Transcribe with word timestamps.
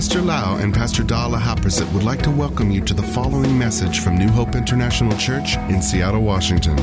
Pastor 0.00 0.22
Lau 0.22 0.56
and 0.56 0.72
Pastor 0.72 1.02
Dala 1.02 1.36
Haprasit 1.36 1.92
would 1.92 2.04
like 2.04 2.22
to 2.22 2.30
welcome 2.30 2.70
you 2.70 2.80
to 2.80 2.94
the 2.94 3.02
following 3.02 3.58
message 3.58 4.00
from 4.00 4.16
New 4.16 4.30
Hope 4.30 4.54
International 4.54 5.14
Church 5.18 5.58
in 5.68 5.82
Seattle, 5.82 6.22
Washington. 6.22 6.78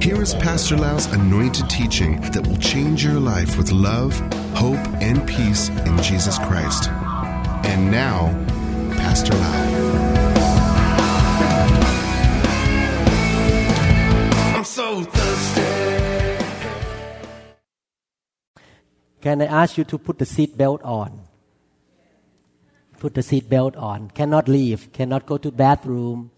Here 0.00 0.22
is 0.22 0.34
Pastor 0.36 0.76
Lau's 0.76 1.06
anointed 1.06 1.68
teaching 1.68 2.20
that 2.30 2.46
will 2.46 2.56
change 2.58 3.02
your 3.02 3.18
life 3.18 3.58
with 3.58 3.72
love, 3.72 4.16
hope, 4.54 4.78
and 5.02 5.26
peace 5.26 5.68
in 5.68 6.00
Jesus 6.00 6.38
Christ. 6.38 6.90
And 7.66 7.90
now, 7.90 8.28
Pastor 8.98 9.34
Lau. 9.34 9.64
I'm 14.56 14.64
so 14.64 15.02
thirsty. 15.02 15.62
Can 19.22 19.42
I 19.42 19.46
ask 19.46 19.76
you 19.76 19.82
to 19.82 19.98
put 19.98 20.20
the 20.20 20.24
seat 20.24 20.56
belt 20.56 20.80
on? 20.84 21.33
Put 23.04 23.12
the 23.12 23.22
seat 23.22 23.50
belt 23.50 23.76
on. 23.76 24.08
Cannot 24.08 24.48
leave. 24.48 24.90
Cannot 24.94 25.26
go 25.26 25.36
to 25.36 25.50
bathroom. 25.50 26.30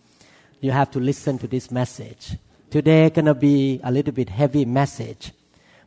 You 0.60 0.72
have 0.72 0.90
to 0.90 0.98
listen 0.98 1.38
to 1.38 1.46
this 1.46 1.70
message. 1.70 2.36
Today 2.70 3.08
gonna 3.10 3.36
be 3.36 3.78
a 3.84 3.92
little 3.92 4.12
bit 4.12 4.28
heavy 4.28 4.64
message, 4.64 5.30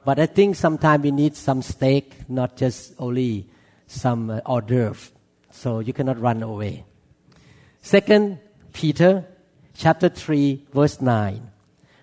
but 0.05 0.21
I 0.21 0.25
think 0.25 0.55
sometimes 0.55 1.03
we 1.03 1.11
need 1.11 1.35
some 1.35 1.61
steak, 1.63 2.29
not 2.29 2.55
just 2.55 2.93
only 2.97 3.49
some 3.87 4.29
uh, 4.29 4.39
hors 4.45 4.61
d'oeuvre. 4.61 5.11
So 5.51 5.79
you 5.79 5.91
cannot 5.91 6.17
run 6.17 6.41
away. 6.41 6.85
Second 7.81 8.39
Peter, 8.71 9.25
chapter 9.75 10.07
three, 10.07 10.65
verse 10.73 11.01
nine. 11.01 11.51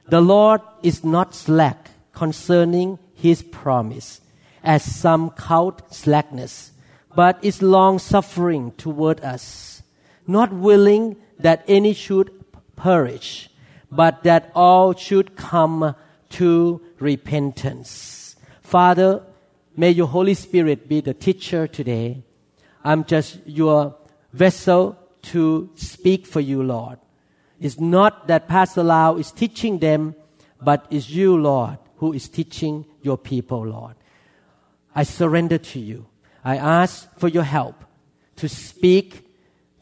The 0.07 0.21
Lord 0.21 0.61
is 0.83 1.03
not 1.03 1.35
slack 1.35 1.93
concerning 2.13 2.99
His 3.15 3.43
promise, 3.43 4.21
as 4.63 4.83
some 4.85 5.31
count 5.31 5.81
slackness, 5.91 6.73
but 7.17 7.43
is 7.43 7.63
long 7.63 7.99
suffering 7.99 8.73
toward 8.73 9.21
us, 9.23 9.83
not 10.27 10.53
willing 10.53 11.17
that 11.39 11.65
any 11.67 11.95
should 11.95 12.31
perish, 12.77 13.49
but 13.91 14.23
that 14.23 14.53
all 14.55 14.95
should 14.95 15.35
come 15.35 15.97
to 16.29 16.81
repentance. 16.99 18.37
Father, 18.61 19.23
may 19.77 19.91
your 19.91 20.09
Holy 20.09 20.35
Spirit 20.35 20.89
be 20.91 21.01
the 21.01 21.15
teacher 21.15 21.67
today. 21.67 22.23
I'm 22.85 23.05
just 23.05 23.41
your 23.47 23.97
vessel 24.35 24.99
to 25.33 25.71
speak 25.75 26.27
for 26.27 26.41
you, 26.41 26.63
Lord. 26.63 26.99
It's 27.59 27.81
not 27.81 28.29
that 28.29 28.47
Pastor 28.47 28.83
Lau 28.83 29.17
is 29.17 29.33
teaching 29.33 29.79
them, 29.79 30.15
but 30.61 30.87
it's 30.91 31.09
you, 31.09 31.41
Lord, 31.41 31.79
who 31.97 32.13
is 32.13 32.29
teaching 32.29 32.85
your 33.01 33.17
people, 33.17 33.67
Lord. 33.67 33.95
I 34.95 35.05
surrender 35.05 35.57
to 35.57 35.81
you. 35.81 36.07
I 36.47 36.59
ask 36.59 37.11
for 37.19 37.27
your 37.27 37.43
help 37.43 37.85
to 38.37 38.49
speak 38.49 39.29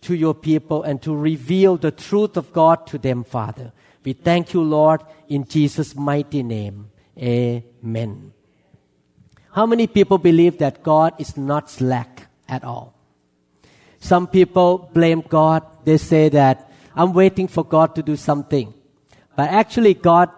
to 0.00 0.14
your 0.14 0.32
people 0.32 0.82
and 0.82 1.02
to 1.02 1.14
reveal 1.14 1.76
the 1.76 1.90
truth 1.90 2.38
of 2.38 2.54
God 2.54 2.86
to 2.86 2.96
them, 2.96 3.22
Father. 3.22 3.70
We 4.02 4.14
thank 4.14 4.54
you, 4.54 4.62
Lord, 4.62 5.02
in 5.28 5.44
Jesus' 5.44 5.94
mighty 5.94 6.42
name. 6.42 6.90
Amen. 7.18 8.32
How 9.52 9.66
many 9.66 9.86
people 9.86 10.16
believe 10.16 10.56
that 10.56 10.82
God 10.82 11.12
is 11.18 11.36
not 11.36 11.68
slack 11.68 12.28
at 12.48 12.64
all? 12.64 12.94
Some 14.00 14.26
people 14.26 14.88
blame 14.94 15.20
God. 15.20 15.62
They 15.84 15.98
say 15.98 16.30
that 16.30 16.72
I'm 16.96 17.12
waiting 17.12 17.46
for 17.46 17.62
God 17.62 17.94
to 17.96 18.02
do 18.02 18.16
something. 18.16 18.72
But 19.36 19.50
actually, 19.50 19.92
God 19.92 20.30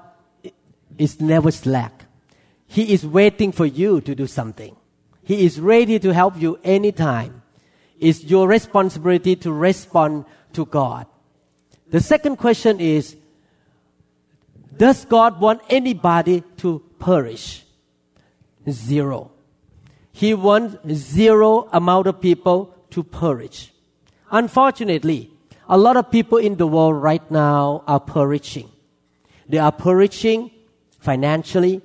is 0.98 1.20
never 1.20 1.52
slack. 1.52 2.06
He 2.66 2.92
is 2.92 3.06
waiting 3.06 3.52
for 3.52 3.64
you 3.64 4.00
to 4.00 4.12
do 4.16 4.26
something. 4.26 4.74
He 5.26 5.44
is 5.44 5.58
ready 5.60 5.98
to 5.98 6.14
help 6.14 6.40
you 6.40 6.60
anytime. 6.62 7.42
It's 7.98 8.22
your 8.22 8.46
responsibility 8.46 9.34
to 9.42 9.50
respond 9.50 10.24
to 10.52 10.64
God. 10.64 11.06
The 11.90 11.98
second 11.98 12.36
question 12.36 12.78
is 12.78 13.16
Does 14.76 15.04
God 15.04 15.40
want 15.40 15.62
anybody 15.68 16.44
to 16.58 16.80
perish? 17.00 17.64
Zero. 18.70 19.32
He 20.12 20.32
wants 20.32 20.76
zero 20.94 21.68
amount 21.72 22.06
of 22.06 22.20
people 22.20 22.72
to 22.90 23.02
perish. 23.02 23.72
Unfortunately, 24.30 25.32
a 25.68 25.76
lot 25.76 25.96
of 25.96 26.08
people 26.12 26.38
in 26.38 26.54
the 26.54 26.68
world 26.68 27.02
right 27.02 27.28
now 27.32 27.82
are 27.88 27.98
perishing. 27.98 28.70
They 29.48 29.58
are 29.58 29.72
perishing 29.72 30.52
financially, 31.00 31.82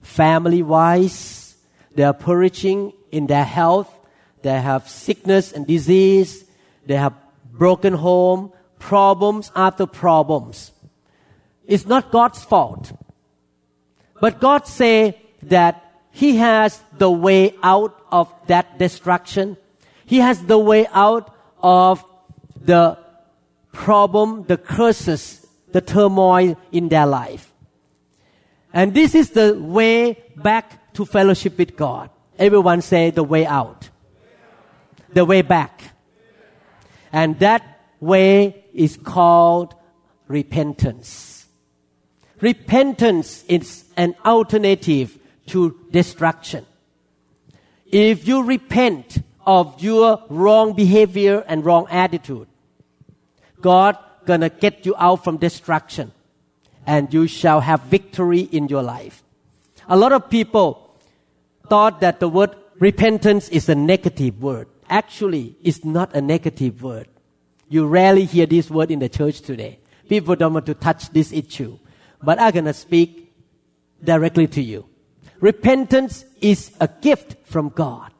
family 0.00 0.62
wise. 0.62 1.49
They 1.94 2.04
are 2.04 2.14
perishing 2.14 2.92
in 3.10 3.26
their 3.26 3.44
health. 3.44 3.88
They 4.42 4.60
have 4.60 4.88
sickness 4.88 5.52
and 5.52 5.66
disease. 5.66 6.44
They 6.86 6.96
have 6.96 7.14
broken 7.52 7.92
home, 7.92 8.52
problems 8.78 9.52
after 9.54 9.86
problems. 9.86 10.72
It's 11.66 11.86
not 11.86 12.10
God's 12.10 12.42
fault. 12.42 12.92
But 14.20 14.40
God 14.40 14.66
say 14.66 15.20
that 15.42 15.84
He 16.10 16.36
has 16.36 16.80
the 16.98 17.10
way 17.10 17.54
out 17.62 17.96
of 18.10 18.32
that 18.46 18.78
destruction. 18.78 19.56
He 20.06 20.18
has 20.18 20.44
the 20.44 20.58
way 20.58 20.86
out 20.92 21.34
of 21.62 22.04
the 22.60 22.98
problem, 23.72 24.44
the 24.44 24.56
curses, 24.56 25.46
the 25.72 25.80
turmoil 25.80 26.56
in 26.72 26.88
their 26.88 27.06
life. 27.06 27.52
And 28.72 28.94
this 28.94 29.14
is 29.14 29.30
the 29.30 29.56
way 29.58 30.22
back 30.36 30.79
to 30.94 31.04
fellowship 31.04 31.58
with 31.58 31.76
God. 31.76 32.10
Everyone 32.38 32.82
say 32.82 33.10
the 33.10 33.24
way 33.24 33.46
out. 33.46 33.90
The 35.12 35.24
way 35.24 35.42
back. 35.42 35.82
And 37.12 37.38
that 37.40 37.80
way 38.00 38.64
is 38.72 38.96
called 38.96 39.74
repentance. 40.28 41.46
Repentance 42.40 43.44
is 43.48 43.84
an 43.96 44.14
alternative 44.24 45.18
to 45.48 45.76
destruction. 45.90 46.64
If 47.86 48.26
you 48.26 48.44
repent 48.44 49.18
of 49.44 49.82
your 49.82 50.22
wrong 50.28 50.72
behavior 50.74 51.44
and 51.46 51.64
wrong 51.64 51.86
attitude, 51.90 52.46
God 53.60 53.98
gonna 54.24 54.48
get 54.48 54.86
you 54.86 54.94
out 54.96 55.24
from 55.24 55.36
destruction 55.36 56.12
and 56.86 57.12
you 57.12 57.26
shall 57.26 57.60
have 57.60 57.80
victory 57.82 58.40
in 58.40 58.68
your 58.68 58.82
life. 58.82 59.22
A 59.88 59.96
lot 59.96 60.12
of 60.12 60.30
people 60.30 60.79
thought 61.70 62.00
that 62.00 62.20
the 62.20 62.28
word 62.28 62.54
repentance 62.80 63.48
is 63.48 63.68
a 63.68 63.74
negative 63.74 64.42
word. 64.42 64.66
Actually, 64.90 65.56
it's 65.62 65.84
not 65.84 66.14
a 66.14 66.20
negative 66.20 66.82
word. 66.82 67.08
You 67.68 67.86
rarely 67.86 68.24
hear 68.24 68.46
this 68.46 68.68
word 68.68 68.90
in 68.90 68.98
the 68.98 69.08
church 69.08 69.40
today. 69.40 69.78
People 70.08 70.34
don't 70.34 70.52
want 70.52 70.66
to 70.66 70.74
touch 70.74 71.10
this 71.10 71.32
issue. 71.32 71.78
But 72.20 72.40
I'm 72.40 72.52
gonna 72.52 72.74
speak 72.74 73.32
directly 74.02 74.48
to 74.48 74.60
you. 74.60 74.86
Repentance 75.38 76.24
is 76.40 76.72
a 76.80 76.88
gift 76.88 77.36
from 77.44 77.68
God. 77.68 78.12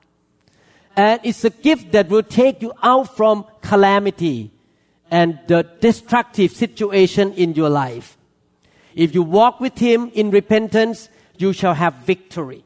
And 0.97 1.21
it's 1.25 1.45
a 1.45 1.51
gift 1.51 1.93
that 1.93 2.09
will 2.09 2.23
take 2.23 2.63
you 2.63 2.73
out 2.83 3.17
from 3.17 3.45
calamity 3.63 4.53
and 5.11 5.41
the 5.49 5.65
destructive 5.81 6.53
situation 6.53 7.33
in 7.35 7.55
your 7.55 7.69
life. 7.69 8.17
If 8.95 9.15
you 9.15 9.23
walk 9.23 9.61
with 9.61 9.79
Him 9.79 10.11
in 10.15 10.31
repentance, 10.31 11.09
you 11.37 11.53
shall 11.53 11.75
have 11.75 11.95
victory. 12.07 12.65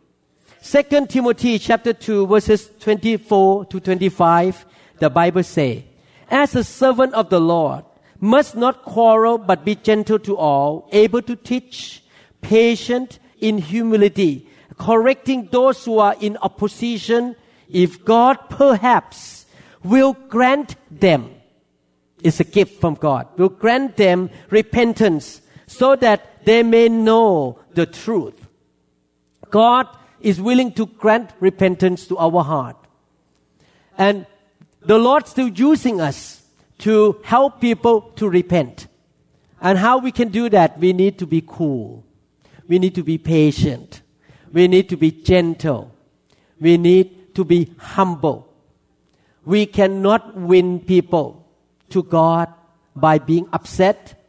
Second 0.64 1.10
Timothy 1.10 1.58
chapter 1.58 1.92
2 1.92 2.26
verses 2.26 2.70
24 2.80 3.66
to 3.66 3.80
25, 3.80 4.64
the 4.98 5.10
Bible 5.10 5.42
say, 5.42 5.84
As 6.30 6.56
a 6.56 6.64
servant 6.64 7.12
of 7.12 7.28
the 7.28 7.38
Lord, 7.38 7.84
must 8.18 8.56
not 8.56 8.82
quarrel 8.82 9.36
but 9.36 9.66
be 9.66 9.74
gentle 9.74 10.18
to 10.20 10.38
all, 10.38 10.88
able 10.90 11.20
to 11.20 11.36
teach, 11.36 12.02
patient 12.40 13.18
in 13.40 13.58
humility, 13.58 14.48
correcting 14.78 15.50
those 15.52 15.84
who 15.84 15.98
are 15.98 16.16
in 16.18 16.38
opposition, 16.38 17.36
if 17.68 18.02
God 18.02 18.38
perhaps 18.48 19.44
will 19.82 20.14
grant 20.14 20.76
them 20.90 21.30
it's 22.22 22.40
a 22.40 22.44
gift 22.44 22.80
from 22.80 22.94
God. 22.94 23.28
Will 23.36 23.50
grant 23.50 23.98
them 23.98 24.30
repentance 24.48 25.42
so 25.66 25.94
that 25.96 26.46
they 26.46 26.62
may 26.62 26.88
know 26.88 27.58
the 27.74 27.84
truth. 27.84 28.48
God 29.50 29.86
is 30.24 30.40
willing 30.40 30.72
to 30.72 30.86
grant 30.86 31.30
repentance 31.38 32.06
to 32.08 32.16
our 32.18 32.42
heart. 32.42 32.76
And 33.98 34.26
the 34.80 34.98
Lord's 34.98 35.30
still 35.30 35.48
using 35.48 36.00
us 36.00 36.42
to 36.78 37.20
help 37.22 37.60
people 37.60 38.00
to 38.16 38.28
repent. 38.28 38.86
And 39.60 39.78
how 39.78 39.98
we 39.98 40.12
can 40.12 40.28
do 40.28 40.48
that? 40.48 40.78
We 40.78 40.92
need 40.92 41.18
to 41.18 41.26
be 41.26 41.42
cool. 41.46 42.04
We 42.66 42.78
need 42.78 42.94
to 42.96 43.02
be 43.02 43.18
patient. 43.18 44.02
We 44.52 44.66
need 44.66 44.88
to 44.88 44.96
be 44.96 45.10
gentle. 45.10 45.94
We 46.60 46.78
need 46.78 47.34
to 47.34 47.44
be 47.44 47.74
humble. 47.78 48.48
We 49.44 49.66
cannot 49.66 50.36
win 50.36 50.80
people 50.80 51.46
to 51.90 52.02
God 52.02 52.52
by 52.96 53.18
being 53.18 53.48
upset, 53.52 54.24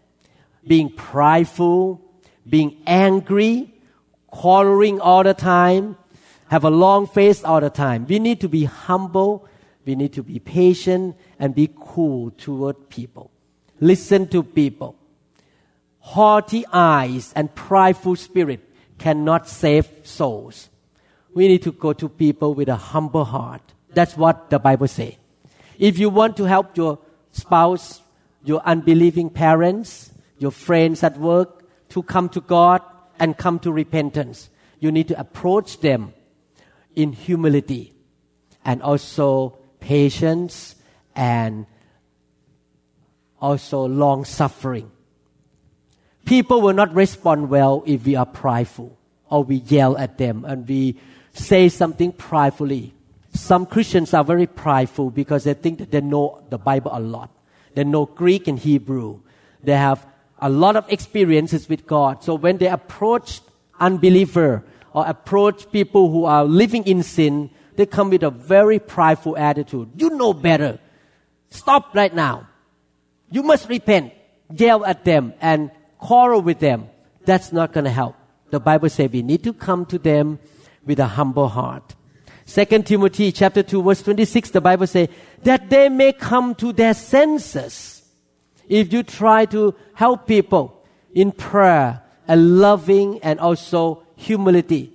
being 0.68 0.90
prideful, 0.90 2.02
being 2.48 2.82
angry, 2.86 3.75
quarreling 4.36 5.00
all 5.00 5.24
the 5.24 5.34
time, 5.34 5.98
have 6.50 6.66
a 6.66 6.70
long 6.70 7.08
face 7.08 7.42
all 7.44 7.62
the 7.62 7.70
time. 7.70 8.06
We 8.06 8.20
need 8.20 8.42
to 8.42 8.50
be 8.50 8.66
humble, 8.66 9.48
We 9.86 9.96
need 9.96 10.14
to 10.14 10.24
be 10.24 10.40
patient 10.40 11.16
and 11.38 11.54
be 11.54 11.70
cool 11.80 12.32
toward 12.32 12.90
people. 12.90 13.30
Listen 13.80 14.28
to 14.30 14.42
people. 14.42 14.96
Haughty 16.00 16.66
eyes 16.74 17.32
and 17.36 17.54
prideful 17.54 18.16
spirit 18.16 18.62
cannot 18.98 19.48
save 19.48 19.88
souls. 20.04 20.70
We 21.36 21.48
need 21.48 21.62
to 21.64 21.72
go 21.72 21.94
to 21.94 22.10
people 22.10 22.56
with 22.56 22.68
a 22.68 22.76
humble 22.76 23.26
heart. 23.26 23.62
That's 23.94 24.18
what 24.18 24.50
the 24.50 24.58
Bible 24.58 24.88
says. 24.88 25.14
If 25.78 26.00
you 26.00 26.10
want 26.10 26.36
to 26.38 26.46
help 26.46 26.76
your 26.76 26.98
spouse, 27.32 28.02
your 28.44 28.62
unbelieving 28.66 29.30
parents, 29.30 30.12
your 30.40 30.52
friends 30.52 31.04
at 31.04 31.20
work 31.20 31.64
to 31.90 32.02
come 32.02 32.28
to 32.30 32.42
God 32.42 32.82
and 33.20 33.38
come 33.38 33.60
to 33.60 33.72
repentance, 33.72 34.50
you 34.80 34.92
need 34.92 35.08
to 35.08 35.20
approach 35.20 35.80
them 35.80 36.14
in 36.96 37.14
humility 37.14 37.94
and 38.64 38.82
also 38.82 39.58
patience 39.80 40.76
and 41.16 41.66
also 43.40 43.86
long 43.86 44.26
suffering. 44.26 44.92
People 46.26 46.62
will 46.62 46.74
not 46.74 46.94
respond 46.96 47.50
well 47.50 47.84
if 47.86 48.06
we 48.06 48.16
are 48.16 48.26
prideful 48.26 48.98
or 49.30 49.44
we 49.44 49.58
yell 49.58 49.98
at 49.98 50.18
them 50.18 50.44
and 50.46 50.68
we 50.68 51.00
say 51.34 51.70
something 51.70 52.12
pridefully. 52.12 52.94
Some 53.34 53.66
Christians 53.66 54.14
are 54.14 54.24
very 54.24 54.48
prideful 54.48 55.12
because 55.12 55.44
they 55.44 55.54
think 55.54 55.80
that 55.80 55.92
they 55.92 56.02
know 56.02 56.44
the 56.50 56.58
Bible 56.58 56.92
a 56.94 57.00
lot. 57.00 57.30
They 57.76 57.84
know 57.84 58.06
Greek 58.06 58.48
and 58.48 58.58
Hebrew. 58.58 59.20
They 59.64 59.76
have 59.76 60.08
a 60.46 60.50
lot 60.50 60.76
of 60.76 60.86
experiences 60.90 61.68
with 61.68 61.88
God. 61.88 62.24
So 62.24 62.36
when 62.36 62.60
they 62.60 62.68
approach 62.68 63.42
unbeliever 63.80 64.64
or 64.94 65.04
approach 65.08 65.72
people 65.72 66.12
who 66.12 66.26
are 66.26 66.46
living 66.46 66.84
in 66.86 67.02
sin, 67.02 67.50
they 67.78 67.88
come 67.88 68.12
with 68.12 68.22
a 68.22 68.30
very 68.30 68.78
prideful 68.78 69.36
attitude. 69.38 69.90
You 69.98 70.12
know 70.12 70.34
better. 70.34 70.78
Stop 71.50 71.96
right 71.96 72.14
now. 72.14 72.48
You 73.32 73.42
must 73.42 73.68
repent. 73.70 74.14
Yell 74.56 74.86
at 74.86 75.04
them 75.04 75.34
and 75.42 75.72
quarrel 75.98 76.44
with 76.44 76.60
them. 76.60 76.90
That's 77.26 77.52
not 77.52 77.74
going 77.74 77.86
to 77.86 77.90
help. 77.90 78.16
The 78.52 78.60
Bible 78.60 78.90
says 78.90 79.10
we 79.12 79.24
need 79.24 79.44
to 79.46 79.54
come 79.54 79.88
to 79.88 79.98
them 79.98 80.38
with 80.86 81.00
a 81.00 81.08
humble 81.08 81.48
heart. 81.48 81.96
Second 82.46 82.86
Timothy 82.86 83.32
chapter 83.32 83.64
2 83.64 83.82
verse 83.82 84.04
26, 84.04 84.52
the 84.52 84.62
Bible 84.62 84.86
says 84.86 85.10
that 85.42 85.72
they 85.72 85.90
may 85.90 86.14
come 86.14 86.54
to 86.54 86.72
their 86.72 86.94
senses. 86.94 87.95
If 88.70 88.92
you 88.92 89.04
try 89.04 89.46
to 89.46 89.76
help 89.94 90.28
people 90.28 90.84
in 91.14 91.32
prayer 91.32 92.02
and 92.28 92.60
loving 92.60 93.20
and 93.22 93.40
also 93.40 94.04
humility, 94.16 94.92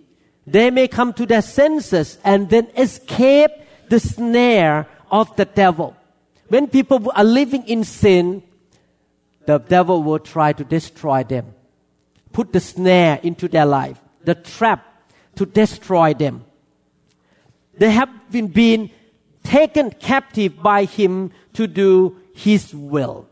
they 0.46 0.70
may 0.70 0.88
come 0.88 1.12
to 1.14 1.26
their 1.26 1.42
senses 1.42 2.18
and 2.24 2.48
then 2.50 2.68
escape 2.76 3.50
the 3.88 4.00
snare 4.00 4.86
of 5.10 5.34
the 5.36 5.44
devil. 5.44 5.96
When 6.48 6.66
people 6.66 7.12
are 7.14 7.24
living 7.24 7.66
in 7.68 7.84
sin, 7.84 8.42
the 9.46 9.58
devil 9.58 10.02
will 10.02 10.18
try 10.18 10.52
to 10.52 10.64
destroy 10.64 11.22
them, 11.24 11.54
put 12.32 12.52
the 12.52 12.60
snare 12.60 13.20
into 13.22 13.48
their 13.48 13.66
life, 13.66 13.98
the 14.24 14.34
trap 14.34 14.84
to 15.36 15.46
destroy 15.46 16.14
them. 16.14 16.44
They 17.78 17.90
have 17.90 18.10
been, 18.30 18.48
been 18.48 18.90
taken 19.42 19.90
captive 19.90 20.60
by 20.62 20.84
him 20.84 21.30
to 21.54 21.66
do 21.66 22.16
his 22.34 22.74
will. 22.74 23.29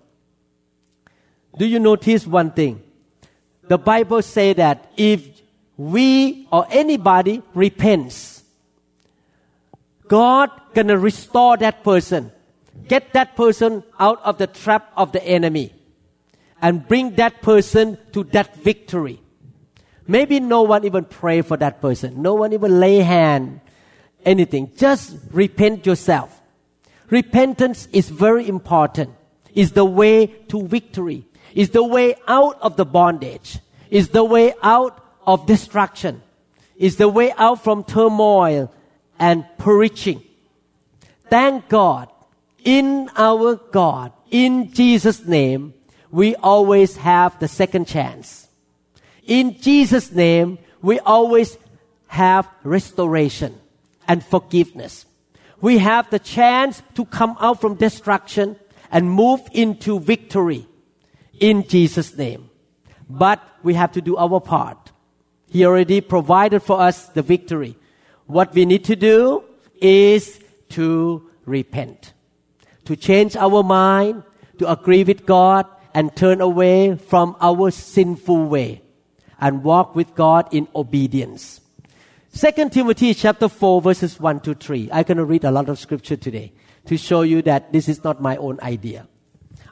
Do 1.57 1.67
you 1.67 1.79
notice 1.79 2.27
one 2.27 2.53
thing? 2.53 2.83
The 3.69 3.79
Bible 3.79 4.23
say 4.23 4.53
that 4.55 4.93
if 4.97 5.27
we 5.77 6.49
or 6.51 6.67
anybody 6.71 7.43
repents, 7.55 8.43
God 10.09 10.51
gonna 10.75 10.97
restore 10.97 11.57
that 11.59 11.85
person, 11.85 12.33
get 12.89 13.13
that 13.13 13.37
person 13.37 13.83
out 13.99 14.23
of 14.25 14.39
the 14.39 14.47
trap 14.47 14.91
of 14.97 15.13
the 15.13 15.23
enemy, 15.23 15.75
and 16.61 16.87
bring 16.89 17.15
that 17.17 17.43
person 17.43 17.99
to 18.13 18.25
that 18.25 18.57
victory. 18.57 19.21
Maybe 20.07 20.41
no 20.41 20.63
one 20.63 20.85
even 20.85 21.05
pray 21.05 21.43
for 21.43 21.59
that 21.59 21.83
person. 21.83 22.23
No 22.23 22.35
one 22.35 22.55
even 22.55 22.81
lay 22.81 23.01
hand, 23.01 23.61
anything. 24.25 24.73
Just 24.75 25.17
repent 25.31 25.85
yourself. 25.85 26.41
Repentance 27.11 27.87
is 27.93 28.09
very 28.09 28.49
important. 28.49 29.11
Is 29.55 29.73
the 29.73 29.85
way 29.85 30.27
to 30.49 30.67
victory. 30.67 31.28
Is 31.55 31.71
the 31.71 31.83
way 31.83 32.15
out 32.27 32.59
of 32.61 32.77
the 32.77 32.85
bondage. 32.85 33.59
Is 33.91 34.09
the 34.11 34.25
way 34.25 34.55
out 34.63 35.05
of 35.27 35.47
destruction. 35.47 36.23
Is 36.77 36.97
the 36.97 37.09
way 37.09 37.33
out 37.37 37.65
from 37.65 37.85
turmoil 37.85 38.73
and 39.19 39.45
perishing. 39.59 40.23
Thank 41.29 41.69
God. 41.69 42.09
In 42.65 43.11
our 43.17 43.57
God, 43.57 44.13
in 44.31 44.73
Jesus' 44.73 45.25
name, 45.25 45.75
we 46.11 46.35
always 46.37 46.97
have 46.97 47.39
the 47.39 47.49
second 47.49 47.87
chance. 47.87 48.49
In 49.25 49.61
Jesus' 49.61 50.13
name, 50.13 50.59
we 50.83 50.99
always 51.01 51.57
have 52.09 52.49
restoration 52.65 53.59
and 54.07 54.25
forgiveness. 54.25 55.07
We 55.61 55.79
have 55.79 56.11
the 56.11 56.19
chance 56.19 56.83
to 56.95 57.05
come 57.05 57.37
out 57.41 57.61
from 57.61 57.75
destruction 57.75 58.57
and 58.91 59.11
move 59.11 59.41
into 59.53 59.99
victory 59.99 60.68
in 61.41 61.67
Jesus' 61.67 62.17
name. 62.17 62.51
But 63.09 63.43
we 63.63 63.75
have 63.75 63.93
to 63.93 64.01
do 64.01 64.17
our 64.17 64.41
part. 64.41 64.93
He 65.51 65.65
already 65.65 66.01
provided 66.01 66.63
for 66.63 66.81
us 66.81 67.07
the 67.07 67.23
victory. 67.23 67.77
What 68.27 68.55
we 68.55 68.67
need 68.67 68.85
to 68.85 68.97
do 68.97 69.45
is 69.81 70.41
to 70.71 71.31
repent, 71.47 72.13
to 72.85 72.97
change 72.97 73.37
our 73.37 73.63
mind, 73.63 74.23
to 74.59 74.71
agree 74.71 75.05
with 75.05 75.25
God, 75.25 75.67
and 75.95 76.15
turn 76.15 76.41
away 76.41 76.97
from 76.97 77.37
our 77.41 77.71
sinful 77.71 78.47
way 78.47 78.83
and 79.41 79.65
walk 79.65 79.97
with 79.97 80.15
God 80.15 80.49
in 80.53 80.69
obedience. 80.75 81.61
Second 82.31 82.73
Timothy 82.73 83.15
chapter 83.15 83.49
4 83.49 83.81
verses 83.81 84.21
1 84.21 84.41
to 84.41 84.55
3. 84.55 84.91
I'm 84.93 85.05
going 85.05 85.17
to 85.17 85.25
read 85.25 85.45
a 85.45 85.51
lot 85.51 85.69
of 85.69 85.79
scripture 85.79 86.17
today 86.17 86.53
to 86.87 86.97
show 86.97 87.23
you 87.23 87.43
that 87.43 87.73
this 87.73 87.89
is 87.89 88.05
not 88.05 88.21
my 88.21 88.37
own 88.37 88.61
idea. 88.61 89.09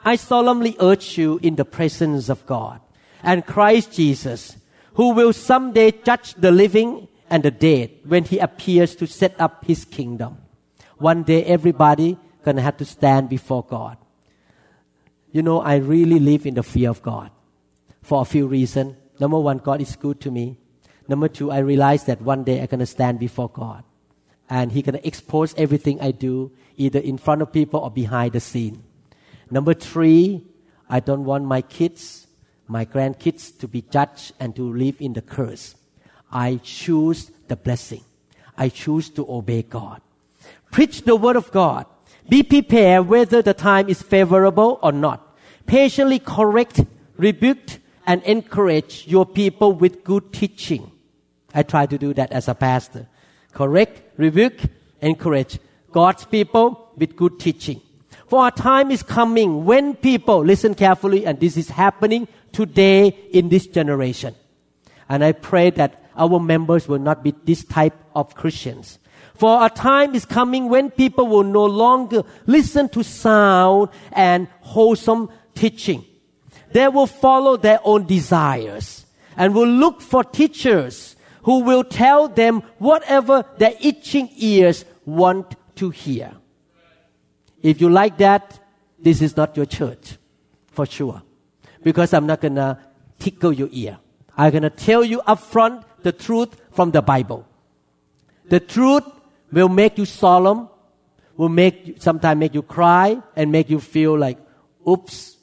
I 0.07 0.15
solemnly 0.15 0.77
urge 0.79 1.17
you 1.17 1.37
in 1.43 1.57
the 1.57 1.65
presence 1.65 2.29
of 2.29 2.45
God 2.45 2.79
and 3.23 3.45
Christ 3.45 3.91
Jesus, 3.91 4.55
who 4.93 5.11
will 5.11 5.33
someday 5.33 5.91
judge 5.91 6.33
the 6.35 6.49
living 6.49 7.09
and 7.29 7.43
the 7.43 7.51
dead 7.51 7.91
when 8.05 8.23
he 8.23 8.39
appears 8.39 8.95
to 8.95 9.05
set 9.05 9.35
up 9.37 9.65
his 9.65 9.83
kingdom. 9.83 10.37
One 10.97 11.23
day 11.23 11.43
everybody 11.43 12.17
gonna 12.45 12.61
have 12.61 12.77
to 12.77 12.85
stand 12.85 13.27
before 13.27 13.63
God. 13.63 13.97
You 15.33 15.41
know, 15.43 15.59
I 15.59 15.75
really 15.75 16.19
live 16.19 16.45
in 16.45 16.53
the 16.53 16.63
fear 16.63 16.89
of 16.89 17.01
God 17.01 17.29
for 18.01 18.21
a 18.21 18.25
few 18.25 18.47
reasons. 18.47 18.95
Number 19.19 19.37
one, 19.37 19.57
God 19.57 19.81
is 19.81 19.97
good 19.97 20.21
to 20.21 20.31
me. 20.31 20.55
Number 21.09 21.27
two, 21.27 21.51
I 21.51 21.57
realize 21.57 22.05
that 22.05 22.21
one 22.21 22.45
day 22.45 22.61
I'm 22.61 22.79
to 22.79 22.85
stand 22.85 23.19
before 23.19 23.49
God. 23.49 23.83
And 24.49 24.71
He's 24.71 24.83
going 24.83 24.95
to 25.01 25.05
expose 25.05 25.53
everything 25.57 25.99
I 25.99 26.11
do, 26.11 26.53
either 26.77 26.99
in 26.99 27.17
front 27.17 27.41
of 27.41 27.51
people 27.51 27.81
or 27.81 27.91
behind 27.91 28.31
the 28.31 28.39
scene. 28.39 28.86
Number 29.49 29.73
three, 29.73 30.43
I 30.89 30.99
don't 30.99 31.25
want 31.25 31.45
my 31.45 31.61
kids, 31.61 32.27
my 32.67 32.85
grandkids 32.85 33.57
to 33.59 33.67
be 33.67 33.81
judged 33.81 34.33
and 34.39 34.55
to 34.55 34.73
live 34.73 34.97
in 34.99 35.13
the 35.13 35.21
curse. 35.21 35.75
I 36.31 36.59
choose 36.63 37.31
the 37.47 37.55
blessing. 37.55 38.03
I 38.57 38.69
choose 38.69 39.09
to 39.11 39.25
obey 39.29 39.63
God. 39.63 40.01
Preach 40.71 41.03
the 41.03 41.15
word 41.15 41.35
of 41.35 41.51
God. 41.51 41.85
Be 42.27 42.43
prepared 42.43 43.07
whether 43.07 43.41
the 43.41 43.53
time 43.53 43.87
is 43.87 44.01
favorable 44.01 44.79
or 44.83 44.91
not. 44.91 45.37
Patiently 45.65 46.19
correct, 46.19 46.81
rebuke, 47.15 47.79
and 48.05 48.23
encourage 48.23 49.05
your 49.07 49.25
people 49.25 49.73
with 49.73 50.03
good 50.03 50.33
teaching. 50.33 50.91
I 51.53 51.63
try 51.63 51.85
to 51.85 51.97
do 51.97 52.13
that 52.13 52.31
as 52.31 52.47
a 52.47 52.55
pastor. 52.55 53.07
Correct, 53.53 54.01
rebuke, 54.17 54.59
encourage 55.01 55.59
God's 55.91 56.25
people 56.25 56.91
with 56.97 57.15
good 57.15 57.39
teaching. 57.39 57.81
For 58.27 58.47
a 58.47 58.51
time 58.51 58.91
is 58.91 59.03
coming 59.03 59.63
when 59.63 59.95
people, 59.95 60.43
listen 60.43 60.75
carefully, 60.75 61.25
and 61.25 61.39
this 61.39 61.55
is 61.55 61.69
happening 61.69 62.27
today 62.51 63.07
in 63.31 63.47
this 63.47 63.67
generation. 63.67 64.35
And 65.07 65.23
I 65.23 65.31
pray 65.31 65.69
that 65.71 66.03
our 66.17 66.39
members 66.39 66.87
will 66.87 66.99
not 66.99 67.23
be 67.23 67.33
this 67.45 67.63
type 67.63 67.95
of 68.13 68.35
Christians. 68.35 68.99
For 69.35 69.65
a 69.65 69.69
time 69.69 70.13
is 70.13 70.25
coming 70.25 70.67
when 70.67 70.89
people 70.89 71.27
will 71.27 71.43
no 71.43 71.65
longer 71.65 72.23
listen 72.47 72.89
to 72.89 73.03
sound 73.03 73.89
and 74.11 74.47
wholesome 74.61 75.29
teaching. 75.55 76.03
They 76.71 76.87
will 76.89 77.07
follow 77.07 77.55
their 77.55 77.79
own 77.83 78.07
desires 78.07 79.05
and 79.37 79.55
will 79.55 79.67
look 79.67 80.01
for 80.01 80.23
teachers 80.23 81.15
who 81.43 81.59
will 81.59 81.83
tell 81.83 82.27
them 82.27 82.61
whatever 82.77 83.45
their 83.57 83.73
itching 83.79 84.29
ears 84.35 84.83
want 85.05 85.55
to 85.75 85.91
hear. 85.91 86.33
If 87.67 87.81
you 87.81 87.89
like 87.89 88.17
that, 88.19 88.57
this 88.97 89.21
is 89.21 89.35
not 89.35 89.57
your 89.57 89.65
church, 89.65 90.17
for 90.71 90.85
sure. 90.85 91.21
Because 91.83 92.13
I'm 92.13 92.25
not 92.25 92.39
gonna 92.39 92.79
tickle 93.19 93.51
your 93.51 93.67
ear. 93.73 93.97
I'm 94.37 94.53
gonna 94.53 94.69
tell 94.69 95.03
you 95.03 95.19
upfront 95.27 95.83
the 96.01 96.13
truth 96.13 96.55
from 96.71 96.91
the 96.91 97.01
Bible. 97.01 97.45
The 98.47 98.61
truth 98.61 99.03
will 99.51 99.67
make 99.67 99.97
you 99.97 100.05
solemn, 100.05 100.69
will 101.35 101.49
make 101.49 102.01
sometimes 102.01 102.39
make 102.39 102.53
you 102.53 102.61
cry 102.61 103.21
and 103.35 103.51
make 103.51 103.69
you 103.69 103.81
feel 103.81 104.17
like, 104.17 104.37
oops, 104.87 105.35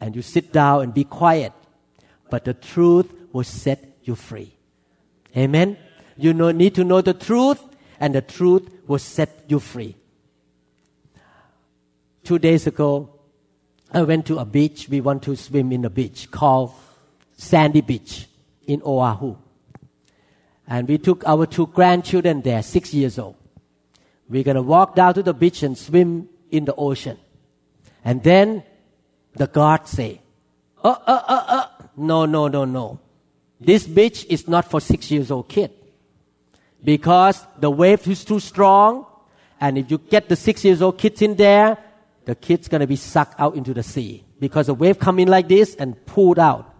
and 0.00 0.16
you 0.16 0.22
sit 0.22 0.54
down 0.54 0.84
and 0.84 0.94
be 0.94 1.04
quiet. 1.04 1.52
But 2.30 2.46
the 2.46 2.54
truth 2.54 3.12
will 3.34 3.44
set 3.44 3.98
you 4.02 4.14
free. 4.14 4.56
Amen. 5.36 5.76
You 6.16 6.32
know, 6.32 6.52
need 6.52 6.74
to 6.76 6.84
know 6.84 7.02
the 7.02 7.12
truth, 7.12 7.62
and 8.00 8.14
the 8.14 8.22
truth 8.22 8.66
will 8.86 8.98
set 8.98 9.44
you 9.46 9.60
free. 9.60 9.99
Two 12.24 12.38
days 12.38 12.66
ago, 12.66 13.08
I 13.92 14.02
went 14.02 14.26
to 14.26 14.38
a 14.38 14.44
beach. 14.44 14.88
We 14.88 15.00
want 15.00 15.22
to 15.24 15.36
swim 15.36 15.72
in 15.72 15.84
a 15.84 15.90
beach 15.90 16.30
called 16.30 16.72
Sandy 17.36 17.80
Beach 17.80 18.28
in 18.66 18.82
Oahu. 18.84 19.36
And 20.68 20.86
we 20.86 20.98
took 20.98 21.26
our 21.26 21.46
two 21.46 21.66
grandchildren 21.66 22.42
there, 22.42 22.62
six 22.62 22.94
years 22.94 23.18
old. 23.18 23.36
We're 24.28 24.44
going 24.44 24.54
to 24.54 24.62
walk 24.62 24.94
down 24.94 25.14
to 25.14 25.22
the 25.22 25.34
beach 25.34 25.64
and 25.64 25.76
swim 25.76 26.28
in 26.50 26.64
the 26.64 26.74
ocean. 26.74 27.18
And 28.04 28.22
then 28.22 28.62
the 29.34 29.48
guard 29.48 29.88
say, 29.88 30.20
uh, 30.84 30.94
uh, 31.06 31.22
uh, 31.26 31.44
uh, 31.48 31.66
no, 31.96 32.26
no, 32.26 32.46
no, 32.46 32.64
no. 32.64 33.00
This 33.60 33.86
beach 33.86 34.24
is 34.28 34.46
not 34.46 34.70
for 34.70 34.80
six 34.80 35.10
years 35.10 35.30
old 35.30 35.48
kid. 35.48 35.72
Because 36.82 37.44
the 37.58 37.70
wave 37.70 38.06
is 38.06 38.24
too 38.24 38.40
strong. 38.40 39.06
And 39.60 39.76
if 39.76 39.90
you 39.90 39.98
get 39.98 40.28
the 40.28 40.36
six 40.36 40.64
years 40.64 40.80
old 40.80 40.96
kids 40.96 41.20
in 41.20 41.34
there, 41.34 41.76
the 42.30 42.36
kid's 42.36 42.68
gonna 42.68 42.86
be 42.86 42.94
sucked 42.94 43.34
out 43.40 43.56
into 43.56 43.74
the 43.74 43.82
sea. 43.82 44.22
Because 44.38 44.68
the 44.68 44.74
wave 44.74 45.00
come 45.00 45.18
in 45.18 45.26
like 45.26 45.48
this 45.48 45.74
and 45.74 45.96
pulled 46.06 46.38
out. 46.38 46.72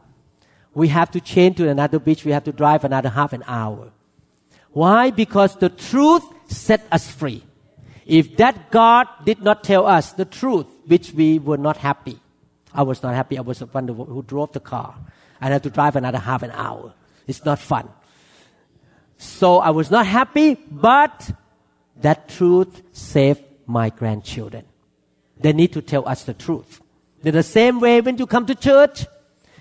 We 0.74 0.86
have 0.86 1.10
to 1.10 1.20
change 1.20 1.56
to 1.56 1.68
another 1.68 1.98
beach. 1.98 2.24
We 2.24 2.30
have 2.30 2.44
to 2.44 2.52
drive 2.52 2.84
another 2.84 3.08
half 3.08 3.32
an 3.32 3.42
hour. 3.48 3.90
Why? 4.70 5.10
Because 5.10 5.56
the 5.56 5.68
truth 5.68 6.22
set 6.46 6.86
us 6.92 7.10
free. 7.10 7.42
If 8.06 8.36
that 8.36 8.70
God 8.70 9.08
did 9.24 9.42
not 9.42 9.64
tell 9.64 9.88
us 9.88 10.12
the 10.12 10.24
truth, 10.24 10.66
which 10.86 11.12
we 11.12 11.40
were 11.40 11.58
not 11.58 11.76
happy, 11.76 12.20
I 12.72 12.84
was 12.84 13.02
not 13.02 13.14
happy. 13.14 13.36
I 13.36 13.40
was 13.40 13.58
the 13.58 13.66
one 13.66 13.88
who 13.88 14.22
drove 14.22 14.52
the 14.52 14.60
car. 14.60 14.94
I 15.40 15.48
had 15.48 15.64
to 15.64 15.70
drive 15.70 15.96
another 15.96 16.18
half 16.18 16.44
an 16.44 16.52
hour. 16.52 16.94
It's 17.26 17.44
not 17.44 17.58
fun. 17.58 17.88
So 19.18 19.58
I 19.58 19.70
was 19.70 19.90
not 19.90 20.06
happy, 20.06 20.54
but 20.54 21.32
that 21.96 22.28
truth 22.28 22.82
saved 22.92 23.42
my 23.66 23.90
grandchildren. 23.90 24.69
They 25.40 25.52
need 25.52 25.72
to 25.72 25.82
tell 25.82 26.06
us 26.06 26.24
the 26.24 26.34
truth. 26.34 26.80
In 27.22 27.34
the 27.34 27.42
same 27.42 27.80
way, 27.80 28.00
when 28.00 28.18
you 28.18 28.26
come 28.26 28.46
to 28.46 28.54
church, 28.54 29.06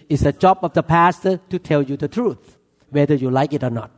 it's 0.08 0.24
the 0.24 0.34
job 0.34 0.60
of 0.64 0.74
the 0.74 0.84
pastor 0.84 1.40
to 1.50 1.60
tell 1.60 1.82
you 1.82 1.98
the 1.98 2.08
truth, 2.08 2.58
whether 2.90 3.16
you 3.16 3.30
like 3.30 3.54
it 3.54 3.64
or 3.64 3.70
not. 3.70 3.92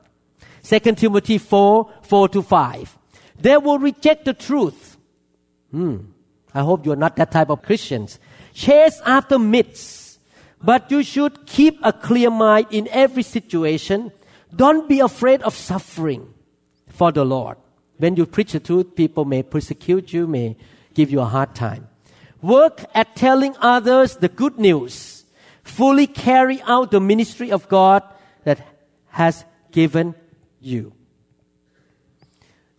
2 0.64 0.80
Timothy 0.96 1.38
4 1.38 1.92
4 2.04 2.30
to 2.30 2.42
5. 2.42 2.98
They 3.40 3.58
will 3.58 3.80
reject 3.80 4.26
the 4.26 4.34
truth. 4.34 4.98
Hmm. 5.72 5.98
I 6.54 6.62
hope 6.62 6.86
you're 6.86 6.96
not 6.96 7.16
that 7.16 7.32
type 7.32 7.50
of 7.50 7.62
Christians. 7.64 8.20
Chase 8.54 9.02
after 9.06 9.40
myths. 9.40 10.20
But 10.64 10.92
you 10.92 11.02
should 11.02 11.48
keep 11.48 11.80
a 11.82 11.92
clear 11.92 12.30
mind 12.30 12.68
in 12.70 12.88
every 12.92 13.24
situation. 13.24 14.12
Don't 14.56 14.88
be 14.88 15.00
afraid 15.00 15.42
of 15.42 15.56
suffering 15.56 16.34
for 16.88 17.12
the 17.12 17.26
Lord. 17.26 17.58
When 17.98 18.16
you 18.16 18.26
preach 18.26 18.52
the 18.52 18.60
truth, 18.60 18.96
people 18.96 19.26
may 19.26 19.42
persecute 19.42 20.14
you, 20.14 20.28
may 20.28 20.58
give 20.94 21.12
you 21.12 21.22
a 21.22 21.26
hard 21.26 21.56
time. 21.56 21.88
Work 22.42 22.86
at 22.94 23.16
telling 23.16 23.56
others 23.60 24.18
the 24.18 24.30
good 24.30 24.58
news. 24.58 25.26
Fully 25.64 26.08
carry 26.08 26.62
out 26.64 26.92
the 26.92 27.00
ministry 27.00 27.52
of 27.52 27.70
God 27.70 28.04
that 28.44 28.66
has 29.10 29.46
given 29.72 30.16
you. 30.60 30.94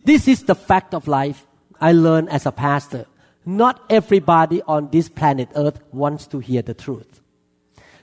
This 0.03 0.27
is 0.27 0.43
the 0.43 0.55
fact 0.55 0.93
of 0.93 1.07
life 1.07 1.45
I 1.79 1.93
learned 1.93 2.29
as 2.29 2.45
a 2.45 2.51
pastor. 2.51 3.05
Not 3.45 3.81
everybody 3.89 4.61
on 4.63 4.89
this 4.91 5.09
planet 5.09 5.49
Earth 5.55 5.79
wants 5.91 6.27
to 6.27 6.39
hear 6.39 6.61
the 6.61 6.73
truth. 6.73 7.21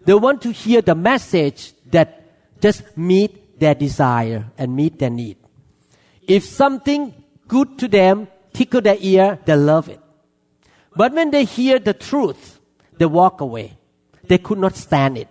They 0.05 0.15
want 0.15 0.43
to 0.43 0.53
hear 0.53 0.81
the 0.83 0.95
message 0.95 1.75
that 1.91 2.61
just 2.61 2.97
meet 2.97 3.61
their 3.61 3.75
desire 3.75 4.47
and 4.57 4.75
meet 4.75 4.99
their 4.99 5.11
need. 5.11 5.37
If 6.27 6.45
something 6.45 7.15
good 7.49 7.79
to 7.79 7.89
them 7.89 8.29
tickle 8.53 8.81
their 8.81 8.97
ear, 8.99 9.39
they 9.45 9.57
love 9.57 9.89
it. 9.89 10.00
But 10.97 11.13
when 11.13 11.31
they 11.31 11.45
hear 11.45 11.79
the 11.79 11.95
truth, 11.95 12.61
they 12.99 13.07
walk 13.07 13.41
away. 13.41 13.79
They 14.25 14.39
could 14.39 14.59
not 14.59 14.77
stand 14.77 15.19
it. 15.19 15.29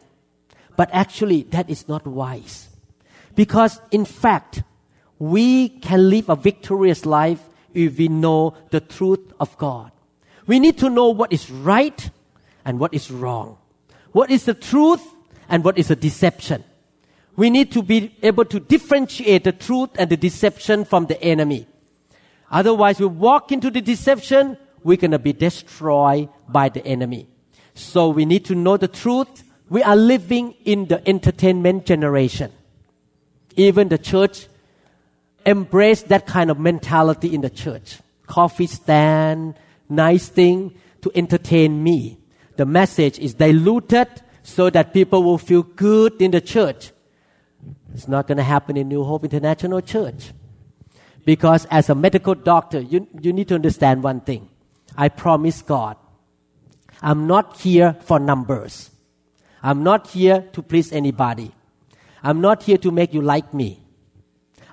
But 0.75 0.89
actually, 0.91 1.43
that 1.51 1.69
is 1.69 1.87
not 1.87 2.07
wise. 2.07 2.69
Because 3.35 3.79
in 3.91 4.05
fact, 4.05 4.63
we 5.17 5.69
can 5.69 6.09
live 6.09 6.29
a 6.29 6.35
victorious 6.35 7.05
life 7.05 7.41
if 7.73 7.97
we 7.97 8.07
know 8.07 8.55
the 8.71 8.79
truth 8.79 9.33
of 9.39 9.57
God. 9.57 9.91
We 10.47 10.59
need 10.59 10.77
to 10.79 10.89
know 10.89 11.09
what 11.09 11.31
is 11.31 11.51
right 11.51 12.09
and 12.65 12.79
what 12.79 12.93
is 12.93 13.11
wrong. 13.11 13.57
What 14.11 14.31
is 14.31 14.45
the 14.45 14.53
truth 14.53 15.05
and 15.49 15.63
what 15.63 15.77
is 15.77 15.91
a 15.91 15.95
deception. 15.95 16.63
We 17.35 17.49
need 17.49 17.71
to 17.73 17.83
be 17.83 18.15
able 18.21 18.45
to 18.45 18.59
differentiate 18.59 19.43
the 19.43 19.51
truth 19.51 19.89
and 19.97 20.09
the 20.09 20.17
deception 20.17 20.85
from 20.85 21.07
the 21.07 21.21
enemy. 21.21 21.67
Otherwise, 22.51 22.99
we 22.99 23.05
walk 23.05 23.51
into 23.51 23.69
the 23.69 23.81
deception, 23.81 24.57
we're 24.83 24.97
going 24.97 25.11
to 25.11 25.19
be 25.19 25.33
destroyed 25.33 26.29
by 26.47 26.69
the 26.69 26.85
enemy. 26.85 27.27
So 27.73 28.09
we 28.09 28.25
need 28.25 28.45
to 28.45 28.55
know 28.55 28.77
the 28.77 28.87
truth. 28.87 29.43
We 29.69 29.83
are 29.83 29.95
living 29.95 30.55
in 30.65 30.87
the 30.87 31.07
entertainment 31.07 31.85
generation. 31.85 32.51
Even 33.55 33.89
the 33.89 33.97
church 33.97 34.47
embrace 35.45 36.03
that 36.03 36.27
kind 36.27 36.51
of 36.51 36.59
mentality 36.59 37.33
in 37.33 37.41
the 37.41 37.49
church. 37.49 37.99
Coffee 38.27 38.67
stand, 38.67 39.55
nice 39.87 40.29
thing 40.29 40.75
to 41.01 41.11
entertain 41.15 41.83
me. 41.83 42.17
The 42.57 42.65
message 42.65 43.19
is 43.19 43.33
diluted 43.35 44.07
so 44.43 44.69
that 44.69 44.93
people 44.93 45.23
will 45.23 45.37
feel 45.37 45.63
good 45.63 46.21
in 46.21 46.31
the 46.31 46.41
church. 46.41 46.91
It's 47.93 48.07
not 48.07 48.27
going 48.27 48.37
to 48.37 48.43
happen 48.43 48.77
in 48.77 48.87
New 48.87 49.03
Hope 49.03 49.23
International 49.23 49.81
Church. 49.81 50.31
Because 51.25 51.65
as 51.69 51.89
a 51.89 51.95
medical 51.95 52.35
doctor, 52.35 52.79
you, 52.79 53.07
you 53.21 53.33
need 53.33 53.47
to 53.49 53.55
understand 53.55 54.03
one 54.03 54.21
thing. 54.21 54.49
I 54.97 55.09
promise 55.09 55.61
God, 55.61 55.97
I'm 57.01 57.27
not 57.27 57.57
here 57.59 57.95
for 58.01 58.19
numbers. 58.19 58.91
I'm 59.63 59.83
not 59.83 60.07
here 60.07 60.47
to 60.53 60.61
please 60.61 60.91
anybody. 60.91 61.51
I'm 62.23 62.41
not 62.41 62.63
here 62.63 62.77
to 62.77 62.91
make 62.91 63.13
you 63.13 63.21
like 63.21 63.53
me. 63.53 63.81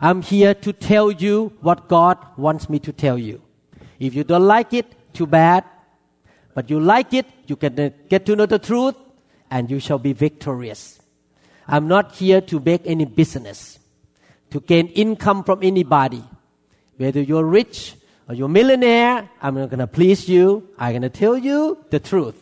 I'm 0.01 0.23
here 0.23 0.55
to 0.55 0.73
tell 0.73 1.11
you 1.11 1.53
what 1.61 1.89
God 1.89 2.19
wants 2.37 2.69
me 2.69 2.79
to 2.81 2.93
tell 2.93 3.19
you. 3.19 3.43
If 3.99 4.15
you 4.15 4.25
don't 4.25 4.47
like 4.47 4.75
it, 4.75 4.87
too 5.15 5.27
bad. 5.27 5.65
But 6.55 6.71
you 6.71 6.81
like 6.81 7.15
it, 7.15 7.27
you 7.47 7.57
can 7.57 7.95
get 8.09 8.27
to 8.27 8.37
know 8.37 8.47
the 8.47 8.59
truth, 8.59 8.95
and 9.51 9.71
you 9.71 9.81
shall 9.81 9.99
be 9.99 10.13
victorious. 10.13 11.01
I'm 11.67 11.89
not 11.89 12.15
here 12.15 12.41
to 12.43 12.61
make 12.61 12.83
any 12.85 13.05
business, 13.05 13.79
to 14.51 14.61
gain 14.61 14.89
income 14.89 15.45
from 15.45 15.61
anybody. 15.63 16.23
Whether 16.97 17.21
you're 17.21 17.45
rich 17.45 17.96
or 18.29 18.35
you're 18.35 18.49
millionaire, 18.49 19.29
I'm 19.41 19.55
not 19.55 19.71
going 19.71 19.79
to 19.79 19.87
please 19.87 20.29
you. 20.29 20.69
I'm 20.79 20.93
going 20.93 21.03
to 21.03 21.09
tell 21.11 21.37
you 21.37 21.85
the 21.91 22.01
truth. 22.01 22.37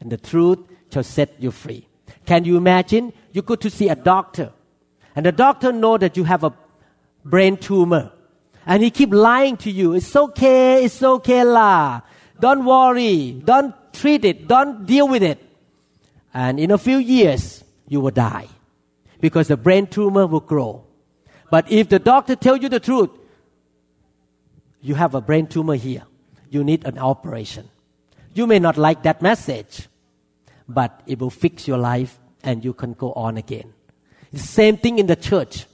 And 0.00 0.10
the 0.10 0.16
truth 0.16 0.58
shall 0.92 1.02
set 1.02 1.34
you 1.38 1.50
free. 1.50 1.88
Can 2.26 2.44
you 2.44 2.56
imagine? 2.56 3.12
You 3.32 3.42
go 3.42 3.54
to 3.56 3.70
see 3.70 3.88
a 3.88 3.96
doctor, 3.96 4.52
and 5.16 5.26
the 5.26 5.32
doctor 5.32 5.72
know 5.72 5.98
that 5.98 6.16
you 6.16 6.24
have 6.24 6.44
a 6.44 6.52
brain 7.24 7.56
tumor. 7.56 8.12
And 8.66 8.82
he 8.82 8.90
keep 8.90 9.12
lying 9.12 9.56
to 9.58 9.70
you. 9.70 9.92
It's 9.94 10.16
okay, 10.16 10.84
it's 10.84 11.02
okay 11.02 11.44
lah. 11.44 12.00
Don't 12.40 12.64
worry. 12.64 13.32
Don't 13.44 13.74
treat 13.92 14.24
it. 14.24 14.48
Don't 14.48 14.86
deal 14.86 15.06
with 15.06 15.22
it. 15.22 15.38
And 16.32 16.58
in 16.58 16.70
a 16.70 16.78
few 16.78 16.98
years, 16.98 17.62
you 17.88 18.00
will 18.00 18.10
die. 18.10 18.48
Because 19.20 19.48
the 19.48 19.56
brain 19.56 19.86
tumor 19.86 20.26
will 20.26 20.40
grow. 20.40 20.84
But 21.50 21.70
if 21.70 21.88
the 21.88 21.98
doctor 21.98 22.36
tell 22.36 22.56
you 22.56 22.68
the 22.68 22.80
truth, 22.80 23.10
you 24.84 24.94
have 24.94 25.14
a 25.14 25.20
brain 25.22 25.46
tumor 25.46 25.76
here. 25.76 26.02
You 26.50 26.62
need 26.62 26.84
an 26.84 26.98
operation. 26.98 27.70
You 28.34 28.46
may 28.46 28.58
not 28.58 28.76
like 28.76 29.02
that 29.04 29.22
message, 29.22 29.88
but 30.68 31.00
it 31.06 31.18
will 31.18 31.30
fix 31.30 31.66
your 31.66 31.78
life 31.78 32.18
and 32.42 32.62
you 32.62 32.74
can 32.74 32.92
go 32.92 33.14
on 33.14 33.38
again. 33.38 33.72
The 34.30 34.40
same 34.40 34.76
thing 34.76 34.98
in 34.98 35.06
the 35.06 35.16
church 35.16 35.64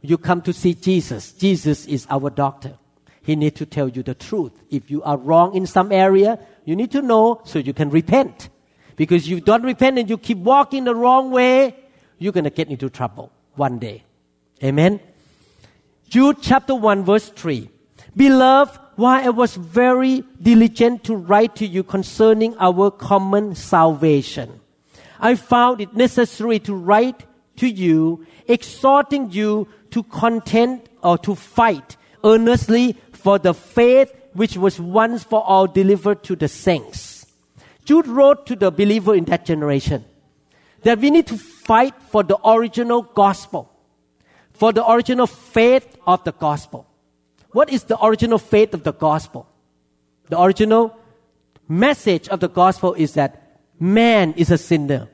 you 0.00 0.16
come 0.16 0.40
to 0.42 0.54
see 0.54 0.72
Jesus. 0.72 1.32
Jesus 1.32 1.84
is 1.86 2.06
our 2.08 2.30
doctor. 2.30 2.78
He 3.22 3.36
needs 3.36 3.58
to 3.58 3.66
tell 3.66 3.88
you 3.88 4.02
the 4.02 4.14
truth. 4.14 4.52
If 4.70 4.90
you 4.90 5.02
are 5.02 5.18
wrong 5.18 5.54
in 5.54 5.66
some 5.66 5.92
area, 5.92 6.38
you 6.64 6.76
need 6.76 6.92
to 6.92 7.02
know 7.02 7.42
so 7.44 7.58
you 7.58 7.74
can 7.74 7.90
repent. 7.90 8.48
Because 8.94 9.28
you 9.28 9.40
don't 9.40 9.64
repent 9.64 9.98
and 9.98 10.08
you 10.08 10.16
keep 10.16 10.38
walking 10.38 10.84
the 10.84 10.94
wrong 10.94 11.30
way, 11.30 11.76
you're 12.18 12.32
going 12.32 12.44
to 12.44 12.50
get 12.50 12.68
into 12.68 12.88
trouble 12.88 13.32
one 13.56 13.78
day. 13.78 14.04
Amen. 14.64 15.00
Jude 16.08 16.38
chapter 16.40 16.74
1 16.74 17.04
verse 17.04 17.28
3. 17.28 17.68
Beloved, 18.16 18.78
while 18.96 19.26
I 19.26 19.28
was 19.28 19.56
very 19.56 20.24
diligent 20.40 21.04
to 21.04 21.14
write 21.14 21.56
to 21.56 21.66
you 21.66 21.82
concerning 21.82 22.56
our 22.58 22.90
common 22.90 23.54
salvation, 23.54 24.60
I 25.20 25.34
found 25.34 25.82
it 25.82 25.94
necessary 25.94 26.58
to 26.60 26.74
write 26.74 27.24
to 27.56 27.68
you, 27.68 28.26
exhorting 28.48 29.32
you 29.32 29.68
to 29.90 30.02
contend 30.02 30.88
or 31.02 31.18
to 31.18 31.34
fight 31.34 31.96
earnestly 32.24 32.96
for 33.12 33.38
the 33.38 33.52
faith 33.52 34.12
which 34.32 34.56
was 34.56 34.80
once 34.80 35.22
for 35.22 35.42
all 35.42 35.66
delivered 35.66 36.22
to 36.24 36.36
the 36.36 36.48
saints. 36.48 37.26
Jude 37.84 38.06
wrote 38.06 38.46
to 38.46 38.56
the 38.56 38.70
believer 38.70 39.14
in 39.14 39.24
that 39.26 39.44
generation 39.44 40.04
that 40.82 40.98
we 40.98 41.10
need 41.10 41.26
to 41.26 41.36
fight 41.36 41.94
for 42.08 42.22
the 42.22 42.38
original 42.48 43.02
gospel, 43.02 43.70
for 44.52 44.72
the 44.72 44.88
original 44.90 45.26
faith 45.26 45.96
of 46.06 46.24
the 46.24 46.32
gospel. 46.32 46.85
What 47.56 47.70
is 47.70 47.84
the 47.84 47.96
original 48.04 48.36
faith 48.36 48.74
of 48.74 48.82
the 48.82 48.92
gospel? 48.92 49.48
The 50.28 50.38
original 50.38 50.94
message 51.66 52.28
of 52.28 52.40
the 52.40 52.50
gospel 52.50 52.92
is 52.92 53.14
that 53.14 53.62
man 53.80 54.34
is 54.34 54.50
a 54.50 54.58
sinner. 54.58 55.08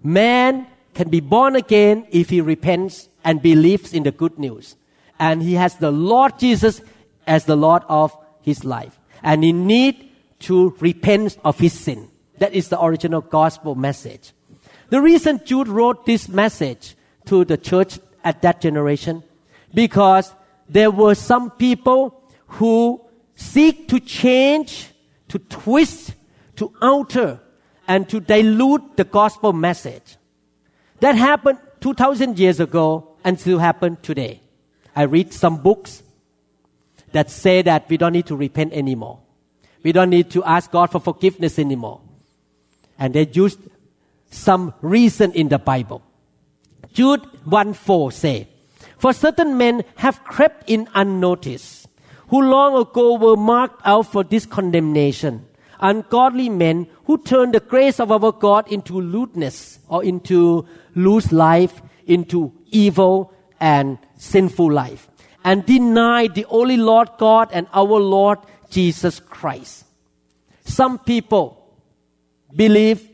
Man 0.00 0.68
can 0.94 1.08
be 1.08 1.18
born 1.18 1.56
again 1.56 2.06
if 2.12 2.30
he 2.30 2.40
repents 2.40 3.08
and 3.24 3.42
believes 3.42 3.92
in 3.92 4.04
the 4.04 4.12
good 4.12 4.38
news. 4.38 4.76
And 5.18 5.42
he 5.42 5.54
has 5.54 5.74
the 5.74 5.90
Lord 5.90 6.38
Jesus 6.38 6.82
as 7.26 7.46
the 7.46 7.56
Lord 7.56 7.82
of 7.88 8.16
his 8.42 8.64
life. 8.64 9.00
And 9.24 9.42
he 9.42 9.52
need 9.52 10.12
to 10.46 10.72
repent 10.78 11.36
of 11.44 11.58
his 11.58 11.72
sin. 11.72 12.08
That 12.38 12.54
is 12.54 12.68
the 12.68 12.80
original 12.80 13.22
gospel 13.22 13.74
message. 13.74 14.30
The 14.90 15.02
reason 15.02 15.40
Jude 15.44 15.66
wrote 15.66 16.06
this 16.06 16.28
message 16.28 16.94
to 17.24 17.44
the 17.44 17.56
church 17.56 17.98
at 18.22 18.40
that 18.42 18.60
generation, 18.60 19.24
because 19.74 20.32
there 20.68 20.90
were 20.90 21.14
some 21.14 21.50
people 21.50 22.22
who 22.48 23.00
seek 23.34 23.88
to 23.88 24.00
change, 24.00 24.90
to 25.28 25.38
twist, 25.38 26.14
to 26.56 26.72
alter, 26.80 27.40
and 27.86 28.08
to 28.08 28.20
dilute 28.20 28.96
the 28.96 29.04
gospel 29.04 29.52
message. 29.52 30.16
That 31.00 31.14
happened 31.14 31.58
2000 31.80 32.38
years 32.38 32.58
ago 32.60 33.16
and 33.24 33.38
still 33.38 33.58
happen 33.58 33.98
today. 34.02 34.40
I 34.94 35.02
read 35.02 35.32
some 35.32 35.58
books 35.58 36.02
that 37.12 37.30
say 37.30 37.62
that 37.62 37.88
we 37.88 37.96
don't 37.96 38.12
need 38.12 38.26
to 38.26 38.36
repent 38.36 38.72
anymore. 38.72 39.20
We 39.82 39.92
don't 39.92 40.10
need 40.10 40.30
to 40.30 40.42
ask 40.42 40.70
God 40.70 40.90
for 40.90 41.00
forgiveness 41.00 41.58
anymore. 41.58 42.00
And 42.98 43.14
they 43.14 43.26
used 43.26 43.60
some 44.30 44.74
reason 44.80 45.32
in 45.32 45.48
the 45.48 45.58
Bible. 45.58 46.02
Jude 46.92 47.24
1 47.44 47.74
4 47.74 48.12
say, 48.12 48.48
For 48.98 49.12
certain 49.12 49.58
men 49.58 49.84
have 49.96 50.24
crept 50.24 50.68
in 50.68 50.88
unnoticed, 50.94 51.88
who 52.28 52.42
long 52.42 52.76
ago 52.80 53.16
were 53.16 53.36
marked 53.36 53.82
out 53.84 54.06
for 54.06 54.24
this 54.24 54.46
condemnation. 54.46 55.46
Ungodly 55.80 56.48
men 56.48 56.86
who 57.04 57.18
turn 57.18 57.52
the 57.52 57.60
grace 57.60 58.00
of 58.00 58.10
our 58.10 58.32
God 58.32 58.70
into 58.72 59.00
lewdness 59.00 59.78
or 59.88 60.02
into 60.02 60.66
loose 60.94 61.30
life, 61.32 61.82
into 62.06 62.52
evil 62.70 63.32
and 63.60 63.98
sinful 64.16 64.72
life, 64.72 65.08
and 65.44 65.66
deny 65.66 66.28
the 66.28 66.46
only 66.46 66.76
Lord 66.76 67.10
God 67.18 67.50
and 67.52 67.66
our 67.72 68.00
Lord 68.00 68.38
Jesus 68.70 69.20
Christ. 69.20 69.84
Some 70.64 70.98
people 70.98 71.74
believe 72.54 73.08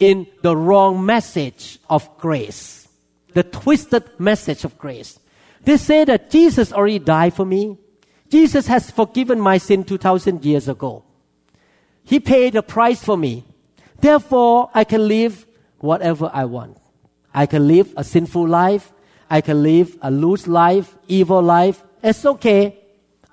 in 0.00 0.26
the 0.42 0.56
wrong 0.56 1.04
message 1.04 1.78
of 1.90 2.08
grace, 2.18 2.77
the 3.38 3.44
twisted 3.44 4.02
message 4.18 4.64
of 4.64 4.76
grace. 4.78 5.20
They 5.62 5.76
say 5.76 6.04
that 6.04 6.28
Jesus 6.28 6.72
already 6.72 6.98
died 6.98 7.34
for 7.34 7.46
me. 7.46 7.78
Jesus 8.28 8.66
has 8.66 8.90
forgiven 8.90 9.38
my 9.38 9.58
sin 9.58 9.84
2000 9.84 10.44
years 10.44 10.66
ago. 10.66 11.04
He 12.02 12.18
paid 12.18 12.54
the 12.54 12.64
price 12.64 13.00
for 13.00 13.16
me. 13.16 13.44
Therefore, 14.00 14.70
I 14.74 14.82
can 14.82 15.06
live 15.06 15.46
whatever 15.78 16.28
I 16.34 16.46
want. 16.46 16.78
I 17.32 17.46
can 17.46 17.68
live 17.68 17.94
a 17.96 18.02
sinful 18.02 18.48
life. 18.48 18.92
I 19.30 19.40
can 19.40 19.62
live 19.62 19.96
a 20.02 20.10
loose 20.10 20.48
life, 20.48 20.98
evil 21.06 21.40
life. 21.40 21.84
It's 22.02 22.26
okay. 22.26 22.76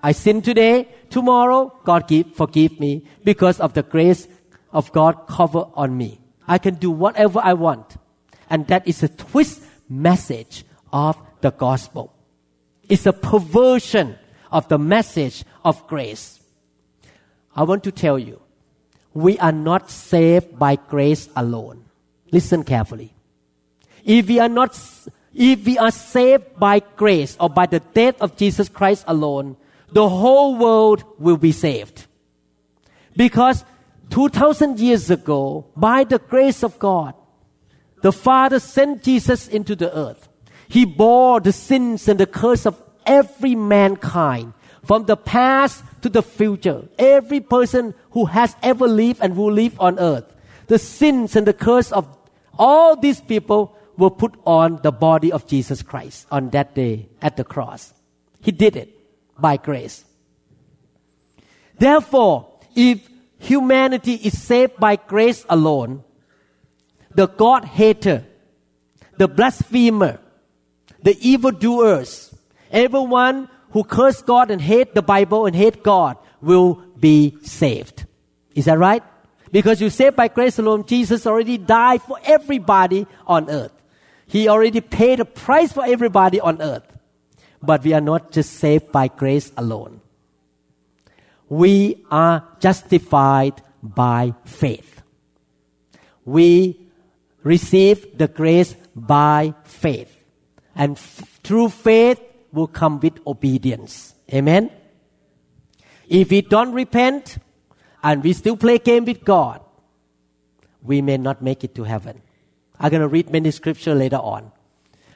I 0.03 0.11
sin 0.11 0.43
today. 0.43 0.87
Tomorrow, 1.09 1.73
God 1.83 2.07
give, 2.07 2.35
forgive 2.35 2.79
me 2.79 3.07
because 3.23 3.59
of 3.59 3.73
the 3.73 3.81
grace 3.81 4.27
of 4.71 4.91
God 4.91 5.25
cover 5.25 5.65
on 5.73 5.97
me. 5.97 6.21
I 6.47 6.59
can 6.59 6.75
do 6.75 6.91
whatever 6.91 7.39
I 7.41 7.53
want. 7.53 7.97
And 8.51 8.67
that 8.67 8.87
is 8.87 9.01
a 9.01 9.07
twist 9.07 9.64
message 9.89 10.65
of 10.91 11.17
the 11.41 11.51
gospel. 11.51 12.13
It's 12.87 13.05
a 13.05 13.13
perversion 13.13 14.17
of 14.51 14.67
the 14.67 14.77
message 14.77 15.43
of 15.63 15.85
grace. 15.87 16.39
I 17.55 17.63
want 17.63 17.83
to 17.83 17.91
tell 17.91 18.19
you, 18.19 18.41
we 19.13 19.39
are 19.39 19.51
not 19.51 19.89
saved 19.89 20.59
by 20.59 20.75
grace 20.75 21.29
alone. 21.35 21.85
Listen 22.31 22.63
carefully. 22.63 23.13
If 24.03 24.27
we 24.27 24.39
are 24.39 24.49
not, 24.49 24.79
if 25.33 25.65
we 25.65 25.77
are 25.77 25.91
saved 25.91 26.59
by 26.59 26.81
grace 26.95 27.37
or 27.39 27.49
by 27.49 27.65
the 27.65 27.79
death 27.79 28.21
of 28.21 28.35
Jesus 28.37 28.69
Christ 28.69 29.05
alone, 29.07 29.57
the 29.91 30.07
whole 30.07 30.57
world 30.57 31.03
will 31.17 31.37
be 31.37 31.51
saved. 31.51 32.05
Because 33.15 33.63
2000 34.09 34.79
years 34.79 35.09
ago, 35.09 35.65
by 35.75 36.03
the 36.03 36.19
grace 36.19 36.63
of 36.63 36.77
God, 36.77 37.13
the 38.05 38.13
Father 38.13 38.59
sent 38.59 39.01
Jesus 39.01 39.47
into 39.47 39.75
the 39.75 39.89
earth. 39.97 40.29
He 40.67 40.85
bore 40.85 41.39
the 41.39 41.51
sins 41.51 42.07
and 42.07 42.19
the 42.19 42.27
curse 42.27 42.67
of 42.67 42.79
every 43.03 43.55
mankind 43.55 44.53
from 44.83 45.05
the 45.05 45.17
past 45.17 45.83
to 46.03 46.09
the 46.09 46.21
future. 46.21 46.87
Every 46.99 47.39
person 47.39 47.95
who 48.11 48.25
has 48.25 48.55
ever 48.61 48.87
lived 48.87 49.21
and 49.23 49.35
will 49.35 49.51
live 49.51 49.81
on 49.81 49.97
earth. 49.97 50.35
The 50.67 50.77
sins 50.77 51.35
and 51.35 51.47
the 51.47 51.53
curse 51.53 51.91
of 51.91 52.05
all 52.59 52.95
these 52.95 53.19
people 53.19 53.75
were 53.97 54.11
put 54.11 54.35
on 54.45 54.81
the 54.83 54.91
body 54.91 55.31
of 55.31 55.47
Jesus 55.47 55.81
Christ 55.81 56.27
on 56.29 56.51
that 56.51 56.75
day 56.75 57.09
at 57.23 57.37
the 57.37 57.43
cross. 57.43 57.91
He 58.39 58.51
did 58.51 58.75
it 58.75 58.93
by 59.39 59.57
grace. 59.57 60.05
Therefore, 61.79 62.53
if 62.75 63.09
humanity 63.39 64.13
is 64.13 64.39
saved 64.39 64.77
by 64.77 64.97
grace 64.97 65.43
alone, 65.49 66.04
the 67.15 67.27
God 67.27 67.65
hater, 67.65 68.25
the 69.17 69.27
blasphemer, 69.27 70.19
the 71.01 71.17
evildoers, 71.19 72.35
everyone 72.71 73.49
who 73.71 73.83
curse 73.83 74.21
God 74.21 74.51
and 74.51 74.61
hate 74.61 74.93
the 74.93 75.01
Bible 75.01 75.45
and 75.45 75.55
hate 75.55 75.83
God 75.83 76.17
will 76.41 76.75
be 76.99 77.37
saved. 77.43 78.05
Is 78.53 78.65
that 78.65 78.77
right? 78.77 79.03
Because 79.51 79.81
you 79.81 79.89
saved 79.89 80.15
by 80.15 80.27
grace 80.27 80.59
alone, 80.59 80.85
Jesus 80.85 81.25
already 81.25 81.57
died 81.57 82.01
for 82.01 82.19
everybody 82.23 83.07
on 83.25 83.49
earth. 83.49 83.71
He 84.27 84.47
already 84.47 84.81
paid 84.81 85.19
a 85.19 85.25
price 85.25 85.71
for 85.71 85.85
everybody 85.85 86.39
on 86.39 86.61
earth. 86.61 86.83
But 87.61 87.83
we 87.83 87.93
are 87.93 88.01
not 88.01 88.31
just 88.31 88.53
saved 88.53 88.91
by 88.91 89.07
grace 89.07 89.51
alone 89.55 90.01
we 91.49 92.05
are 92.09 92.43
justified 92.59 93.61
by 93.81 94.33
faith. 94.45 95.01
We 96.23 96.84
receive 97.45 98.17
the 98.17 98.27
grace 98.27 98.75
by 98.95 99.53
faith. 99.63 100.11
And 100.75 100.97
f- 100.97 101.39
through 101.43 101.69
faith 101.69 102.19
will 102.51 102.67
come 102.67 102.99
with 102.99 103.19
obedience. 103.25 104.15
Amen. 104.33 104.71
If 106.09 106.31
we 106.31 106.41
don't 106.41 106.73
repent 106.73 107.37
and 108.03 108.23
we 108.23 108.33
still 108.33 108.57
play 108.57 108.79
game 108.79 109.05
with 109.05 109.23
God, 109.23 109.61
we 110.81 111.01
may 111.01 111.17
not 111.17 111.41
make 111.41 111.63
it 111.63 111.75
to 111.75 111.83
heaven. 111.83 112.21
I'm 112.79 112.89
going 112.89 113.01
to 113.01 113.07
read 113.07 113.29
many 113.29 113.51
scripture 113.51 113.95
later 113.95 114.17
on. 114.17 114.51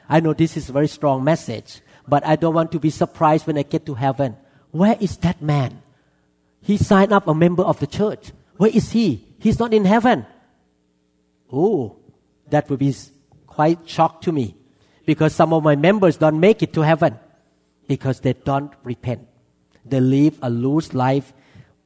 I 0.08 0.20
know 0.20 0.32
this 0.32 0.56
is 0.56 0.68
a 0.68 0.72
very 0.72 0.88
strong 0.88 1.22
message, 1.22 1.80
but 2.08 2.24
I 2.24 2.36
don't 2.36 2.54
want 2.54 2.72
to 2.72 2.80
be 2.80 2.90
surprised 2.90 3.46
when 3.46 3.58
I 3.58 3.62
get 3.62 3.86
to 3.86 3.94
heaven. 3.94 4.36
Where 4.70 4.96
is 5.00 5.16
that 5.18 5.42
man? 5.42 5.82
He 6.62 6.76
signed 6.76 7.12
up 7.12 7.26
a 7.26 7.34
member 7.34 7.62
of 7.62 7.80
the 7.80 7.86
church. 7.86 8.32
Where 8.56 8.70
is 8.70 8.92
he? 8.92 9.24
He's 9.38 9.58
not 9.58 9.74
in 9.74 9.84
heaven. 9.84 10.26
Oh, 11.52 11.96
that 12.50 12.68
would 12.68 12.78
be 12.78 12.94
quite 13.46 13.88
shock 13.88 14.20
to 14.22 14.32
me 14.32 14.54
because 15.06 15.34
some 15.34 15.52
of 15.52 15.62
my 15.62 15.76
members 15.76 16.16
don't 16.16 16.38
make 16.38 16.62
it 16.62 16.72
to 16.74 16.82
heaven 16.82 17.18
because 17.88 18.20
they 18.20 18.32
don't 18.32 18.72
repent. 18.84 19.26
They 19.84 20.00
live 20.00 20.38
a 20.42 20.50
loose 20.50 20.94
life 20.94 21.32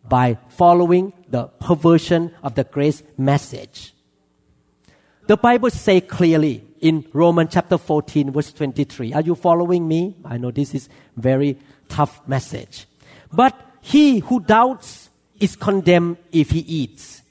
by 0.07 0.39
following 0.49 1.13
the 1.29 1.45
perversion 1.45 2.35
of 2.43 2.55
the 2.55 2.65
grace 2.65 3.03
message. 3.17 3.95
The 5.27 5.39
Bible 5.39 5.71
says 5.71 6.03
clearly 6.07 6.63
in 6.81 7.07
Romans 7.15 7.51
chapter 7.53 7.79
14 7.79 8.31
verse 8.31 8.53
23. 8.53 9.15
Are 9.15 9.23
you 9.23 9.35
following 9.35 9.89
me? 9.89 10.17
I 10.25 10.37
know 10.37 10.51
this 10.51 10.75
is 10.75 10.89
very 11.17 11.59
tough 11.89 12.21
message. 12.29 12.87
But 13.33 13.59
he 13.81 14.19
who 14.19 14.41
doubts 14.41 15.09
is 15.41 15.57
condemned 15.57 16.19
if 16.33 16.51
he 16.51 16.61
eats, 16.61 17.23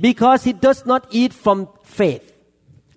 because 0.00 0.44
he 0.44 0.52
does 0.52 0.84
not 0.84 1.06
eat 1.10 1.32
from 1.32 1.68
faith. 1.84 2.31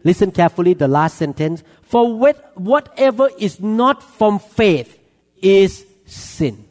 Listen 0.06 0.32
carefully, 0.32 0.74
the 0.76 0.88
last 0.88 1.18
sentence. 1.18 1.64
For 1.82 2.16
whatever 2.16 3.30
is 3.38 3.60
not 3.60 4.02
from 4.02 4.40
faith 4.40 4.98
is 5.42 5.86
sin. 6.06 6.64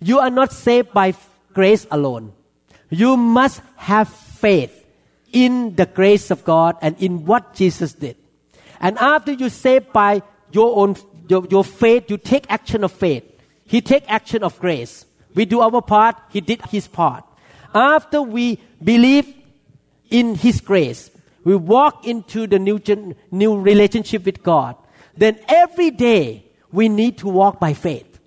You 0.00 0.18
are 0.18 0.30
not 0.30 0.52
saved 0.52 0.92
by 0.92 1.14
grace 1.54 1.86
alone. 1.90 2.32
You 2.90 3.16
must 3.16 3.62
have 3.76 4.08
faith 4.08 4.84
in 5.32 5.76
the 5.76 5.86
grace 5.86 6.30
of 6.30 6.44
God 6.44 6.76
and 6.82 7.00
in 7.00 7.24
what 7.24 7.54
Jesus 7.54 7.92
did. 7.92 8.16
And 8.80 8.98
after 8.98 9.32
you 9.32 9.48
saved 9.48 9.92
by 9.92 10.22
your 10.52 10.76
own 10.76 10.96
your, 11.28 11.46
your 11.50 11.64
faith, 11.64 12.10
you 12.10 12.16
take 12.16 12.50
action 12.50 12.82
of 12.82 12.90
faith 12.90 13.22
He 13.68 13.82
take 13.82 14.10
action 14.10 14.42
of 14.42 14.58
grace. 14.58 15.04
We 15.34 15.44
do 15.44 15.60
our 15.60 15.82
part, 15.82 16.16
he 16.30 16.40
did 16.40 16.64
his 16.66 16.88
part. 16.88 17.22
After 17.74 18.22
we 18.22 18.58
believe 18.82 19.34
in 20.10 20.34
his 20.34 20.60
grace, 20.60 21.10
we 21.44 21.56
walk 21.56 22.06
into 22.06 22.46
the 22.46 22.58
new, 22.58 22.78
gen- 22.78 23.14
new 23.30 23.58
relationship 23.58 24.24
with 24.24 24.42
God, 24.42 24.76
then 25.16 25.38
every 25.48 25.90
day 25.90 26.44
we 26.70 26.88
need 26.88 27.18
to 27.18 27.28
walk 27.28 27.58
by 27.58 27.74
faith. 27.74 28.18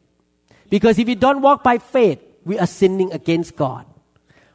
Because 0.70 0.98
if 1.00 1.08
we 1.08 1.16
don't 1.16 1.42
walk 1.42 1.64
by 1.64 1.78
faith, 1.78 2.20
we 2.46 2.58
are 2.58 2.68
sinning 2.68 3.12
against 3.14 3.56
God. 3.56 3.86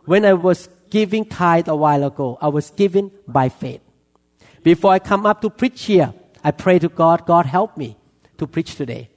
When 0.04 0.24
I 0.24 0.32
was 0.34 0.68
giving 0.90 1.24
tithe 1.24 1.68
a 1.68 1.76
while 1.76 2.04
ago, 2.04 2.38
I 2.40 2.48
was 2.48 2.70
giving 2.70 3.10
by 3.26 3.48
faith. 3.48 3.80
Before 4.62 4.92
I 4.92 4.98
come 4.98 5.26
up 5.26 5.42
to 5.42 5.50
preach 5.50 5.84
here, 5.84 6.14
I 6.42 6.50
pray 6.50 6.78
to 6.78 6.88
God, 6.88 7.26
God 7.26 7.46
help 7.46 7.76
me 7.76 7.96
to 8.38 8.46
preach 8.46 8.76
today. 8.76 9.10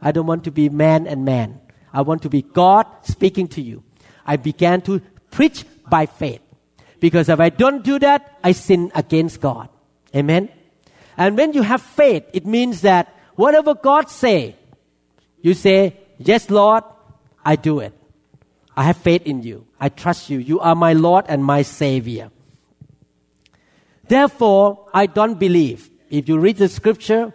I 0.00 0.12
don't 0.12 0.26
want 0.26 0.44
to 0.44 0.50
be 0.50 0.68
man 0.68 1.06
and 1.06 1.24
man. 1.24 1.60
I 1.92 2.02
want 2.02 2.22
to 2.22 2.28
be 2.28 2.42
God 2.42 2.86
speaking 3.02 3.48
to 3.48 3.62
you. 3.62 3.82
I 4.26 4.36
began 4.36 4.80
to 4.82 5.00
preach 5.30 5.64
by 5.88 6.06
faith. 6.06 6.43
Because 7.04 7.28
if 7.28 7.38
I 7.38 7.50
don't 7.50 7.84
do 7.84 7.98
that, 7.98 8.38
I 8.42 8.52
sin 8.52 8.90
against 8.94 9.38
God. 9.38 9.68
Amen. 10.16 10.48
And 11.18 11.36
when 11.36 11.52
you 11.52 11.60
have 11.60 11.82
faith, 11.82 12.24
it 12.32 12.46
means 12.46 12.80
that 12.80 13.14
whatever 13.34 13.74
God 13.74 14.08
say, 14.08 14.56
you 15.42 15.52
say, 15.52 15.98
yes, 16.16 16.48
Lord, 16.48 16.82
I 17.44 17.56
do 17.56 17.80
it. 17.80 17.92
I 18.74 18.84
have 18.84 18.96
faith 18.96 19.26
in 19.26 19.42
you. 19.42 19.66
I 19.78 19.90
trust 19.90 20.30
you. 20.30 20.38
You 20.38 20.60
are 20.60 20.74
my 20.74 20.94
Lord 20.94 21.26
and 21.28 21.44
my 21.44 21.60
Savior. 21.60 22.30
Therefore, 24.08 24.88
I 24.94 25.04
don't 25.04 25.38
believe. 25.38 25.90
If 26.08 26.26
you 26.26 26.38
read 26.38 26.56
the 26.56 26.70
scripture, 26.70 27.34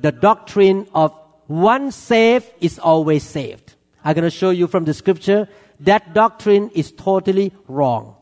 the 0.00 0.12
doctrine 0.12 0.86
of 0.94 1.12
one 1.48 1.90
saved 1.90 2.46
is 2.60 2.78
always 2.78 3.24
saved. 3.24 3.74
I'm 4.04 4.14
going 4.14 4.22
to 4.22 4.30
show 4.30 4.50
you 4.50 4.68
from 4.68 4.84
the 4.84 4.94
scripture 4.94 5.48
that 5.80 6.14
doctrine 6.14 6.70
is 6.70 6.92
totally 6.92 7.52
wrong. 7.66 8.14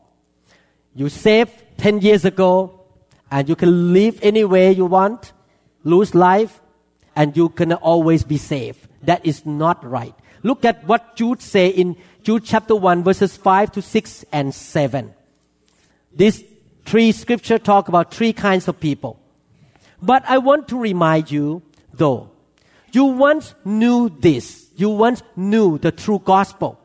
You 0.97 1.09
saved 1.09 1.51
10 1.77 2.01
years 2.01 2.25
ago 2.25 2.81
and 3.29 3.47
you 3.47 3.55
can 3.55 3.93
live 3.93 4.17
any 4.23 4.43
way 4.43 4.71
you 4.71 4.87
want, 4.87 5.31
lose 5.83 6.15
life, 6.15 6.59
and 7.15 7.37
you 7.37 7.49
can 7.49 7.71
always 7.73 8.23
be 8.23 8.37
saved. 8.37 8.79
That 9.03 9.23
is 9.23 9.45
not 9.45 9.85
right. 9.85 10.15
Look 10.41 10.65
at 10.65 10.87
what 10.87 11.15
Jude 11.15 11.39
say 11.39 11.67
in 11.67 11.97
Jude 12.23 12.45
chapter 12.45 12.75
1 12.75 13.03
verses 13.03 13.37
5 13.37 13.73
to 13.73 13.81
6 13.83 14.25
and 14.31 14.55
7. 14.55 15.13
These 16.15 16.43
three 16.83 17.11
scripture 17.11 17.59
talk 17.59 17.89
about 17.89 18.11
three 18.11 18.33
kinds 18.33 18.67
of 18.67 18.79
people. 18.79 19.19
But 20.01 20.23
I 20.27 20.39
want 20.39 20.67
to 20.69 20.79
remind 20.79 21.29
you 21.29 21.61
though, 21.93 22.31
you 22.91 23.05
once 23.05 23.53
knew 23.63 24.09
this. 24.09 24.71
You 24.75 24.89
once 24.89 25.21
knew 25.35 25.77
the 25.77 25.91
true 25.91 26.19
gospel. 26.25 26.79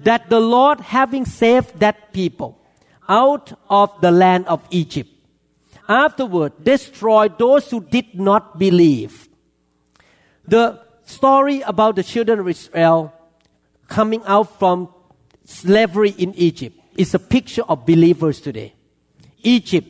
That 0.00 0.30
the 0.30 0.40
Lord 0.40 0.80
having 0.80 1.26
saved 1.26 1.78
that 1.78 2.12
people 2.12 2.59
out 3.10 3.52
of 3.68 3.90
the 4.00 4.12
land 4.12 4.46
of 4.46 4.62
Egypt, 4.70 5.10
afterward 5.88 6.52
destroyed 6.62 7.36
those 7.38 7.68
who 7.68 7.82
did 7.82 8.14
not 8.14 8.56
believe. 8.58 9.28
The 10.46 10.80
story 11.04 11.60
about 11.62 11.96
the 11.96 12.04
children 12.04 12.38
of 12.38 12.48
Israel 12.48 13.12
coming 13.88 14.22
out 14.24 14.58
from 14.58 14.88
slavery 15.44 16.10
in 16.10 16.32
Egypt 16.36 16.78
is 16.96 17.12
a 17.12 17.18
picture 17.18 17.62
of 17.68 17.84
believers 17.84 18.40
today. 18.40 18.72
Egypt 19.42 19.88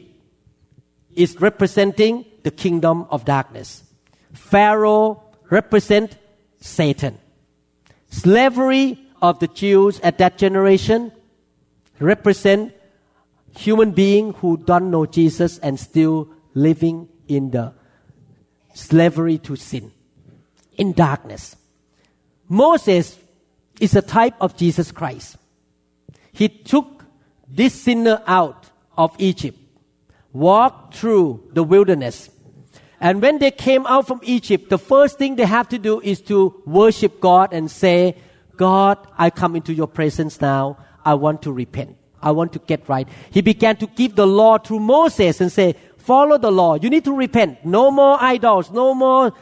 is 1.15 1.39
representing 1.41 2.25
the 2.43 2.51
kingdom 2.51 3.07
of 3.11 3.27
darkness. 3.27 3.83
Pharaoh 4.33 5.23
represent 5.51 6.17
Satan. 6.61 7.19
Slavery 8.09 8.99
of 9.21 9.39
the 9.41 9.49
Jews 9.49 10.01
at 10.01 10.17
that 10.19 10.39
generation 10.39 11.13
represent 11.99 12.73
human 13.57 13.93
being 13.93 14.35
who 14.35 14.57
don't 14.57 14.91
know 14.91 15.07
Jesus 15.07 15.59
and 15.59 15.79
still 15.79 16.29
living 16.55 17.09
in 17.29 17.51
the 17.51 17.73
slavery 18.75 19.39
to 19.39 19.57
sin 19.57 19.93
in 20.77 20.93
darkness. 20.93 21.57
Moses 22.49 23.19
is 23.81 23.95
a 23.95 24.03
type 24.03 24.35
of 24.41 24.57
Jesus 24.57 24.91
Christ. 24.93 25.37
He 26.33 26.49
took 26.49 27.05
this 27.49 27.75
sinner 27.75 28.23
out 28.27 28.71
of 28.97 29.15
Egypt, 29.19 29.59
walked 30.33 30.95
through 30.95 31.51
the 31.53 31.63
wilderness. 31.63 32.31
And 33.01 33.23
when 33.23 33.39
they 33.39 33.51
came 33.51 33.87
out 33.87 34.07
from 34.07 34.21
Egypt, 34.23 34.71
the 34.71 34.79
first 34.79 35.19
thing 35.19 35.37
they 35.37 35.45
have 35.45 35.69
to 35.71 35.79
do 35.79 36.01
is 36.01 36.21
to 36.23 36.63
worship 36.67 37.21
God 37.21 37.53
and 37.53 37.71
say, 37.71 38.17
God, 38.57 38.99
I 39.17 39.31
come 39.31 39.57
into 39.57 39.73
your 39.73 39.89
presence 39.89 40.41
now. 40.41 40.79
I 41.05 41.15
want 41.15 41.43
to 41.43 41.53
repent. 41.53 41.97
I 42.23 42.31
want 42.33 42.53
to 42.53 42.59
get 42.59 42.89
right. 42.89 43.09
He 43.31 43.41
began 43.41 43.77
to 43.77 43.87
give 43.87 44.17
the 44.17 44.27
law 44.27 44.59
through 44.59 44.81
Moses 44.81 45.41
and 45.41 45.51
say, 45.51 45.75
follow 45.97 46.39
the 46.39 46.51
law. 46.51 46.75
You 46.75 46.91
need 46.91 47.05
to 47.05 47.15
repent. 47.15 47.65
No 47.65 47.91
more 47.91 48.19
idols. 48.21 48.71
No 48.71 48.95
more 48.95 49.33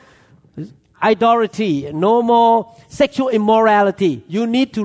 idolatry, 1.03 1.91
no 1.93 2.23
more 2.23 2.75
sexual 2.89 3.29
immorality. 3.29 4.25
You 4.29 4.47
need 4.47 4.75
to 4.75 4.85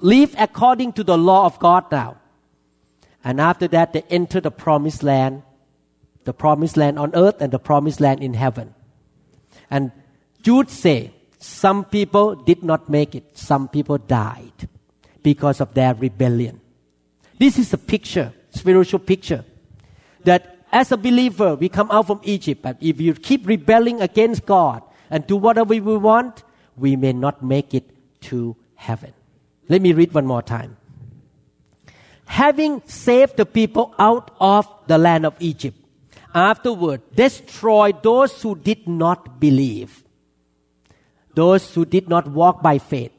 live 0.00 0.34
according 0.38 0.92
to 0.94 1.04
the 1.04 1.18
law 1.18 1.46
of 1.46 1.58
God 1.58 1.90
now. 1.90 2.16
And 3.24 3.40
after 3.40 3.68
that, 3.68 3.92
they 3.92 4.02
enter 4.02 4.40
the 4.40 4.50
promised 4.50 5.02
land, 5.02 5.42
the 6.24 6.32
promised 6.32 6.76
land 6.76 6.98
on 6.98 7.14
earth 7.14 7.40
and 7.40 7.52
the 7.52 7.58
promised 7.58 8.00
land 8.00 8.22
in 8.22 8.34
heaven. 8.34 8.74
And 9.70 9.92
Jude 10.42 10.70
say, 10.70 11.12
some 11.38 11.84
people 11.84 12.36
did 12.36 12.62
not 12.62 12.88
make 12.88 13.14
it. 13.14 13.36
Some 13.36 13.68
people 13.68 13.98
died 13.98 14.68
because 15.22 15.60
of 15.60 15.74
their 15.74 15.94
rebellion. 15.94 16.60
This 17.38 17.58
is 17.58 17.72
a 17.72 17.78
picture, 17.78 18.32
spiritual 18.50 19.00
picture, 19.00 19.44
that 20.24 20.58
as 20.72 20.92
a 20.92 20.96
believer, 20.96 21.54
we 21.54 21.68
come 21.68 21.90
out 21.90 22.06
from 22.06 22.20
Egypt, 22.24 22.62
but 22.62 22.76
if 22.80 23.00
you 23.00 23.14
keep 23.14 23.46
rebelling 23.46 24.00
against 24.00 24.44
God, 24.44 24.82
and 25.10 25.26
do 25.26 25.36
whatever 25.36 25.74
we 25.74 25.80
want, 25.80 26.44
we 26.76 26.96
may 26.96 27.12
not 27.12 27.42
make 27.42 27.74
it 27.74 27.84
to 28.22 28.56
heaven. 28.74 29.12
Let 29.68 29.82
me 29.82 29.92
read 29.92 30.12
one 30.12 30.26
more 30.26 30.42
time. 30.42 30.76
Having 32.26 32.82
saved 32.86 33.36
the 33.36 33.46
people 33.46 33.94
out 33.98 34.34
of 34.38 34.68
the 34.86 34.98
land 34.98 35.24
of 35.24 35.34
Egypt, 35.40 35.78
afterward 36.34 37.00
destroyed 37.14 38.02
those 38.02 38.42
who 38.42 38.54
did 38.54 38.86
not 38.86 39.40
believe, 39.40 40.04
those 41.34 41.74
who 41.74 41.84
did 41.84 42.08
not 42.08 42.28
walk 42.28 42.62
by 42.62 42.78
faith, 42.78 43.12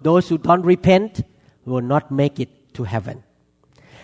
those 0.00 0.28
who 0.28 0.38
don't 0.38 0.62
repent 0.62 1.22
will 1.64 1.80
not 1.80 2.12
make 2.12 2.38
it 2.38 2.74
to 2.74 2.84
heaven. 2.84 3.24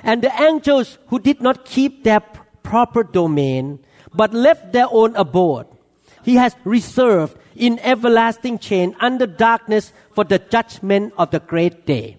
And 0.03 0.23
the 0.23 0.33
angels 0.41 0.99
who 1.09 1.19
did 1.19 1.41
not 1.41 1.65
keep 1.65 2.05
their 2.05 2.21
proper 2.63 3.05
domain, 3.05 3.81
but 4.15 4.35
left 4.35 4.73
their 4.73 4.87
own 4.91 5.15
abode, 5.17 5.67
he 6.25 6.37
has 6.37 6.55
reserved 6.65 7.37
in 7.55 7.79
everlasting 7.81 8.59
chain 8.59 8.97
under 9.01 9.27
darkness 9.27 9.93
for 10.13 10.25
the 10.25 10.39
judgment 10.39 11.13
of 11.19 11.31
the 11.31 11.41
great 11.41 11.87
day. 11.87 12.17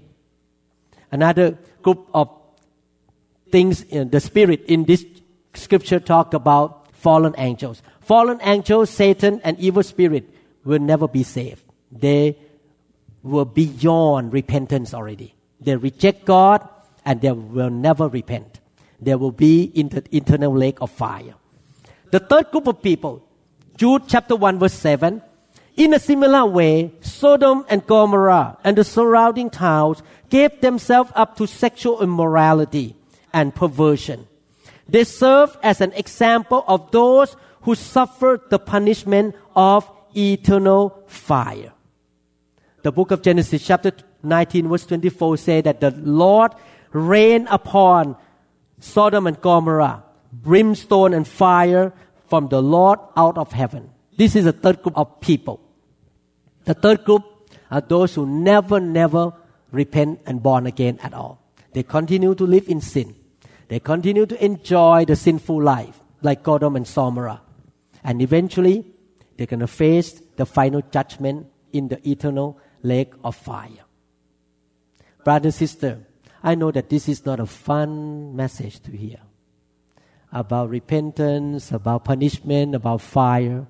Another 1.11 1.57
group 1.81 2.07
of 2.13 2.29
things 3.51 3.83
in 3.83 4.09
the 4.09 4.19
spirit 4.19 4.63
in 4.65 4.85
this 4.85 5.05
scripture 5.53 5.99
talk 5.99 6.33
about 6.33 6.95
fallen 6.95 7.35
angels. 7.37 7.81
Fallen 8.01 8.39
angels, 8.41 8.89
Satan 8.89 9.39
and 9.43 9.59
evil 9.59 9.83
spirit 9.83 10.29
will 10.63 10.79
never 10.79 11.07
be 11.07 11.23
saved. 11.23 11.63
They 11.91 12.37
were 13.21 13.45
beyond 13.45 14.33
repentance 14.33 14.93
already. 14.93 15.35
They 15.61 15.75
reject 15.75 16.25
God 16.25 16.67
and 17.05 17.21
they 17.21 17.31
will 17.31 17.69
never 17.69 18.07
repent. 18.07 18.59
They 19.01 19.15
will 19.15 19.31
be 19.31 19.63
in 19.63 19.89
the 19.89 20.03
eternal 20.15 20.53
lake 20.53 20.79
of 20.81 20.91
fire. 20.91 21.35
The 22.11 22.19
third 22.19 22.51
group 22.51 22.67
of 22.67 22.81
people 22.81 23.27
Jude 23.77 24.03
chapter 24.07 24.35
1 24.35 24.59
verse 24.59 24.73
7. 24.73 25.21
In 25.75 25.93
a 25.93 25.99
similar 25.99 26.45
way, 26.45 26.93
Sodom 27.01 27.65
and 27.67 27.85
Gomorrah 27.87 28.57
and 28.63 28.77
the 28.77 28.83
surrounding 28.83 29.49
towns 29.49 30.03
gave 30.29 30.61
themselves 30.61 31.11
up 31.15 31.35
to 31.37 31.47
sexual 31.47 32.01
immorality 32.01 32.95
and 33.33 33.55
perversion. 33.55 34.27
They 34.87 35.03
serve 35.03 35.57
as 35.63 35.81
an 35.81 35.91
example 35.93 36.63
of 36.67 36.91
those 36.91 37.35
who 37.61 37.73
suffered 37.73 38.41
the 38.49 38.59
punishment 38.59 39.35
of 39.55 39.89
eternal 40.15 41.03
fire. 41.07 41.73
The 42.83 42.91
book 42.91 43.09
of 43.11 43.23
Genesis 43.23 43.65
chapter 43.65 43.93
19 44.21 44.67
verse 44.67 44.85
24 44.85 45.37
say 45.37 45.61
that 45.61 45.79
the 45.81 45.91
Lord 45.91 46.51
rained 46.93 47.47
upon 47.49 48.15
Sodom 48.79 49.27
and 49.27 49.39
Gomorrah 49.41 50.03
brimstone 50.33 51.13
and 51.13 51.27
fire 51.27 51.93
from 52.27 52.47
the 52.47 52.61
Lord 52.61 52.99
out 53.15 53.37
of 53.37 53.51
heaven. 53.51 53.91
This 54.17 54.35
is 54.35 54.45
the 54.45 54.53
third 54.53 54.81
group 54.81 54.97
of 54.97 55.19
people. 55.21 55.59
The 56.65 56.73
third 56.73 57.03
group 57.03 57.23
are 57.69 57.81
those 57.81 58.15
who 58.15 58.25
never, 58.25 58.79
never 58.79 59.33
repent 59.71 60.21
and 60.25 60.41
born 60.41 60.65
again 60.65 60.99
at 61.03 61.13
all. 61.13 61.41
They 61.73 61.83
continue 61.83 62.35
to 62.35 62.45
live 62.45 62.69
in 62.69 62.81
sin. 62.81 63.15
They 63.67 63.79
continue 63.79 64.25
to 64.25 64.43
enjoy 64.43 65.05
the 65.05 65.15
sinful 65.15 65.61
life, 65.61 65.99
like 66.21 66.45
Sodom 66.45 66.75
and 66.75 66.85
Gomorrah. 66.85 67.41
And 68.03 68.21
eventually, 68.21 68.85
they're 69.37 69.47
going 69.47 69.61
to 69.61 69.67
face 69.67 70.21
the 70.35 70.45
final 70.45 70.81
judgment 70.91 71.47
in 71.71 71.87
the 71.87 72.07
eternal 72.07 72.59
lake 72.83 73.13
of 73.23 73.35
fire. 73.35 73.85
Brother, 75.23 75.51
sister, 75.51 76.05
I 76.43 76.55
know 76.55 76.71
that 76.71 76.89
this 76.89 77.07
is 77.07 77.25
not 77.25 77.39
a 77.39 77.45
fun 77.45 78.35
message 78.35 78.81
to 78.81 78.91
hear 78.91 79.19
about 80.31 80.69
repentance, 80.69 81.71
about 81.71 82.03
punishment, 82.03 82.75
about 82.75 82.99
fire. 83.01 83.65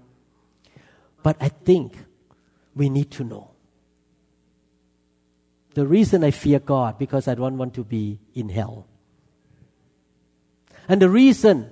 But 1.22 1.38
I 1.40 1.50
think 1.50 1.98
we 2.74 2.90
need 2.90 3.12
to 3.12 3.24
know. 3.24 3.52
The 5.76 5.86
reason 5.86 6.24
I 6.24 6.32
fear 6.32 6.60
God 6.60 6.98
because 6.98 7.28
I 7.28 7.36
don't 7.36 7.58
want 7.58 7.74
to 7.76 7.84
be 7.84 8.20
in 8.34 8.50
hell. 8.50 8.88
And 10.88 11.02
the 11.02 11.10
reason 11.10 11.70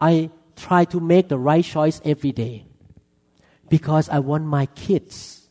I 0.00 0.30
try 0.56 0.84
to 0.86 1.00
make 1.00 1.28
the 1.28 1.38
right 1.38 1.64
choice 1.64 2.00
every 2.04 2.32
day 2.32 2.66
because 3.68 4.08
I 4.08 4.18
want 4.18 4.44
my 4.44 4.66
kids, 4.66 5.48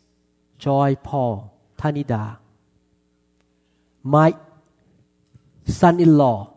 Joy, 0.58 0.96
Paul, 1.02 1.54
Tanida, 1.78 2.38
my 4.04 4.36
son 5.72 6.00
in 6.00 6.18
law, 6.18 6.54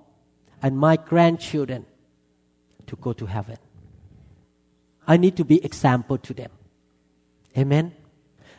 and 0.63 0.77
my 0.77 0.97
grandchildren 0.97 1.87
to 2.87 2.97
go 2.97 3.13
to 3.13 3.27
heaven. 3.27 3.59
I 5.07 5.17
need 5.17 5.37
to 5.37 5.45
be 5.45 5.65
example 5.65 6.19
to 6.19 6.35
them. 6.35 6.51
Amen. 7.57 7.95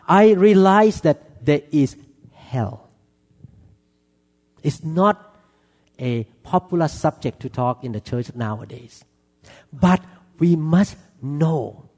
I 0.08 0.32
realize 0.32 1.02
that 1.02 1.46
there 1.46 1.62
is 1.72 1.98
hell. 2.34 2.90
It's 4.64 4.84
not 4.84 5.36
a 6.00 6.24
popular 6.44 6.88
subject 6.88 7.42
to 7.42 7.50
talk 7.50 7.84
in 7.84 7.92
the 7.92 8.00
church 8.00 8.34
nowadays. 8.34 9.04
But 9.74 10.02
we 10.40 10.56
must 10.56 10.96
know 11.22 11.90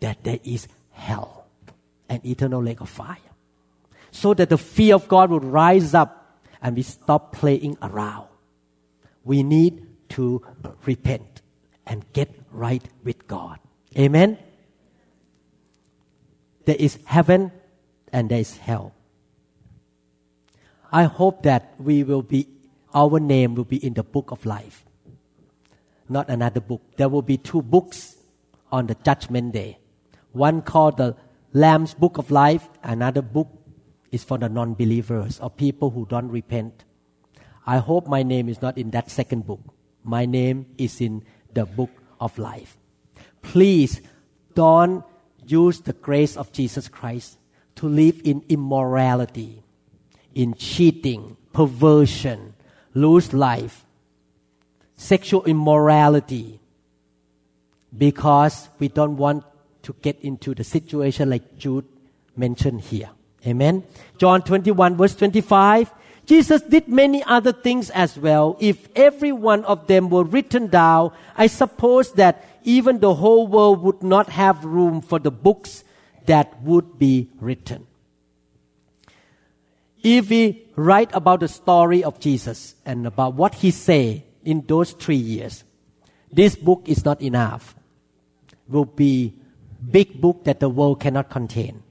that 0.00 0.24
there 0.24 0.40
is 0.44 0.68
hell, 0.90 1.46
an 2.08 2.20
eternal 2.24 2.62
lake 2.62 2.80
of 2.80 2.88
fire. 2.88 3.16
So 4.10 4.34
that 4.34 4.48
the 4.48 4.58
fear 4.58 4.94
of 4.94 5.08
God 5.08 5.30
would 5.30 5.44
rise 5.44 5.94
up 5.94 6.23
and 6.64 6.74
we 6.76 6.82
stop 6.82 7.32
playing 7.32 7.76
around. 7.82 8.26
We 9.22 9.42
need 9.42 9.86
to 10.08 10.42
repent 10.86 11.42
and 11.86 12.10
get 12.14 12.34
right 12.50 12.82
with 13.04 13.28
God. 13.28 13.58
Amen. 13.98 14.38
There 16.64 16.76
is 16.78 16.98
heaven 17.04 17.52
and 18.10 18.30
there 18.30 18.40
is 18.40 18.56
hell. 18.56 18.94
I 20.90 21.04
hope 21.04 21.42
that 21.42 21.74
we 21.78 22.02
will 22.02 22.22
be, 22.22 22.48
our 22.94 23.20
name 23.20 23.54
will 23.54 23.64
be 23.64 23.84
in 23.84 23.92
the 23.94 24.02
book 24.02 24.30
of 24.30 24.46
life, 24.46 24.86
not 26.08 26.30
another 26.30 26.60
book. 26.60 26.80
There 26.96 27.10
will 27.10 27.22
be 27.22 27.36
two 27.36 27.60
books 27.60 28.16
on 28.72 28.86
the 28.86 28.94
judgment 28.94 29.52
day. 29.52 29.78
One 30.32 30.62
called 30.62 30.96
the 30.96 31.16
Lamb's 31.52 31.92
Book 31.92 32.16
of 32.16 32.30
Life, 32.30 32.68
another 32.82 33.22
book 33.22 33.48
is 34.14 34.22
for 34.22 34.38
the 34.38 34.48
non 34.48 34.74
believers 34.74 35.40
or 35.40 35.50
people 35.50 35.90
who 35.90 36.06
don't 36.06 36.28
repent. 36.28 36.84
I 37.66 37.78
hope 37.78 38.06
my 38.06 38.22
name 38.22 38.48
is 38.48 38.62
not 38.62 38.78
in 38.78 38.90
that 38.90 39.10
second 39.10 39.44
book. 39.46 39.60
My 40.04 40.24
name 40.24 40.66
is 40.78 41.00
in 41.00 41.24
the 41.52 41.66
book 41.66 41.90
of 42.20 42.38
life. 42.38 42.76
Please 43.42 44.00
don't 44.54 45.04
use 45.46 45.80
the 45.80 45.92
grace 45.92 46.36
of 46.36 46.52
Jesus 46.52 46.88
Christ 46.88 47.38
to 47.76 47.88
live 47.88 48.20
in 48.22 48.44
immorality, 48.48 49.64
in 50.34 50.54
cheating, 50.54 51.36
perversion, 51.52 52.54
lose 52.94 53.32
life, 53.32 53.84
sexual 54.96 55.42
immorality, 55.44 56.60
because 57.96 58.68
we 58.78 58.86
don't 58.86 59.16
want 59.16 59.44
to 59.82 59.92
get 60.02 60.20
into 60.20 60.54
the 60.54 60.62
situation 60.62 61.30
like 61.30 61.58
Jude 61.58 61.86
mentioned 62.36 62.80
here. 62.80 63.10
Amen. 63.46 63.84
John 64.18 64.42
21, 64.42 64.96
verse 64.96 65.14
25. 65.16 65.92
Jesus 66.26 66.62
did 66.62 66.88
many 66.88 67.22
other 67.24 67.52
things 67.52 67.90
as 67.90 68.16
well. 68.16 68.56
If 68.58 68.88
every 68.96 69.32
one 69.32 69.64
of 69.66 69.86
them 69.86 70.08
were 70.08 70.24
written 70.24 70.68
down, 70.68 71.12
I 71.36 71.48
suppose 71.48 72.12
that 72.12 72.44
even 72.64 73.00
the 73.00 73.14
whole 73.14 73.46
world 73.46 73.82
would 73.82 74.02
not 74.02 74.30
have 74.30 74.64
room 74.64 75.02
for 75.02 75.18
the 75.18 75.30
books 75.30 75.84
that 76.24 76.62
would 76.62 76.98
be 76.98 77.28
written. 77.40 77.86
If 80.02 80.30
we 80.30 80.66
write 80.76 81.10
about 81.12 81.40
the 81.40 81.48
story 81.48 82.02
of 82.04 82.20
Jesus 82.20 82.74
and 82.84 83.06
about 83.06 83.34
what 83.34 83.54
he 83.56 83.70
said 83.70 84.22
in 84.44 84.64
those 84.66 84.92
three 84.92 85.16
years, 85.16 85.64
this 86.32 86.56
book 86.56 86.82
is 86.86 87.04
not 87.04 87.20
enough. 87.20 87.74
Will 88.68 88.84
be 88.86 89.34
big 89.90 90.20
book 90.20 90.44
that 90.44 90.60
the 90.60 90.68
world 90.68 91.00
cannot 91.00 91.28
contain. 91.28 91.82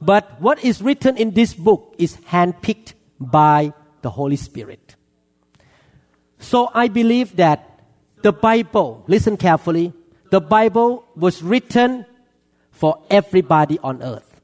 But 0.00 0.40
what 0.40 0.62
is 0.62 0.82
written 0.82 1.16
in 1.16 1.32
this 1.32 1.54
book 1.54 1.94
is 1.98 2.16
handpicked 2.28 2.92
by 3.18 3.72
the 4.02 4.10
Holy 4.10 4.36
Spirit. 4.36 4.96
So 6.38 6.70
I 6.74 6.88
believe 6.88 7.36
that 7.36 7.80
the 8.22 8.32
Bible, 8.32 9.04
listen 9.08 9.36
carefully, 9.36 9.92
the 10.30 10.40
Bible 10.40 11.04
was 11.14 11.42
written 11.42 12.04
for 12.70 13.02
everybody 13.10 13.78
on 13.78 14.02
earth. 14.02 14.40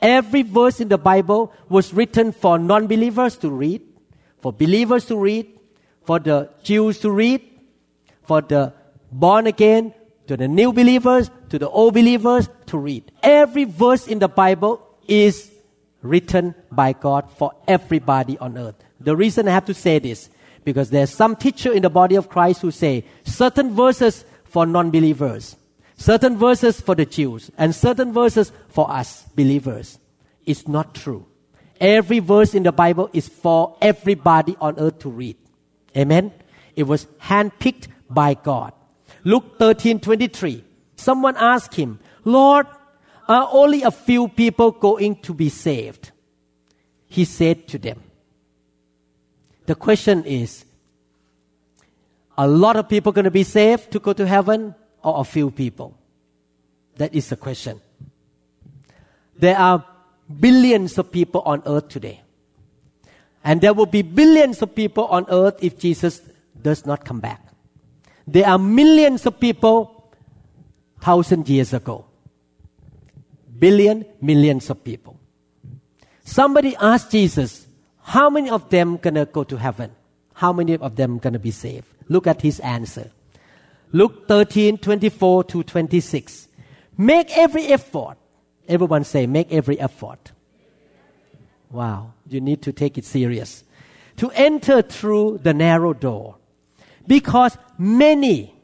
Every 0.00 0.42
verse 0.42 0.80
in 0.80 0.88
the 0.88 0.98
Bible 0.98 1.52
was 1.68 1.92
written 1.92 2.30
for 2.32 2.58
non 2.58 2.86
believers 2.86 3.36
to 3.38 3.50
read, 3.50 3.82
for 4.40 4.52
believers 4.52 5.06
to 5.06 5.16
read, 5.16 5.58
for 6.04 6.20
the 6.20 6.50
Jews 6.62 7.00
to 7.00 7.10
read, 7.10 7.42
for 8.22 8.40
the 8.42 8.72
born 9.10 9.46
again, 9.46 9.92
to 10.28 10.36
the 10.36 10.46
new 10.46 10.72
believers, 10.72 11.30
to 11.50 11.58
the 11.58 11.68
old 11.68 11.94
believers 11.94 12.48
to 12.66 12.78
read. 12.78 13.10
Every 13.22 13.64
verse 13.64 14.06
in 14.06 14.18
the 14.18 14.28
Bible 14.28 14.86
is 15.06 15.50
written 16.02 16.54
by 16.70 16.92
God 16.92 17.30
for 17.30 17.52
everybody 17.66 18.38
on 18.38 18.56
earth. 18.56 18.76
The 19.00 19.16
reason 19.16 19.48
I 19.48 19.52
have 19.52 19.66
to 19.66 19.74
say 19.74 19.98
this, 19.98 20.30
because 20.64 20.90
there's 20.90 21.10
some 21.10 21.36
teacher 21.36 21.72
in 21.72 21.82
the 21.82 21.90
body 21.90 22.14
of 22.16 22.28
Christ 22.28 22.62
who 22.62 22.70
say 22.70 23.04
certain 23.24 23.74
verses 23.74 24.24
for 24.44 24.66
non-believers, 24.66 25.56
certain 25.96 26.36
verses 26.36 26.80
for 26.80 26.94
the 26.94 27.06
Jews, 27.06 27.50
and 27.56 27.74
certain 27.74 28.12
verses 28.12 28.52
for 28.68 28.90
us 28.90 29.24
believers. 29.34 29.98
It's 30.46 30.68
not 30.68 30.94
true. 30.94 31.26
Every 31.80 32.18
verse 32.18 32.54
in 32.54 32.64
the 32.64 32.72
Bible 32.72 33.08
is 33.12 33.28
for 33.28 33.76
everybody 33.80 34.56
on 34.60 34.78
earth 34.78 34.98
to 35.00 35.10
read. 35.10 35.36
Amen. 35.96 36.32
It 36.74 36.84
was 36.84 37.06
handpicked 37.22 37.88
by 38.10 38.34
God. 38.34 38.72
Luke 39.24 39.58
13, 39.58 40.00
23. 40.00 40.64
Someone 40.98 41.36
asked 41.36 41.76
him, 41.76 42.00
Lord, 42.24 42.66
are 43.28 43.48
only 43.52 43.82
a 43.84 43.90
few 43.90 44.26
people 44.26 44.72
going 44.72 45.14
to 45.22 45.32
be 45.32 45.48
saved? 45.48 46.10
He 47.06 47.24
said 47.24 47.68
to 47.68 47.78
them, 47.78 48.02
The 49.66 49.76
question 49.76 50.24
is, 50.24 50.64
a 52.36 52.48
lot 52.48 52.74
of 52.74 52.88
people 52.88 53.12
going 53.12 53.26
to 53.26 53.30
be 53.30 53.44
saved 53.44 53.92
to 53.92 54.00
go 54.00 54.12
to 54.12 54.26
heaven 54.26 54.74
or 55.02 55.20
a 55.20 55.24
few 55.24 55.52
people? 55.52 55.96
That 56.96 57.14
is 57.14 57.28
the 57.28 57.36
question. 57.36 57.80
There 59.38 59.56
are 59.56 59.84
billions 60.40 60.98
of 60.98 61.12
people 61.12 61.42
on 61.46 61.62
earth 61.64 61.88
today. 61.88 62.22
And 63.44 63.60
there 63.60 63.72
will 63.72 63.86
be 63.86 64.02
billions 64.02 64.62
of 64.62 64.74
people 64.74 65.06
on 65.06 65.26
earth 65.30 65.62
if 65.62 65.78
Jesus 65.78 66.20
does 66.60 66.84
not 66.84 67.04
come 67.04 67.20
back. 67.20 67.40
There 68.26 68.46
are 68.46 68.58
millions 68.58 69.26
of 69.26 69.38
people 69.38 69.97
thousand 71.00 71.48
years 71.48 71.72
ago 71.72 72.04
billion, 73.58 74.04
millions 74.20 74.70
of 74.70 74.82
people. 74.84 75.18
Somebody 76.24 76.76
asked 76.76 77.10
Jesus, 77.10 77.66
how 78.02 78.30
many 78.30 78.50
of 78.50 78.70
them 78.70 78.96
gonna 78.96 79.26
go 79.26 79.44
to 79.44 79.56
heaven? 79.56 79.90
How 80.34 80.52
many 80.52 80.76
of 80.76 80.96
them 80.96 81.18
gonna 81.18 81.38
be 81.38 81.50
saved? 81.50 81.86
Look 82.08 82.26
at 82.26 82.42
his 82.42 82.60
answer. 82.60 83.10
Luke 83.92 84.28
13, 84.28 84.78
24 84.78 85.44
to 85.44 85.62
26. 85.62 86.48
Make 86.96 87.36
every 87.36 87.66
effort. 87.66 88.16
Everyone 88.68 89.04
say, 89.04 89.26
make 89.26 89.52
every 89.52 89.80
effort. 89.80 90.32
Wow, 91.70 92.12
you 92.28 92.40
need 92.40 92.62
to 92.62 92.72
take 92.72 92.98
it 92.98 93.04
serious. 93.04 93.64
To 94.18 94.30
enter 94.32 94.82
through 94.82 95.38
the 95.42 95.54
narrow 95.54 95.92
door. 95.92 96.36
Because 97.06 97.56
many 97.78 98.54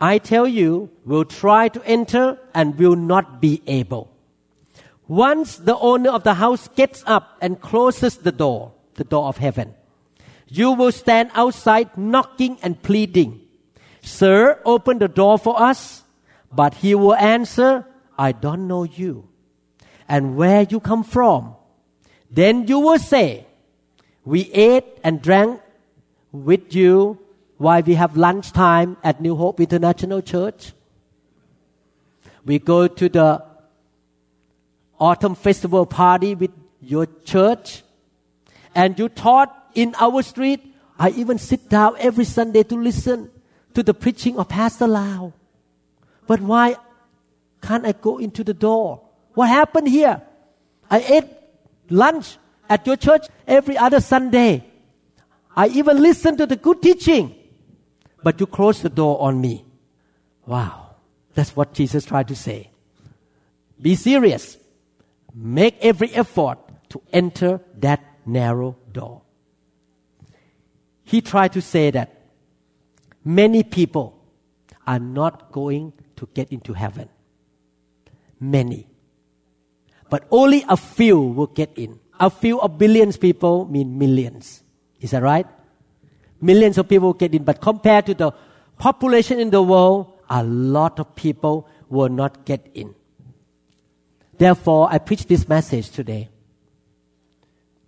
I 0.00 0.18
tell 0.18 0.46
you, 0.46 0.90
will 1.04 1.24
try 1.24 1.68
to 1.68 1.82
enter 1.84 2.38
and 2.54 2.78
will 2.78 2.96
not 2.96 3.40
be 3.40 3.62
able. 3.66 4.10
Once 5.06 5.56
the 5.56 5.76
owner 5.78 6.10
of 6.10 6.22
the 6.22 6.34
house 6.34 6.68
gets 6.76 7.02
up 7.06 7.36
and 7.40 7.60
closes 7.60 8.18
the 8.18 8.32
door, 8.32 8.72
the 8.94 9.04
door 9.04 9.26
of 9.26 9.38
heaven, 9.38 9.74
you 10.48 10.72
will 10.72 10.92
stand 10.92 11.30
outside 11.34 11.96
knocking 11.96 12.58
and 12.62 12.82
pleading, 12.82 13.40
Sir, 14.02 14.60
open 14.64 14.98
the 14.98 15.08
door 15.08 15.38
for 15.38 15.60
us. 15.60 16.02
But 16.50 16.74
he 16.74 16.94
will 16.94 17.14
answer, 17.14 17.84
I 18.16 18.32
don't 18.32 18.66
know 18.66 18.84
you 18.84 19.28
and 20.08 20.36
where 20.36 20.62
you 20.62 20.80
come 20.80 21.04
from. 21.04 21.54
Then 22.30 22.66
you 22.66 22.78
will 22.78 22.98
say, 22.98 23.46
We 24.24 24.50
ate 24.52 24.98
and 25.04 25.20
drank 25.20 25.60
with 26.32 26.74
you 26.74 27.18
why 27.58 27.80
we 27.80 27.94
have 27.94 28.16
lunchtime 28.16 28.96
at 29.02 29.20
New 29.20 29.34
Hope 29.34 29.60
International 29.60 30.22
Church. 30.22 30.72
We 32.46 32.58
go 32.58 32.86
to 32.86 33.08
the 33.08 33.44
autumn 34.98 35.34
festival 35.34 35.84
party 35.84 36.34
with 36.34 36.52
your 36.80 37.06
church 37.24 37.82
and 38.74 38.98
you 38.98 39.08
taught 39.08 39.54
in 39.74 39.94
our 39.98 40.22
street. 40.22 40.64
I 40.98 41.10
even 41.10 41.38
sit 41.38 41.68
down 41.68 41.96
every 41.98 42.24
Sunday 42.24 42.62
to 42.62 42.76
listen 42.76 43.30
to 43.74 43.82
the 43.82 43.92
preaching 43.92 44.38
of 44.38 44.48
Pastor 44.48 44.86
Lau. 44.86 45.32
But 46.26 46.40
why 46.40 46.76
can't 47.60 47.84
I 47.84 47.92
go 47.92 48.18
into 48.18 48.44
the 48.44 48.54
door? 48.54 49.02
What 49.34 49.48
happened 49.48 49.88
here? 49.88 50.22
I 50.90 51.00
ate 51.00 51.24
lunch 51.90 52.38
at 52.68 52.86
your 52.86 52.96
church 52.96 53.26
every 53.46 53.76
other 53.76 54.00
Sunday. 54.00 54.64
I 55.56 55.68
even 55.68 56.00
listened 56.00 56.38
to 56.38 56.46
the 56.46 56.56
good 56.56 56.80
teaching. 56.80 57.34
But 58.22 58.40
you 58.40 58.46
closed 58.46 58.82
the 58.82 58.88
door 58.88 59.20
on 59.20 59.40
me. 59.40 59.64
Wow. 60.46 60.96
That's 61.34 61.54
what 61.54 61.72
Jesus 61.72 62.04
tried 62.04 62.28
to 62.28 62.34
say. 62.34 62.70
Be 63.80 63.94
serious. 63.94 64.58
Make 65.34 65.76
every 65.80 66.10
effort 66.10 66.58
to 66.90 67.02
enter 67.12 67.60
that 67.78 68.02
narrow 68.26 68.76
door. 68.90 69.22
He 71.04 71.20
tried 71.20 71.52
to 71.52 71.62
say 71.62 71.90
that 71.90 72.12
many 73.24 73.62
people 73.62 74.20
are 74.86 74.98
not 74.98 75.52
going 75.52 75.92
to 76.16 76.28
get 76.34 76.50
into 76.50 76.72
heaven. 76.72 77.08
Many. 78.40 78.88
But 80.10 80.26
only 80.30 80.64
a 80.68 80.76
few 80.76 81.20
will 81.20 81.46
get 81.46 81.70
in. 81.76 82.00
A 82.18 82.30
few 82.30 82.60
of 82.60 82.78
billions 82.78 83.16
people 83.16 83.66
mean 83.66 83.98
millions. 83.98 84.62
Is 85.00 85.12
that 85.12 85.22
right? 85.22 85.46
Millions 86.40 86.78
of 86.78 86.88
people 86.88 87.12
get 87.12 87.34
in, 87.34 87.44
but 87.44 87.60
compared 87.60 88.06
to 88.06 88.14
the 88.14 88.32
population 88.78 89.40
in 89.40 89.50
the 89.50 89.62
world, 89.62 90.12
a 90.30 90.42
lot 90.42 91.00
of 91.00 91.14
people 91.14 91.68
will 91.88 92.08
not 92.08 92.44
get 92.44 92.68
in. 92.74 92.94
Therefore, 94.36 94.88
I 94.90 94.98
preach 94.98 95.26
this 95.26 95.48
message 95.48 95.90
today 95.90 96.28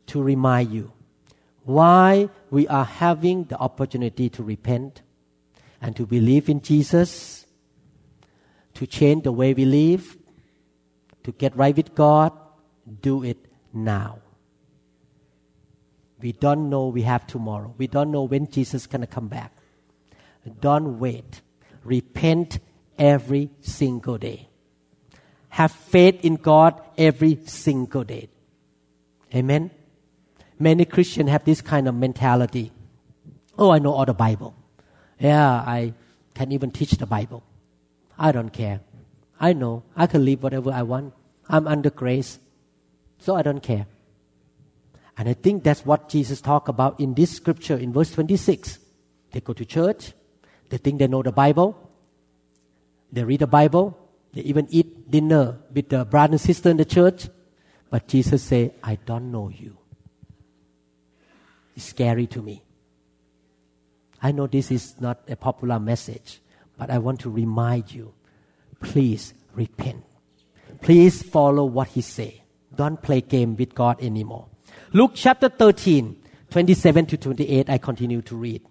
to 0.07 0.21
remind 0.21 0.73
you 0.73 0.91
why 1.65 2.29
we 2.51 2.67
are 2.67 2.85
having 2.85 3.45
the 3.45 3.57
opportunity 3.59 4.29
to 4.31 4.43
repent 4.43 5.03
and 5.81 5.95
to 5.95 6.05
believe 6.05 6.49
in 6.49 6.61
Jesus, 6.61 7.47
to 8.75 8.87
change 8.87 9.23
the 9.23 9.33
way 9.33 9.55
we 9.55 9.65
live, 9.65 10.17
to 11.23 11.33
get 11.33 11.57
right 11.57 11.77
with 11.77 11.95
God, 11.95 12.33
do 13.01 13.23
it 13.23 13.39
now. 13.73 14.19
We 16.21 16.33
don't 16.33 16.69
know 16.71 16.89
we 16.89 17.03
have 17.03 17.27
tomorrow. 17.27 17.75
We 17.79 17.87
don't 17.87 18.11
know 18.11 18.23
when 18.23 18.51
Jesus 18.51 18.83
is 18.83 18.87
going 18.87 19.01
to 19.01 19.07
come 19.07 19.29
back. 19.29 19.53
Don't 20.61 20.99
wait. 20.99 21.41
Repent 21.85 22.59
every 22.99 23.51
single 23.61 24.19
day. 24.19 24.49
Have 25.51 25.73
faith 25.73 26.25
in 26.25 26.37
God 26.37 26.81
every 26.97 27.39
single 27.47 28.05
day. 28.05 28.29
Amen. 29.35 29.71
Many 30.59 30.85
Christians 30.85 31.31
have 31.31 31.45
this 31.45 31.61
kind 31.61 31.89
of 31.89 31.95
mentality. 31.95 32.73
Oh, 33.59 33.71
I 33.71 33.79
know 33.79 33.93
all 33.93 34.05
the 34.05 34.15
Bible. 34.15 34.55
Yeah, 35.19 35.51
I 35.51 35.95
can 36.35 36.53
even 36.53 36.71
teach 36.71 36.93
the 36.93 37.07
Bible. 37.07 37.43
I 38.19 38.33
don't 38.33 38.51
care. 38.51 38.81
I 39.41 39.55
know 39.55 39.83
I 39.97 40.07
can 40.07 40.25
live 40.25 40.43
whatever 40.43 40.71
I 40.71 40.83
want. 40.83 41.15
I'm 41.49 41.67
under 41.67 41.91
grace, 41.91 42.39
so 43.19 43.35
I 43.35 43.43
don't 43.43 43.63
care. 43.63 43.87
And 45.21 45.29
I 45.29 45.35
think 45.35 45.65
that's 45.65 45.85
what 45.85 46.09
Jesus 46.09 46.41
talked 46.41 46.71
about 46.71 46.99
in 46.99 47.13
this 47.13 47.37
scripture 47.37 47.77
in 47.77 47.93
verse 47.93 48.11
26. 48.13 48.79
They 49.33 49.41
go 49.41 49.53
to 49.53 49.67
church, 49.67 50.15
they 50.71 50.79
think 50.79 50.99
they 50.99 51.09
know 51.09 51.23
the 51.23 51.31
Bible, 51.31 51.77
they 53.13 53.23
read 53.23 53.41
the 53.41 53.47
Bible, 53.47 53.99
they 54.33 54.41
even 54.41 54.67
eat 54.71 55.11
dinner 55.11 55.59
with 55.75 55.91
the 55.91 56.07
brother 56.07 56.33
and 56.33 56.41
sister 56.41 56.71
in 56.71 56.79
the 56.79 56.87
church. 56.87 57.29
But 57.91 58.09
Jesus 58.09 58.43
say, 58.43 58.73
I 58.83 58.95
don't 58.95 59.31
know 59.31 59.51
you. 59.51 59.77
It's 61.77 61.85
scary 61.85 62.27
to 62.29 62.41
me. 62.41 62.63
I 64.23 64.33
know 64.33 64.47
this 64.47 64.71
is 64.71 64.99
not 65.03 65.21
a 65.29 65.37
popular 65.37 65.79
message, 65.79 66.41
but 66.79 66.89
I 66.89 66.97
want 66.97 67.21
to 67.21 67.31
remind 67.31 67.93
you, 67.93 68.15
please 68.81 69.35
repent. 69.53 70.03
Please 70.81 71.23
follow 71.23 71.67
what 71.67 71.89
he 71.89 72.01
say. 72.01 72.43
Don't 72.75 73.03
play 73.03 73.21
game 73.21 73.55
with 73.55 73.75
God 73.75 74.03
anymore. 74.03 74.50
Luke 74.93 75.13
chapter 75.15 75.49
13, 75.49 76.17
27 76.51 77.07
to 77.07 77.17
28, 77.17 77.71
I 77.71 77.79
continue 77.79 78.23
to 78.23 78.35
read. 78.35 78.63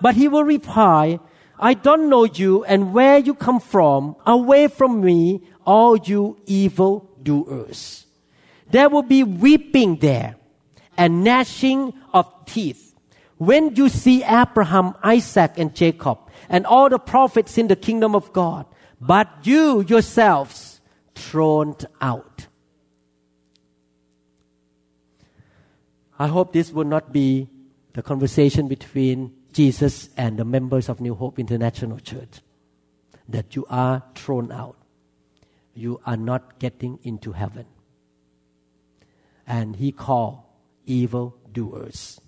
But 0.00 0.14
he 0.14 0.28
will 0.28 0.44
reply, 0.44 1.18
I 1.58 1.74
don't 1.74 2.08
know 2.08 2.24
you 2.24 2.64
and 2.64 2.94
where 2.94 3.18
you 3.18 3.34
come 3.34 3.58
from. 3.58 4.14
Away 4.24 4.68
from 4.68 5.00
me, 5.00 5.42
all 5.66 5.96
you 5.96 6.38
evil 6.46 7.10
doers. 7.20 8.06
There 8.70 8.88
will 8.88 9.02
be 9.02 9.24
weeping 9.24 9.96
there 9.96 10.36
and 10.96 11.24
gnashing 11.24 11.92
of 12.12 12.30
teeth. 12.46 12.94
When 13.38 13.74
you 13.74 13.88
see 13.88 14.22
Abraham, 14.22 14.94
Isaac, 15.02 15.54
and 15.56 15.74
Jacob, 15.74 16.18
and 16.48 16.66
all 16.66 16.88
the 16.88 17.00
prophets 17.00 17.58
in 17.58 17.66
the 17.66 17.76
kingdom 17.76 18.14
of 18.14 18.32
God, 18.32 18.66
but 19.00 19.28
you 19.42 19.84
yourselves 19.88 20.80
thrown 21.16 21.74
out. 22.00 22.46
I 26.18 26.28
hope 26.28 26.52
this 26.52 26.72
will 26.72 26.84
not 26.84 27.12
be 27.12 27.48
the 27.94 28.02
conversation 28.02 28.68
between 28.68 29.32
Jesus 29.52 30.10
and 30.16 30.38
the 30.38 30.44
members 30.44 30.88
of 30.88 31.00
New 31.00 31.14
Hope 31.14 31.38
International 31.38 31.98
Church. 31.98 32.40
That 33.28 33.56
you 33.56 33.66
are 33.70 34.02
thrown 34.14 34.52
out. 34.52 34.76
You 35.74 36.00
are 36.06 36.16
not 36.16 36.58
getting 36.58 36.98
into 37.02 37.32
heaven. 37.32 37.66
And 39.46 39.76
he 39.76 39.92
called 39.92 40.40
evil 40.86 41.36
doers. 41.50 42.20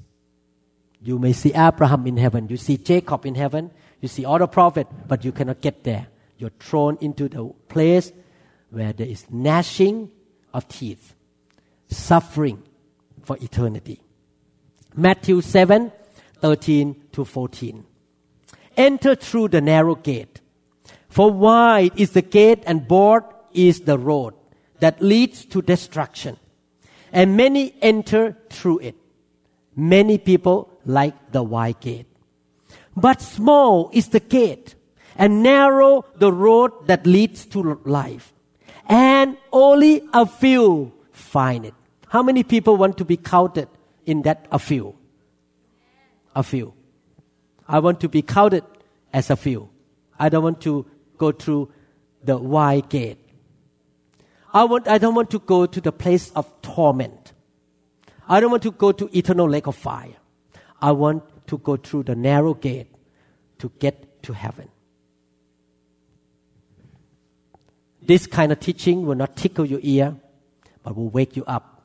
You 1.01 1.19
may 1.19 1.33
see 1.33 1.53
Abraham 1.55 2.07
in 2.07 2.17
heaven, 2.17 2.49
you 2.49 2.57
see 2.57 2.77
Jacob 2.79 3.27
in 3.27 3.35
heaven, 3.35 3.71
you 4.01 4.09
see 4.09 4.25
all 4.25 4.39
the 4.39 4.49
prophets, 4.49 4.91
but 5.07 5.25
you 5.25 5.33
cannot 5.33 5.61
get 5.61 5.85
there. 5.85 6.09
You're 6.39 6.51
thrown 6.59 6.99
into 7.01 7.29
the 7.29 7.53
place 7.69 8.13
where 8.71 8.93
there 8.93 9.07
is 9.07 9.27
gnashing 9.31 10.11
of 10.53 10.67
teeth, 10.69 11.15
suffering 11.89 12.63
for 13.27 13.37
eternity. 13.43 14.01
Matthew 14.95 15.41
7 15.41 15.93
13 16.41 17.03
to 17.13 17.25
14. 17.25 17.85
Enter 18.77 19.15
through 19.15 19.49
the 19.49 19.61
narrow 19.61 19.97
gate. 19.97 20.41
For 21.09 21.31
wide 21.31 21.99
is 21.99 22.11
the 22.11 22.23
gate 22.23 22.63
and 22.67 22.87
broad 22.87 23.25
is 23.53 23.81
the 23.81 23.99
road 23.99 24.35
that 24.81 25.03
leads 25.03 25.45
to 25.47 25.63
destruction. 25.63 26.37
And 27.11 27.37
many 27.37 27.75
enter 27.83 28.37
through 28.51 28.81
it. 28.81 28.95
Many 29.75 30.19
people 30.19 30.71
like 30.85 31.33
the 31.33 31.43
wide 31.43 31.81
gate. 31.81 32.07
But 32.95 33.21
small 33.23 33.91
is 33.93 34.09
the 34.09 34.21
gate 34.21 34.75
and 35.17 35.43
narrow 35.43 36.05
the 36.17 36.33
road 36.33 36.87
that 36.87 37.07
leads 37.07 37.47
to 37.47 37.81
life. 37.85 38.33
And 38.89 39.37
only 39.53 40.03
a 40.13 40.27
few 40.27 40.93
find 41.13 41.65
it. 41.65 41.75
How 42.09 42.23
many 42.23 42.43
people 42.43 42.77
want 42.77 42.99
to 42.99 43.05
be 43.05 43.17
counted 43.17 43.69
in 44.05 44.23
that 44.23 44.47
a 44.51 44.59
few? 44.59 44.97
A 46.35 46.43
few. 46.43 46.75
I 47.69 47.81
want 47.81 48.01
to 48.01 48.09
be 48.09 48.23
counted 48.23 48.65
as 49.13 49.31
a 49.31 49.37
few. 49.37 49.69
I 50.19 50.29
don't 50.29 50.43
want 50.43 50.61
to 50.63 50.87
go 51.19 51.33
through 51.33 51.73
the 52.23 52.37
wide 52.37 52.89
gate. 52.89 53.19
I, 54.53 54.65
want, 54.65 54.89
I 54.89 54.99
don't 54.99 55.15
want 55.15 55.31
to 55.31 55.39
go 55.39 55.67
to 55.67 55.81
the 55.81 55.93
place 55.93 56.31
of 56.31 56.51
torment. 56.63 57.33
I 58.29 58.41
don't 58.41 58.51
want 58.51 58.63
to 58.63 58.71
go 58.71 58.93
to 58.93 59.17
eternal 59.17 59.49
lake 59.49 59.67
of 59.67 59.77
fire. 59.77 60.17
I 60.81 60.93
want 60.93 61.25
to 61.49 61.59
go 61.59 61.77
through 61.77 62.05
the 62.05 62.15
narrow 62.15 62.55
gate 62.55 62.89
to 63.59 63.71
get 63.79 64.23
to 64.25 64.33
heaven. 64.33 64.69
This 68.03 68.27
kind 68.27 68.53
of 68.53 68.61
teaching 68.61 69.05
will 69.05 69.17
not 69.17 69.37
tickle 69.37 69.65
your 69.65 69.81
ear, 69.83 70.17
but 70.83 70.97
will 70.97 71.09
wake 71.09 71.37
you 71.37 71.45
up. 71.45 71.76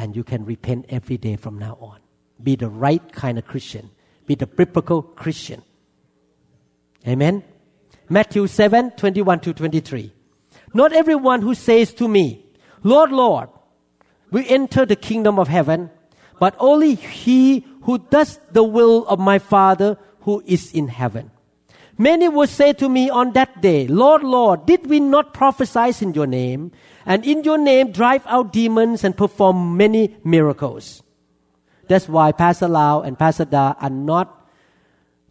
And 0.00 0.16
you 0.16 0.24
can 0.24 0.46
repent 0.46 0.86
every 0.88 1.18
day 1.18 1.36
from 1.36 1.58
now 1.58 1.76
on. 1.78 2.00
Be 2.42 2.56
the 2.56 2.70
right 2.70 3.12
kind 3.12 3.36
of 3.36 3.46
Christian. 3.46 3.90
Be 4.26 4.34
the 4.34 4.46
biblical 4.46 5.02
Christian. 5.02 5.62
Amen. 7.06 7.44
Matthew 8.08 8.46
7 8.46 8.92
21 8.92 9.40
to 9.40 9.52
23. 9.52 10.10
Not 10.72 10.94
everyone 10.94 11.42
who 11.42 11.54
says 11.54 11.92
to 11.94 12.08
me, 12.08 12.46
Lord, 12.82 13.12
Lord, 13.12 13.50
will 14.30 14.44
enter 14.48 14.86
the 14.86 14.96
kingdom 14.96 15.38
of 15.38 15.48
heaven, 15.48 15.90
but 16.38 16.56
only 16.58 16.94
he 16.94 17.66
who 17.82 17.98
does 17.98 18.40
the 18.52 18.64
will 18.64 19.06
of 19.06 19.18
my 19.18 19.38
Father 19.38 19.98
who 20.22 20.42
is 20.46 20.72
in 20.72 20.88
heaven. 20.88 21.30
Many 22.00 22.30
will 22.30 22.46
say 22.46 22.72
to 22.72 22.88
me 22.88 23.10
on 23.10 23.32
that 23.32 23.60
day, 23.60 23.86
Lord, 23.86 24.22
Lord, 24.22 24.64
did 24.64 24.86
we 24.86 25.00
not 25.00 25.34
prophesy 25.34 25.92
in 26.02 26.14
your 26.14 26.26
name, 26.26 26.72
and 27.04 27.26
in 27.26 27.44
your 27.44 27.58
name 27.58 27.92
drive 27.92 28.22
out 28.24 28.54
demons 28.54 29.04
and 29.04 29.14
perform 29.14 29.76
many 29.76 30.16
miracles? 30.24 31.02
That's 31.88 32.08
why 32.08 32.32
Pastor 32.32 32.68
Lau 32.68 33.02
and 33.02 33.18
Pastor 33.18 33.44
Da 33.44 33.74
are 33.78 33.90
not 33.90 34.48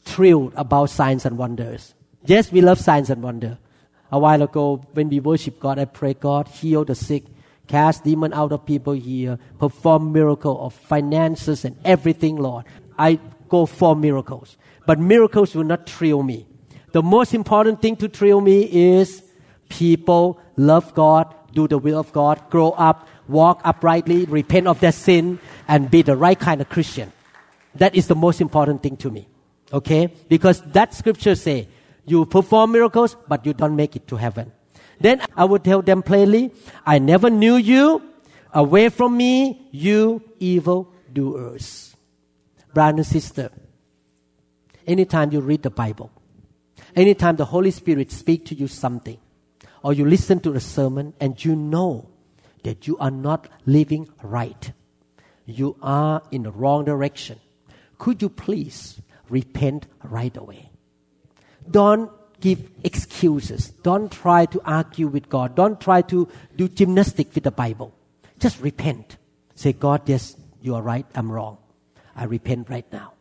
thrilled 0.03 0.53
about 0.55 0.91
signs 0.91 1.25
and 1.25 1.39
wonders. 1.39 1.95
Yes, 2.23 2.51
we 2.51 2.61
love 2.61 2.79
signs 2.79 3.09
and 3.09 3.23
wonder. 3.23 3.57
A 4.11 4.19
while 4.19 4.43
ago, 4.43 4.85
when 4.93 5.09
we 5.09 5.19
worship 5.19 5.59
God, 5.59 5.79
I 5.79 5.85
pray, 5.85 6.13
God, 6.13 6.47
heal 6.47 6.85
the 6.85 6.93
sick, 6.93 7.23
cast 7.65 8.03
demon 8.03 8.31
out 8.31 8.51
of 8.51 8.67
people 8.67 8.93
here, 8.93 9.39
perform 9.57 10.11
miracle 10.11 10.63
of 10.63 10.75
finances 10.75 11.65
and 11.65 11.77
everything, 11.83 12.35
Lord. 12.35 12.65
I 12.95 13.19
go 13.47 13.65
for 13.65 13.95
miracles. 13.95 14.55
But 14.85 14.99
miracles 14.99 15.55
will 15.55 15.63
not 15.63 15.89
thrill 15.89 16.21
me. 16.21 16.45
The 16.91 17.03
most 17.03 17.33
important 17.33 17.81
thing 17.81 17.95
to 17.97 18.07
thrill 18.07 18.41
me 18.41 18.63
is 18.63 19.23
people 19.69 20.39
love 20.57 20.93
God, 20.93 21.33
do 21.53 21.67
the 21.67 21.77
will 21.77 21.99
of 21.99 22.11
God, 22.11 22.49
grow 22.49 22.71
up, 22.71 23.07
walk 23.27 23.61
uprightly, 23.63 24.25
repent 24.25 24.67
of 24.67 24.79
their 24.79 24.91
sin, 24.91 25.39
and 25.67 25.89
be 25.91 26.01
the 26.01 26.17
right 26.17 26.39
kind 26.39 26.61
of 26.61 26.69
Christian. 26.69 27.11
That 27.75 27.95
is 27.95 28.07
the 28.07 28.15
most 28.15 28.41
important 28.41 28.81
thing 28.81 28.97
to 28.97 29.11
me. 29.11 29.27
Okay? 29.71 30.07
Because 30.27 30.61
that 30.73 30.93
scripture 30.93 31.35
say, 31.35 31.67
you 32.05 32.25
perform 32.25 32.71
miracles, 32.71 33.15
but 33.27 33.45
you 33.45 33.53
don't 33.53 33.75
make 33.75 33.95
it 33.95 34.07
to 34.07 34.15
heaven. 34.15 34.51
Then 34.99 35.21
I 35.37 35.45
would 35.45 35.63
tell 35.63 35.81
them 35.81 36.01
plainly, 36.01 36.51
I 36.85 36.99
never 36.99 37.29
knew 37.29 37.55
you. 37.55 38.01
Away 38.51 38.89
from 38.89 39.15
me, 39.15 39.69
you 39.71 40.23
evil 40.39 40.91
doers. 41.13 41.95
Brother 42.73 42.97
and 42.97 43.05
sister, 43.05 43.51
anytime 44.87 45.31
you 45.31 45.39
read 45.39 45.61
the 45.61 45.69
Bible, 45.69 46.11
anytime 46.99 47.37
the 47.37 47.45
Holy 47.45 47.71
Spirit 47.71 48.11
speak 48.11 48.45
to 48.47 48.55
you 48.55 48.67
something, 48.67 49.17
or 49.81 49.93
you 49.93 50.05
listen 50.05 50.39
to 50.41 50.53
a 50.53 50.59
sermon 50.59 51.13
and 51.19 51.43
you 51.43 51.55
know 51.55 52.09
that 52.63 52.87
you 52.87 52.97
are 52.97 53.11
not 53.11 53.47
living 53.65 54.09
right, 54.21 54.73
you 55.45 55.77
are 55.81 56.21
in 56.31 56.43
the 56.43 56.51
wrong 56.51 56.83
direction, 56.85 57.39
could 57.97 58.21
you 58.21 58.29
please 58.29 59.01
repent 59.29 59.87
right 60.03 60.35
away? 60.35 60.69
Don't 61.69 62.11
give 62.41 62.69
excuses. 62.83 63.69
Don't 63.83 64.11
try 64.11 64.45
to 64.47 64.61
argue 64.65 65.07
with 65.07 65.29
God. 65.29 65.55
Don't 65.55 65.79
try 65.79 66.01
to 66.03 66.27
do 66.55 66.67
gymnastics 66.67 67.35
with 67.35 67.43
the 67.43 67.51
Bible. 67.51 67.93
Just 68.39 68.61
repent. 68.61 69.17
Say, 69.55 69.73
God, 69.73 70.07
yes, 70.07 70.35
you 70.61 70.75
are 70.75 70.81
right. 70.81 71.05
I'm 71.15 71.31
wrong. 71.31 71.57
I 72.15 72.25
repent 72.25 72.69
right 72.69 72.85
now. 72.91 73.13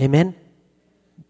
Amen. 0.00 0.34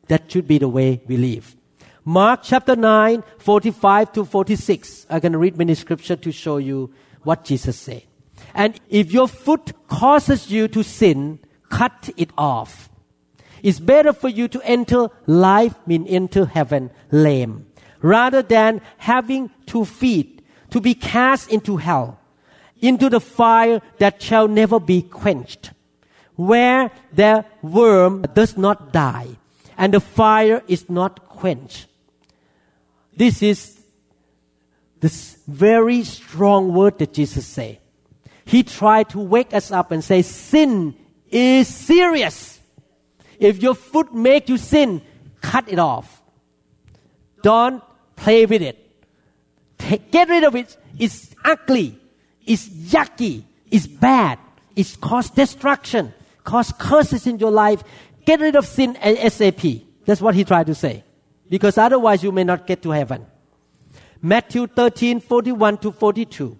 That 0.08 0.30
should 0.30 0.46
be 0.46 0.58
the 0.58 0.68
way 0.68 1.02
we 1.06 1.16
live. 1.16 1.56
Mark 2.04 2.40
chapter 2.44 2.76
9, 2.76 3.24
45 3.38 4.12
to 4.12 4.24
46. 4.24 5.06
I'm 5.10 5.20
going 5.20 5.32
to 5.32 5.38
read 5.38 5.58
many 5.58 5.74
scripture 5.74 6.16
to 6.16 6.30
show 6.30 6.58
you 6.58 6.92
what 7.24 7.44
Jesus 7.44 7.76
said. 7.76 8.04
And 8.54 8.78
if 8.88 9.10
your 9.10 9.26
foot 9.26 9.72
causes 9.88 10.50
you 10.50 10.68
to 10.68 10.84
sin, 10.84 11.40
cut 11.68 12.10
it 12.16 12.30
off. 12.38 12.88
It's 13.62 13.80
better 13.80 14.12
for 14.12 14.28
you 14.28 14.46
to 14.48 14.60
enter 14.62 15.08
life, 15.26 15.74
mean 15.86 16.06
enter 16.06 16.46
heaven, 16.46 16.90
lame, 17.10 17.66
rather 18.00 18.42
than 18.42 18.80
having 18.98 19.50
two 19.66 19.84
feet 19.84 20.46
to 20.70 20.80
be 20.80 20.94
cast 20.94 21.50
into 21.50 21.76
hell, 21.76 22.20
into 22.80 23.08
the 23.08 23.20
fire 23.20 23.80
that 23.98 24.22
shall 24.22 24.46
never 24.46 24.78
be 24.78 25.02
quenched, 25.02 25.72
where 26.36 26.90
the 27.12 27.44
worm 27.62 28.22
does 28.34 28.56
not 28.56 28.92
die, 28.92 29.36
and 29.76 29.94
the 29.94 30.00
fire 30.00 30.62
is 30.68 30.88
not 30.88 31.28
quenched. 31.28 31.86
This 33.16 33.42
is 33.42 33.80
this 35.00 35.38
very 35.46 36.04
strong 36.04 36.72
word 36.72 36.98
that 36.98 37.12
Jesus 37.12 37.46
said. 37.46 37.78
He 38.44 38.62
tried 38.62 39.10
to 39.10 39.18
wake 39.18 39.52
us 39.52 39.70
up 39.70 39.90
and 39.90 40.02
say, 40.02 40.22
sin 40.22 40.94
is 41.28 41.68
serious. 41.68 42.60
If 43.38 43.62
your 43.62 43.74
foot 43.74 44.14
make 44.14 44.48
you 44.48 44.56
sin, 44.56 45.02
cut 45.40 45.68
it 45.68 45.78
off. 45.78 46.22
Don't 47.42 47.82
play 48.14 48.46
with 48.46 48.62
it. 48.62 48.82
Take, 49.78 50.10
get 50.10 50.28
rid 50.28 50.44
of 50.44 50.56
it. 50.56 50.76
It's 50.98 51.34
ugly. 51.44 51.98
It's 52.44 52.68
yucky. 52.68 53.44
It's 53.70 53.86
bad. 53.86 54.38
It's 54.74 54.96
cause 54.96 55.30
destruction. 55.30 56.14
Cause 56.44 56.72
curses 56.78 57.26
in 57.26 57.38
your 57.38 57.50
life. 57.50 57.82
Get 58.26 58.40
rid 58.40 58.56
of 58.56 58.66
sin 58.66 58.94
ASAP. 58.96 59.86
That's 60.04 60.20
what 60.20 60.34
he 60.34 60.44
tried 60.44 60.66
to 60.66 60.74
say. 60.74 61.04
Because 61.48 61.78
otherwise 61.78 62.22
you 62.22 62.32
may 62.32 62.44
not 62.44 62.66
get 62.66 62.82
to 62.82 62.90
heaven. 62.90 63.24
Matthew 64.20 64.66
13, 64.66 65.20
41 65.20 65.78
to 65.78 65.92
42. 65.92 66.58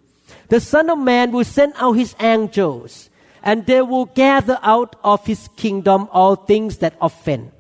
The 0.49 0.61
Son 0.61 0.89
of 0.91 0.99
Man 0.99 1.33
will 1.33 1.45
send 1.45 1.75
out 1.77 1.93
his 1.93 2.14
angels 2.21 3.11
and 3.43 3.67
they 3.67 3.83
will 3.83 4.07
gather 4.07 4.59
out 4.62 4.97
of 5.03 5.27
his 5.27 5.49
kingdom 5.57 6.09
all 6.12 6.37
things 6.37 6.79
that 6.79 6.97
offend. 7.01 7.51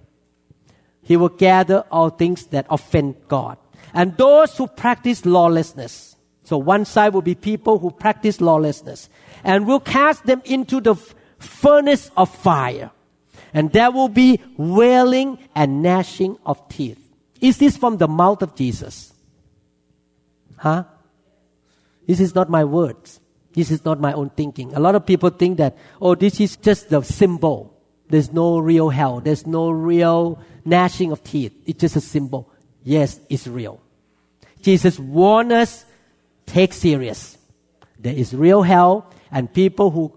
He 1.02 1.16
will 1.16 1.28
gather 1.28 1.84
all 1.90 2.10
things 2.10 2.46
that 2.46 2.66
offend 2.70 3.16
God. 3.28 3.58
And 3.92 4.16
those 4.16 4.56
who 4.56 4.66
practice 4.68 5.26
lawlessness. 5.26 6.16
So 6.44 6.58
one 6.58 6.84
side 6.84 7.12
will 7.12 7.22
be 7.22 7.34
people 7.34 7.78
who 7.78 7.90
practice 7.90 8.40
lawlessness 8.40 9.08
and 9.42 9.66
will 9.66 9.80
cast 9.80 10.26
them 10.26 10.42
into 10.44 10.80
the 10.80 10.94
furnace 11.38 12.10
of 12.16 12.32
fire. 12.34 12.90
And 13.56 13.72
there 13.72 13.90
will 13.90 14.10
be 14.10 14.38
wailing 14.58 15.38
and 15.54 15.82
gnashing 15.82 16.36
of 16.44 16.68
teeth. 16.68 17.00
Is 17.40 17.56
this 17.56 17.74
from 17.74 17.96
the 17.96 18.06
mouth 18.06 18.42
of 18.42 18.54
Jesus? 18.54 19.14
Huh? 20.58 20.84
This 22.06 22.20
is 22.20 22.34
not 22.34 22.50
my 22.50 22.64
words. 22.64 23.18
This 23.54 23.70
is 23.70 23.82
not 23.82 23.98
my 23.98 24.12
own 24.12 24.28
thinking. 24.28 24.74
A 24.74 24.78
lot 24.78 24.94
of 24.94 25.06
people 25.06 25.30
think 25.30 25.56
that, 25.56 25.78
oh, 26.02 26.14
this 26.14 26.38
is 26.38 26.56
just 26.56 26.90
the 26.90 27.00
symbol. 27.00 27.72
There's 28.10 28.30
no 28.30 28.58
real 28.58 28.90
hell. 28.90 29.20
There's 29.20 29.46
no 29.46 29.70
real 29.70 30.38
gnashing 30.66 31.10
of 31.10 31.24
teeth. 31.24 31.54
It's 31.64 31.80
just 31.80 31.96
a 31.96 32.02
symbol. 32.02 32.52
Yes, 32.84 33.18
it's 33.30 33.46
real. 33.46 33.80
Jesus 34.60 34.98
warned 34.98 35.52
us, 35.52 35.86
take 36.44 36.74
serious. 36.74 37.38
There 37.98 38.14
is 38.14 38.34
real 38.34 38.60
hell 38.60 39.10
and 39.30 39.50
people 39.50 39.90
who 39.90 40.12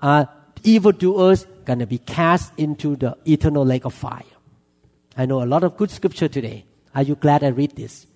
are 0.00 0.30
evildoers 0.62 1.46
gonna 1.64 1.86
be 1.86 1.98
cast 1.98 2.52
into 2.56 2.96
the 2.96 3.16
eternal 3.26 3.64
lake 3.64 3.84
of 3.84 3.94
fire. 3.94 4.22
I 5.16 5.26
know 5.26 5.42
a 5.42 5.46
lot 5.46 5.64
of 5.64 5.76
good 5.76 5.90
scripture 5.90 6.28
today. 6.28 6.64
Are 6.94 7.02
you 7.02 7.16
glad 7.16 7.44
I 7.44 7.48
read 7.48 7.76
this? 7.76 8.06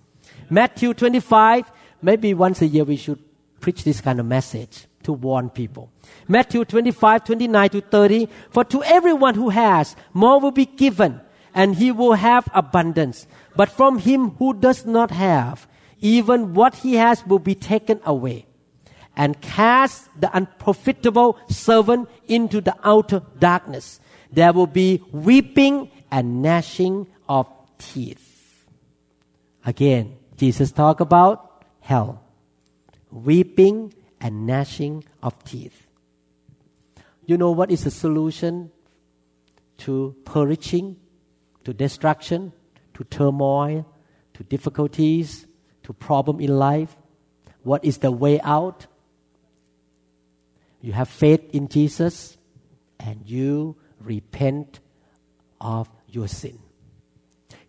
Matthew 0.49 0.93
25, 0.93 1.71
maybe 2.01 2.33
once 2.33 2.61
a 2.61 2.67
year 2.67 2.83
we 2.83 2.95
should 2.95 3.19
preach 3.59 3.83
this 3.83 4.01
kind 4.01 4.19
of 4.19 4.25
message 4.25 4.87
to 5.03 5.13
warn 5.13 5.49
people. 5.49 5.91
Matthew 6.27 6.65
25, 6.65 7.23
29 7.25 7.69
to 7.69 7.81
30. 7.81 8.29
For 8.49 8.63
to 8.65 8.83
everyone 8.83 9.35
who 9.35 9.49
has, 9.49 9.95
more 10.13 10.39
will 10.39 10.51
be 10.51 10.65
given, 10.65 11.21
and 11.53 11.75
he 11.75 11.91
will 11.91 12.13
have 12.13 12.49
abundance. 12.53 13.27
But 13.55 13.69
from 13.69 13.99
him 13.99 14.31
who 14.31 14.53
does 14.53 14.85
not 14.85 15.11
have, 15.11 15.67
even 15.99 16.53
what 16.53 16.75
he 16.75 16.95
has 16.95 17.25
will 17.25 17.39
be 17.39 17.55
taken 17.55 17.99
away. 18.05 18.45
And 19.19 19.39
cast 19.41 20.07
the 20.19 20.31
unprofitable 20.35 21.37
servant 21.49 22.07
into 22.27 22.61
the 22.61 22.73
outer 22.85 23.21
darkness. 23.37 23.99
There 24.31 24.53
will 24.53 24.67
be 24.67 25.03
weeping 25.11 25.91
and 26.09 26.41
gnashing 26.41 27.05
of 27.27 27.45
teeth. 27.77 28.63
Again, 29.65 30.15
Jesus 30.37 30.71
talked 30.71 31.01
about 31.01 31.65
hell 31.81 32.23
weeping 33.11 33.93
and 34.21 34.45
gnashing 34.45 35.03
of 35.21 35.43
teeth. 35.43 35.87
You 37.25 37.37
know 37.37 37.51
what 37.51 37.71
is 37.71 37.83
the 37.83 37.91
solution 37.91 38.71
to 39.79 40.15
perishing, 40.25 40.97
to 41.63 41.73
destruction, 41.73 42.53
to 42.93 43.03
turmoil, 43.05 43.85
to 44.33 44.43
difficulties, 44.43 45.47
to 45.83 45.93
problem 45.93 46.39
in 46.39 46.57
life? 46.57 46.95
What 47.63 47.83
is 47.83 47.97
the 47.97 48.11
way 48.11 48.39
out? 48.41 48.87
You 50.81 50.93
have 50.93 51.09
faith 51.09 51.49
in 51.53 51.67
Jesus 51.67 52.37
and 52.99 53.21
you 53.25 53.75
repent 53.99 54.79
of 55.59 55.89
your 56.07 56.27
sin. 56.27 56.59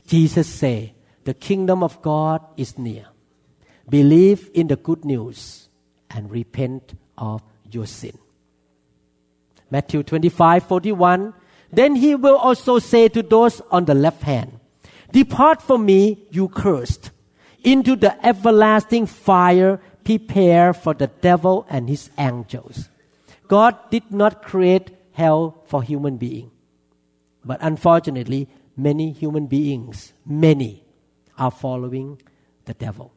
Jesus 0.06 0.48
say, 0.48 0.94
the 1.24 1.34
kingdom 1.34 1.82
of 1.82 2.00
God 2.02 2.44
is 2.56 2.78
near. 2.78 3.06
Believe 3.88 4.50
in 4.54 4.68
the 4.68 4.76
good 4.76 5.04
news 5.04 5.68
and 6.08 6.30
repent 6.30 6.94
of 7.18 7.42
your 7.70 7.86
sin. 7.86 8.18
Matthew 9.70 10.02
25, 10.02 10.64
41. 10.64 11.34
Then 11.72 11.94
he 11.94 12.14
will 12.14 12.36
also 12.36 12.78
say 12.78 13.08
to 13.08 13.22
those 13.22 13.60
on 13.70 13.84
the 13.84 13.94
left 13.94 14.22
hand, 14.22 14.58
Depart 15.12 15.62
from 15.62 15.86
me, 15.86 16.26
you 16.30 16.48
cursed, 16.48 17.10
into 17.62 17.96
the 17.96 18.14
everlasting 18.26 19.06
fire 19.06 19.80
prepared 20.04 20.76
for 20.76 20.94
the 20.94 21.08
devil 21.08 21.66
and 21.68 21.88
his 21.88 22.10
angels. 22.16 22.88
God 23.50 23.76
did 23.90 24.10
not 24.22 24.42
create 24.42 24.90
hell 25.12 25.62
for 25.66 25.82
human 25.82 26.16
being. 26.16 26.50
But 27.44 27.58
unfortunately, 27.60 28.48
many 28.76 29.12
human 29.12 29.46
beings, 29.46 30.12
many, 30.24 30.84
are 31.36 31.50
following 31.50 32.20
the 32.66 32.74
devil 32.74 33.12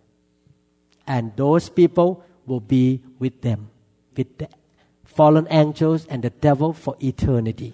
and 1.07 1.36
those 1.36 1.69
people 1.69 2.23
will 2.45 2.59
be 2.59 3.01
with 3.19 3.41
them, 3.41 3.69
with 4.15 4.38
the 4.38 4.49
fallen 5.03 5.47
angels 5.49 6.05
and 6.07 6.23
the 6.23 6.29
devil 6.29 6.73
for 6.73 6.95
eternity. 7.01 7.73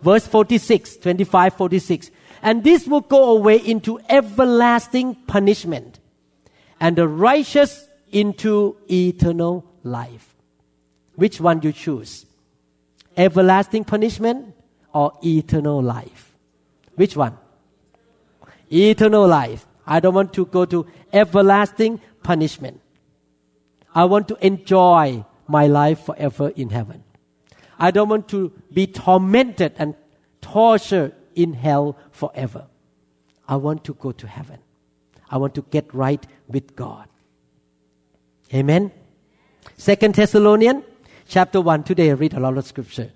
Verse 0.00 0.26
46, 0.26 0.96
25, 0.96 1.54
46. 1.54 2.10
And 2.42 2.64
this 2.64 2.86
will 2.86 3.02
go 3.02 3.36
away 3.36 3.56
into 3.56 4.00
everlasting 4.08 5.14
punishment, 5.26 6.00
and 6.78 6.96
the 6.96 7.06
righteous 7.06 7.86
into 8.10 8.76
eternal 8.90 9.64
life. 9.82 10.29
Which 11.20 11.38
one 11.38 11.60
you 11.60 11.70
choose? 11.70 12.24
Everlasting 13.14 13.84
punishment 13.84 14.54
or 14.94 15.12
eternal 15.22 15.82
life? 15.82 16.32
Which 16.94 17.14
one? 17.14 17.36
Eternal 18.72 19.28
life. 19.28 19.66
I 19.86 20.00
don't 20.00 20.14
want 20.14 20.32
to 20.32 20.46
go 20.46 20.64
to 20.64 20.86
everlasting 21.12 22.00
punishment. 22.22 22.80
I 23.94 24.06
want 24.06 24.28
to 24.28 24.38
enjoy 24.40 25.26
my 25.46 25.66
life 25.66 26.06
forever 26.06 26.54
in 26.56 26.70
heaven. 26.70 27.04
I 27.78 27.90
don't 27.90 28.08
want 28.08 28.26
to 28.30 28.50
be 28.72 28.86
tormented 28.86 29.74
and 29.76 29.96
tortured 30.40 31.12
in 31.34 31.52
hell 31.52 31.98
forever. 32.12 32.64
I 33.46 33.56
want 33.56 33.84
to 33.84 33.92
go 33.92 34.12
to 34.12 34.26
heaven. 34.26 34.60
I 35.30 35.36
want 35.36 35.54
to 35.56 35.66
get 35.70 35.92
right 35.92 36.26
with 36.48 36.74
God. 36.76 37.08
Amen. 38.54 38.90
Second 39.76 40.14
Thessalonians 40.14 40.84
chapter 41.30 41.60
1. 41.60 41.84
Today 41.84 42.12
read 42.12 42.34
a 42.34 42.40
lot 42.40 42.58
of 42.58 42.66
scripture. 42.66 43.12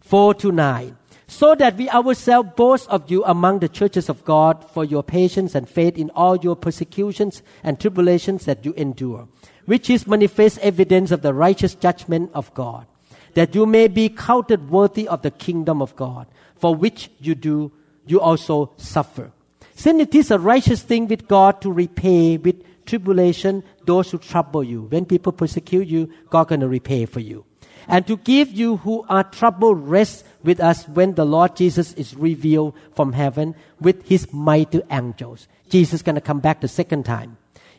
4 0.00 0.34
to 0.34 0.52
9. 0.52 0.96
So 1.28 1.54
that 1.54 1.76
we 1.76 1.88
ourselves 1.88 2.50
boast 2.56 2.88
of 2.90 3.10
you 3.10 3.24
among 3.24 3.60
the 3.60 3.68
churches 3.68 4.08
of 4.08 4.24
God 4.24 4.68
for 4.68 4.84
your 4.84 5.02
patience 5.02 5.54
and 5.54 5.68
faith 5.68 5.96
in 5.96 6.10
all 6.10 6.36
your 6.36 6.56
persecutions 6.56 7.42
and 7.62 7.80
tribulations 7.80 8.44
that 8.44 8.66
you 8.66 8.74
endure, 8.76 9.28
which 9.64 9.88
is 9.88 10.06
manifest 10.06 10.58
evidence 10.58 11.10
of 11.10 11.22
the 11.22 11.32
righteous 11.32 11.74
judgment 11.74 12.30
of 12.34 12.52
God, 12.52 12.86
that 13.34 13.54
you 13.54 13.64
may 13.64 13.88
be 13.88 14.08
counted 14.08 14.68
worthy 14.68 15.08
of 15.08 15.22
the 15.22 15.30
kingdom 15.30 15.80
of 15.80 15.96
God, 15.96 16.26
for 16.56 16.74
which 16.74 17.10
you 17.20 17.34
do, 17.34 17.72
you 18.06 18.20
also 18.20 18.72
suffer. 18.76 19.30
Since 19.74 20.02
it 20.02 20.14
is 20.14 20.30
a 20.30 20.38
righteous 20.38 20.82
thing 20.82 21.06
with 21.06 21.28
God 21.28 21.62
to 21.62 21.72
repay 21.72 22.36
with 22.36 22.62
tribulation 22.84 23.62
those 23.86 24.10
who 24.10 24.18
trouble 24.18 24.64
you. 24.64 24.82
When 24.82 25.06
people 25.06 25.32
persecute 25.32 25.86
you, 25.86 26.12
God 26.28 26.48
gonna 26.48 26.68
repay 26.68 27.06
for 27.06 27.20
you 27.20 27.46
and 27.88 28.06
to 28.06 28.16
give 28.16 28.50
you 28.50 28.78
who 28.78 29.04
are 29.08 29.24
troubled 29.24 29.88
rest 29.88 30.24
with 30.42 30.60
us 30.60 30.86
when 30.88 31.14
the 31.14 31.24
Lord 31.24 31.56
Jesus 31.56 31.92
is 31.94 32.14
revealed 32.14 32.74
from 32.94 33.12
heaven 33.12 33.54
with 33.80 34.06
his 34.06 34.32
mighty 34.32 34.82
angels. 34.90 35.48
Jesus 35.68 35.94
is 35.94 36.02
going 36.02 36.14
to 36.14 36.20
come 36.20 36.40
back 36.40 36.60
the 36.60 36.68
second 36.68 37.04
time 37.04 37.36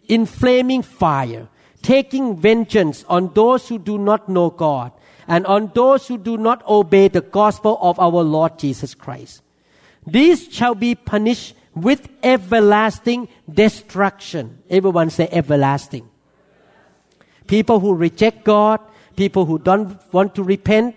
in 0.07 0.25
flaming 0.25 0.81
fire, 0.81 1.47
taking 1.81 2.37
vengeance 2.37 3.05
on 3.07 3.33
those 3.33 3.67
who 3.67 3.79
do 3.79 3.97
not 3.97 4.27
know 4.29 4.49
God 4.49 4.91
and 5.27 5.45
on 5.45 5.71
those 5.73 6.07
who 6.07 6.17
do 6.17 6.37
not 6.37 6.65
obey 6.67 7.07
the 7.07 7.21
gospel 7.21 7.77
of 7.81 7.99
our 7.99 8.23
Lord 8.23 8.59
Jesus 8.59 8.93
Christ. 8.93 9.41
These 10.05 10.51
shall 10.51 10.75
be 10.75 10.95
punished 10.95 11.55
with 11.75 12.09
everlasting 12.21 13.29
destruction. 13.51 14.61
Everyone 14.69 15.09
say 15.09 15.27
everlasting. 15.31 16.09
People 17.47 17.79
who 17.79 17.93
reject 17.93 18.43
God, 18.43 18.79
people 19.15 19.45
who 19.45 19.59
don't 19.59 19.99
want 20.13 20.35
to 20.35 20.43
repent 20.43 20.95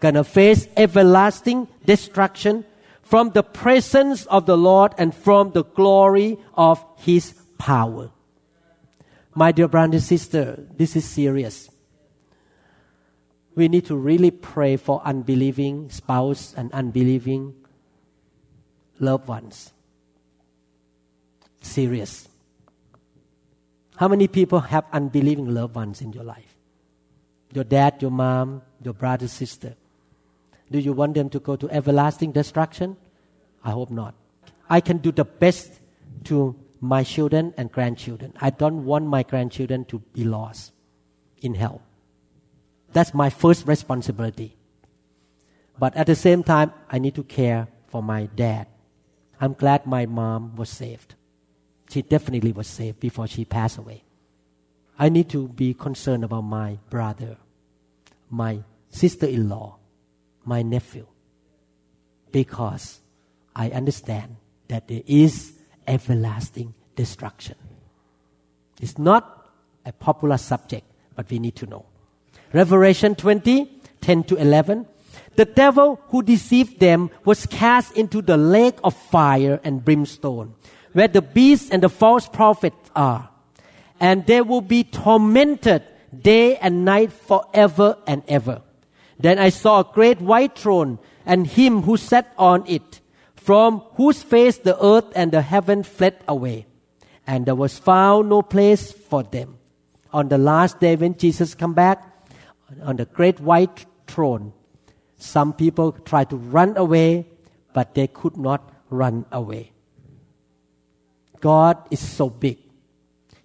gonna 0.00 0.24
face 0.24 0.68
everlasting 0.76 1.68
destruction 1.84 2.64
from 3.02 3.30
the 3.30 3.42
presence 3.42 4.26
of 4.26 4.46
the 4.46 4.56
Lord 4.56 4.92
and 4.98 5.14
from 5.14 5.52
the 5.52 5.64
glory 5.64 6.38
of 6.54 6.84
His 6.98 7.34
power. 7.58 8.10
My 9.34 9.52
dear 9.52 9.68
brother 9.68 9.94
and 9.94 10.02
sister, 10.02 10.66
this 10.76 10.96
is 10.96 11.04
serious. 11.04 11.70
We 13.54 13.68
need 13.68 13.86
to 13.86 13.96
really 13.96 14.30
pray 14.30 14.76
for 14.76 15.00
unbelieving 15.04 15.90
spouse 15.90 16.52
and 16.56 16.72
unbelieving 16.72 17.54
loved 18.98 19.28
ones. 19.28 19.72
Serious. 21.62 22.28
How 23.96 24.08
many 24.08 24.28
people 24.28 24.60
have 24.60 24.84
unbelieving 24.92 25.54
loved 25.54 25.74
ones 25.74 26.02
in 26.02 26.12
your 26.12 26.24
life? 26.24 26.55
Your 27.56 27.64
dad, 27.64 28.02
your 28.02 28.10
mom, 28.10 28.62
your 28.84 28.94
brother, 28.94 29.26
sister. 29.26 29.74
Do 30.70 30.78
you 30.78 30.92
want 30.92 31.14
them 31.14 31.30
to 31.30 31.40
go 31.40 31.56
to 31.56 31.70
everlasting 31.70 32.32
destruction? 32.32 32.96
I 33.64 33.70
hope 33.70 33.90
not. 33.90 34.14
I 34.68 34.80
can 34.80 34.98
do 34.98 35.10
the 35.10 35.24
best 35.24 35.80
to 36.24 36.54
my 36.80 37.02
children 37.02 37.54
and 37.56 37.72
grandchildren. 37.72 38.34
I 38.40 38.50
don't 38.50 38.84
want 38.84 39.06
my 39.06 39.22
grandchildren 39.22 39.86
to 39.86 39.98
be 40.12 40.24
lost 40.24 40.72
in 41.40 41.54
hell. 41.54 41.80
That's 42.92 43.14
my 43.14 43.30
first 43.30 43.66
responsibility. 43.66 44.56
But 45.78 45.96
at 45.96 46.06
the 46.06 46.14
same 46.14 46.42
time, 46.42 46.72
I 46.90 46.98
need 46.98 47.14
to 47.14 47.24
care 47.24 47.68
for 47.86 48.02
my 48.02 48.26
dad. 48.26 48.66
I'm 49.40 49.54
glad 49.54 49.86
my 49.86 50.06
mom 50.06 50.56
was 50.56 50.70
saved. 50.70 51.14
She 51.90 52.02
definitely 52.02 52.52
was 52.52 52.66
saved 52.66 53.00
before 53.00 53.26
she 53.26 53.44
passed 53.44 53.78
away. 53.78 54.02
I 54.98 55.08
need 55.08 55.28
to 55.30 55.48
be 55.48 55.74
concerned 55.74 56.24
about 56.24 56.42
my 56.42 56.78
brother, 56.88 57.36
my 58.30 58.60
sister 58.90 59.26
in 59.26 59.48
law, 59.48 59.76
my 60.44 60.62
nephew, 60.62 61.06
because 62.32 63.00
I 63.54 63.70
understand 63.70 64.36
that 64.68 64.88
there 64.88 65.02
is 65.06 65.52
everlasting 65.86 66.74
destruction. 66.94 67.56
It's 68.80 68.98
not 68.98 69.48
a 69.84 69.92
popular 69.92 70.36
subject, 70.36 70.84
but 71.14 71.30
we 71.30 71.38
need 71.38 71.56
to 71.56 71.66
know. 71.66 71.86
Revelation 72.52 73.14
20, 73.14 73.70
10 74.00 74.24
to 74.24 74.36
11. 74.36 74.86
The 75.36 75.44
devil 75.44 76.00
who 76.08 76.22
deceived 76.22 76.80
them 76.80 77.10
was 77.24 77.46
cast 77.46 77.96
into 77.96 78.22
the 78.22 78.36
lake 78.36 78.78
of 78.82 78.94
fire 78.94 79.60
and 79.64 79.84
brimstone, 79.84 80.54
where 80.92 81.08
the 81.08 81.22
beast 81.22 81.72
and 81.72 81.82
the 81.82 81.88
false 81.88 82.28
prophet 82.28 82.74
are 82.94 83.30
and 84.00 84.26
they 84.26 84.40
will 84.40 84.60
be 84.60 84.84
tormented 84.84 85.82
day 86.22 86.56
and 86.56 86.84
night 86.84 87.12
forever 87.12 87.96
and 88.06 88.22
ever. 88.28 88.62
Then 89.18 89.38
I 89.38 89.48
saw 89.48 89.80
a 89.80 89.92
great 89.92 90.20
white 90.20 90.58
throne 90.58 90.98
and 91.24 91.46
him 91.46 91.82
who 91.82 91.96
sat 91.96 92.32
on 92.38 92.64
it, 92.66 93.00
from 93.34 93.80
whose 93.94 94.22
face 94.22 94.58
the 94.58 94.82
earth 94.84 95.06
and 95.14 95.32
the 95.32 95.42
heaven 95.42 95.82
fled 95.82 96.16
away. 96.28 96.66
And 97.26 97.46
there 97.46 97.54
was 97.54 97.78
found 97.78 98.28
no 98.28 98.42
place 98.42 98.92
for 98.92 99.22
them. 99.22 99.58
On 100.12 100.28
the 100.28 100.38
last 100.38 100.80
day 100.80 100.96
when 100.96 101.16
Jesus 101.16 101.54
come 101.54 101.74
back, 101.74 102.02
on 102.82 102.96
the 102.96 103.06
great 103.06 103.40
white 103.40 103.86
throne, 104.06 104.52
some 105.16 105.52
people 105.52 105.92
tried 105.92 106.30
to 106.30 106.36
run 106.36 106.76
away, 106.76 107.26
but 107.72 107.94
they 107.94 108.06
could 108.06 108.36
not 108.36 108.70
run 108.90 109.24
away. 109.32 109.72
God 111.40 111.78
is 111.90 112.00
so 112.00 112.30
big 112.30 112.58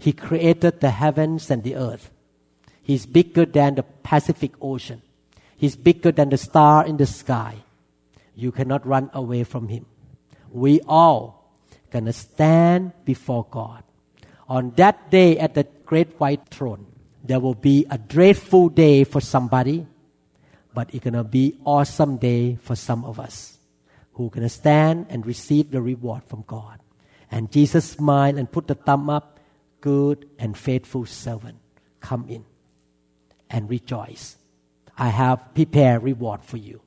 he 0.02 0.12
created 0.12 0.82
the 0.82 0.90
heavens 0.90 1.52
and 1.52 1.62
the 1.62 1.76
earth. 1.76 2.10
He's 2.82 3.06
bigger 3.06 3.46
than 3.46 3.76
the 3.76 3.84
Pacific 3.84 4.54
Ocean. 4.62 5.02
He's 5.56 5.76
bigger 5.76 6.12
than 6.12 6.30
the 6.30 6.38
star 6.38 6.86
in 6.86 6.98
the 6.98 7.06
sky. 7.06 7.58
You 8.36 8.52
cannot 8.52 8.86
run 8.86 9.10
away 9.14 9.44
from 9.44 9.68
Him. 9.68 9.86
We 10.52 10.82
all 10.88 11.54
gonna 11.92 12.14
stand 12.14 12.94
before 13.06 13.46
God. 13.52 13.84
On 14.50 14.72
that 14.76 15.12
day 15.12 15.38
at 15.38 15.54
the 15.54 15.68
great 15.86 16.20
white 16.20 16.48
throne, 16.50 16.88
there 17.24 17.40
will 17.40 17.54
be 17.54 17.86
a 17.90 17.98
dreadful 17.98 18.70
day 18.70 19.04
for 19.04 19.22
somebody, 19.22 19.86
but 20.74 20.90
it's 20.94 21.04
gonna 21.04 21.24
be 21.24 21.60
awesome 21.64 22.18
day 22.18 22.56
for 22.56 22.76
some 22.76 23.06
of 23.06 23.20
us 23.20 23.60
who 24.14 24.30
gonna 24.30 24.50
stand 24.50 25.06
and 25.10 25.26
receive 25.26 25.70
the 25.70 25.82
reward 25.82 26.24
from 26.24 26.44
God. 26.48 26.80
And 27.30 27.52
Jesus 27.52 27.92
smiled 27.92 28.38
and 28.38 28.52
put 28.52 28.68
the 28.68 28.76
thumb 28.76 29.10
up 29.10 29.40
good 29.80 30.28
and 30.40 30.58
faithful 30.58 31.06
servant, 31.06 31.58
come 32.00 32.26
in 32.28 32.46
and 33.52 33.70
rejoice. 33.70 34.38
I 34.98 35.10
have 35.10 35.54
prepared 35.54 36.04
reward 36.04 36.44
for 36.44 36.58
you. 36.58 36.82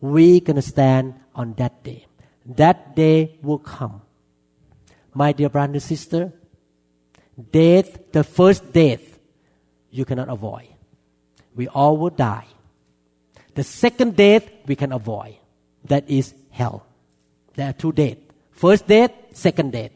We're 0.00 0.40
going 0.40 0.56
to 0.56 0.62
stand 0.62 1.14
on 1.34 1.54
that 1.54 1.82
day. 1.82 2.06
That 2.44 2.94
day 2.94 3.38
will 3.42 3.58
come. 3.58 4.02
My 5.14 5.32
dear 5.32 5.48
brother 5.48 5.72
and 5.72 5.82
sister, 5.82 6.32
death, 7.50 8.12
the 8.12 8.24
first 8.24 8.72
death, 8.72 9.18
you 9.90 10.04
cannot 10.04 10.28
avoid. 10.28 10.68
We 11.54 11.68
all 11.68 11.96
will 11.96 12.10
die. 12.10 12.46
The 13.54 13.64
second 13.64 14.16
death, 14.16 14.44
we 14.66 14.76
can 14.76 14.92
avoid. 14.92 15.36
That 15.84 16.08
is 16.08 16.34
hell. 16.50 16.86
There 17.54 17.68
are 17.68 17.72
two 17.72 17.92
deaths. 17.92 18.20
First 18.52 18.86
death, 18.86 19.12
second 19.32 19.72
death 19.72 19.92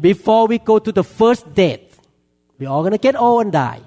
before 0.00 0.46
we 0.46 0.58
go 0.58 0.78
to 0.78 0.92
the 0.92 1.04
first 1.04 1.54
death, 1.54 2.00
we're 2.58 2.68
all 2.68 2.88
to 2.88 2.98
get 2.98 3.16
old 3.16 3.42
and 3.42 3.52
die. 3.52 3.80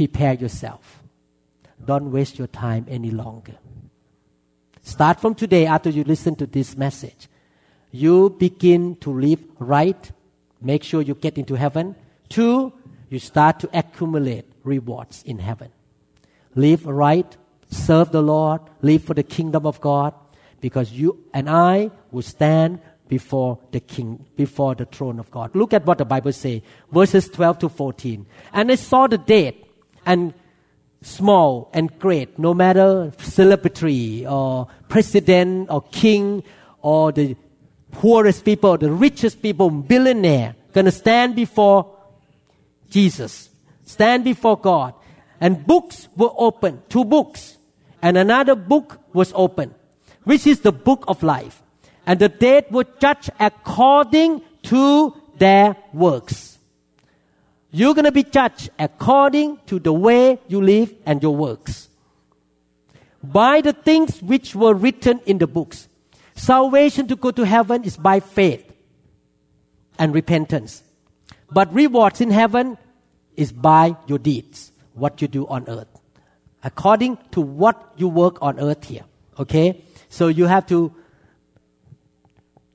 Prepare 0.00 0.32
yourself. 0.32 1.02
Don't 1.84 2.10
waste 2.10 2.38
your 2.38 2.46
time 2.46 2.86
any 2.88 3.10
longer. 3.10 3.56
Start 4.80 5.20
from 5.20 5.34
today 5.34 5.66
after 5.66 5.90
you 5.90 6.04
listen 6.04 6.34
to 6.36 6.46
this 6.46 6.74
message. 6.74 7.28
You 7.90 8.30
begin 8.30 8.96
to 9.00 9.12
live 9.12 9.44
right. 9.58 10.10
Make 10.62 10.84
sure 10.84 11.02
you 11.02 11.14
get 11.14 11.36
into 11.36 11.54
heaven. 11.54 11.96
Two, 12.30 12.72
you 13.10 13.18
start 13.18 13.60
to 13.60 13.68
accumulate 13.78 14.46
rewards 14.64 15.22
in 15.24 15.38
heaven. 15.38 15.68
Live 16.54 16.86
right, 16.86 17.36
serve 17.70 18.10
the 18.10 18.22
Lord, 18.22 18.62
live 18.80 19.04
for 19.04 19.12
the 19.12 19.22
kingdom 19.22 19.66
of 19.66 19.82
God, 19.82 20.14
because 20.62 20.92
you 20.92 21.22
and 21.34 21.50
I 21.50 21.90
will 22.10 22.22
stand 22.22 22.80
before 23.06 23.58
the 23.70 23.80
king, 23.80 24.24
before 24.34 24.74
the 24.74 24.86
throne 24.86 25.18
of 25.18 25.30
God. 25.30 25.54
Look 25.54 25.74
at 25.74 25.84
what 25.84 25.98
the 25.98 26.06
Bible 26.06 26.32
says, 26.32 26.62
verses 26.90 27.28
12 27.28 27.58
to 27.58 27.68
14. 27.68 28.24
And 28.54 28.72
I 28.72 28.76
saw 28.76 29.06
the 29.06 29.18
dead 29.18 29.56
and 30.06 30.34
small 31.02 31.70
and 31.72 31.98
great, 31.98 32.38
no 32.38 32.54
matter 32.54 33.12
celebrity 33.18 34.26
or 34.26 34.68
president 34.88 35.70
or 35.70 35.82
king 35.90 36.42
or 36.82 37.12
the 37.12 37.36
poorest 37.92 38.44
people, 38.44 38.76
the 38.76 38.90
richest 38.90 39.42
people, 39.42 39.70
billionaire, 39.70 40.54
gonna 40.72 40.90
stand 40.90 41.34
before 41.34 41.96
Jesus, 42.88 43.50
stand 43.84 44.24
before 44.24 44.58
God. 44.58 44.94
And 45.40 45.66
books 45.66 46.08
were 46.16 46.30
opened, 46.36 46.82
two 46.90 47.04
books. 47.04 47.56
And 48.02 48.16
another 48.16 48.54
book 48.54 49.00
was 49.12 49.32
opened, 49.34 49.74
which 50.24 50.46
is 50.46 50.60
the 50.60 50.72
book 50.72 51.04
of 51.08 51.22
life. 51.22 51.62
And 52.06 52.18
the 52.18 52.28
dead 52.28 52.66
were 52.70 52.84
judged 52.98 53.30
according 53.38 54.42
to 54.64 55.14
their 55.38 55.76
works. 55.92 56.49
You're 57.72 57.94
going 57.94 58.04
to 58.04 58.12
be 58.12 58.24
judged 58.24 58.70
according 58.78 59.58
to 59.66 59.78
the 59.78 59.92
way 59.92 60.38
you 60.48 60.60
live 60.60 60.92
and 61.06 61.22
your 61.22 61.34
works. 61.36 61.88
By 63.22 63.60
the 63.60 63.72
things 63.72 64.20
which 64.22 64.54
were 64.54 64.74
written 64.74 65.20
in 65.26 65.38
the 65.38 65.46
books. 65.46 65.88
Salvation 66.34 67.06
to 67.08 67.16
go 67.16 67.30
to 67.30 67.44
heaven 67.44 67.84
is 67.84 67.96
by 67.96 68.20
faith 68.20 68.64
and 69.98 70.14
repentance. 70.14 70.82
But 71.50 71.72
rewards 71.72 72.20
in 72.20 72.30
heaven 72.30 72.78
is 73.36 73.52
by 73.52 73.96
your 74.06 74.18
deeds, 74.18 74.72
what 74.94 75.20
you 75.20 75.28
do 75.28 75.46
on 75.46 75.68
earth. 75.68 75.88
According 76.64 77.18
to 77.32 77.40
what 77.40 77.92
you 77.96 78.08
work 78.08 78.38
on 78.42 78.58
earth 78.58 78.84
here. 78.84 79.04
Okay? 79.38 79.82
So 80.08 80.28
you 80.28 80.46
have 80.46 80.66
to 80.66 80.92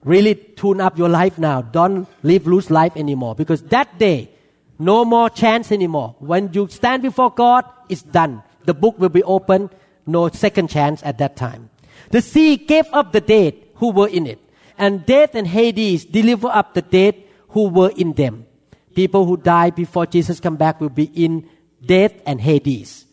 really 0.03 0.35
tune 0.35 0.79
up 0.79 0.97
your 0.97 1.09
life 1.09 1.37
now. 1.37 1.61
Don't 1.61 2.07
live 2.23 2.47
loose 2.47 2.69
life 2.69 2.95
anymore. 2.95 3.35
Because 3.35 3.61
that 3.63 3.97
day, 3.97 4.29
no 4.77 5.05
more 5.05 5.29
chance 5.29 5.71
anymore. 5.71 6.15
When 6.19 6.51
you 6.53 6.67
stand 6.67 7.03
before 7.03 7.31
God, 7.31 7.65
it's 7.89 8.01
done. 8.01 8.43
The 8.65 8.73
book 8.73 8.99
will 8.99 9.09
be 9.09 9.23
open. 9.23 9.69
No 10.05 10.29
second 10.29 10.69
chance 10.69 11.01
at 11.03 11.17
that 11.19 11.35
time. 11.35 11.69
The 12.11 12.21
sea 12.21 12.57
gave 12.57 12.85
up 12.91 13.11
the 13.11 13.21
dead 13.21 13.55
who 13.75 13.91
were 13.91 14.07
in 14.07 14.27
it. 14.27 14.39
And 14.77 15.05
death 15.05 15.35
and 15.35 15.47
Hades 15.47 16.05
deliver 16.05 16.47
up 16.47 16.73
the 16.73 16.81
dead 16.81 17.15
who 17.49 17.69
were 17.69 17.91
in 17.95 18.13
them. 18.13 18.45
People 18.93 19.25
who 19.25 19.37
die 19.37 19.69
before 19.69 20.05
Jesus 20.05 20.39
come 20.39 20.57
back 20.57 20.81
will 20.81 20.89
be 20.89 21.05
in 21.05 21.49
death 21.85 22.13
and 22.25 22.41
Hades. 22.41 23.05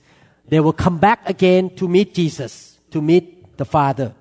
They 0.48 0.60
will 0.60 0.72
come 0.72 0.98
back 0.98 1.28
again 1.28 1.74
to 1.76 1.88
meet 1.88 2.14
Jesus, 2.14 2.78
to 2.90 3.00
meet 3.00 3.56
the 3.56 3.64
Father. 3.64 4.14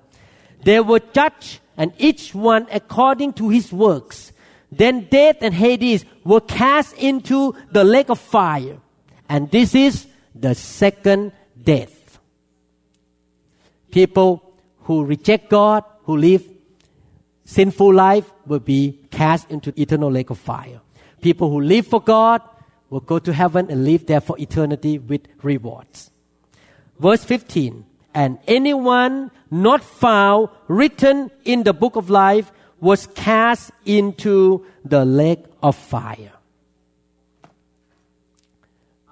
They 0.64 0.80
were 0.80 1.00
judged 1.00 1.60
and 1.76 1.92
each 1.98 2.34
one 2.34 2.66
according 2.70 3.34
to 3.34 3.48
his 3.48 3.72
works. 3.72 4.31
Then 4.72 5.06
death 5.10 5.36
and 5.42 5.52
Hades 5.52 6.06
were 6.24 6.40
cast 6.40 6.96
into 6.96 7.54
the 7.70 7.84
lake 7.84 8.08
of 8.08 8.18
fire. 8.18 8.78
And 9.28 9.50
this 9.50 9.74
is 9.74 10.06
the 10.34 10.54
second 10.54 11.32
death. 11.62 12.18
People 13.90 14.42
who 14.84 15.04
reject 15.04 15.50
God, 15.50 15.84
who 16.04 16.16
live 16.16 16.48
sinful 17.44 17.92
life, 17.92 18.32
will 18.46 18.60
be 18.60 18.98
cast 19.10 19.50
into 19.50 19.78
eternal 19.78 20.10
lake 20.10 20.30
of 20.30 20.38
fire. 20.38 20.80
People 21.20 21.50
who 21.50 21.60
live 21.60 21.86
for 21.86 22.00
God 22.00 22.40
will 22.88 23.00
go 23.00 23.18
to 23.18 23.32
heaven 23.32 23.70
and 23.70 23.84
live 23.84 24.06
there 24.06 24.22
for 24.22 24.38
eternity 24.38 24.98
with 24.98 25.20
rewards. 25.42 26.10
Verse 26.98 27.24
15 27.24 27.84
And 28.14 28.38
anyone 28.46 29.30
not 29.50 29.84
found 29.84 30.48
written 30.66 31.30
in 31.44 31.62
the 31.64 31.74
book 31.74 31.96
of 31.96 32.08
life 32.08 32.50
was 32.82 33.06
cast 33.14 33.70
into 33.86 34.66
the 34.84 35.04
lake 35.04 35.44
of 35.62 35.76
fire. 35.76 36.32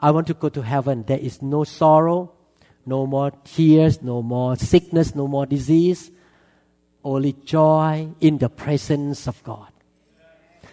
I 0.03 0.11
want 0.11 0.27
to 0.27 0.35
go 0.35 0.49
to 0.49 0.62
heaven. 0.62 1.05
There 1.07 1.21
is 1.21 1.41
no 1.41 1.62
sorrow, 1.62 2.33
no 2.85 3.07
more 3.07 3.31
tears, 3.45 4.03
no 4.03 4.23
more 4.23 4.57
sickness, 4.57 5.14
no 5.14 5.29
more 5.29 5.47
disease, 5.47 6.11
only 7.05 7.33
joy 7.45 8.09
in 8.21 8.39
the 8.39 8.49
presence 8.49 9.29
of 9.29 9.41
God. 9.45 9.68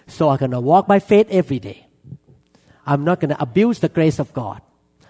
So 0.08 0.30
I'm 0.30 0.38
going 0.38 0.52
to 0.52 0.60
walk 0.60 0.88
by 0.88 0.98
faith 0.98 1.28
every 1.30 1.60
day. 1.60 1.86
I'm 2.84 3.04
not 3.04 3.20
going 3.20 3.30
to 3.30 3.40
abuse 3.40 3.78
the 3.78 3.90
grace 3.90 4.18
of 4.18 4.34
God. 4.34 4.64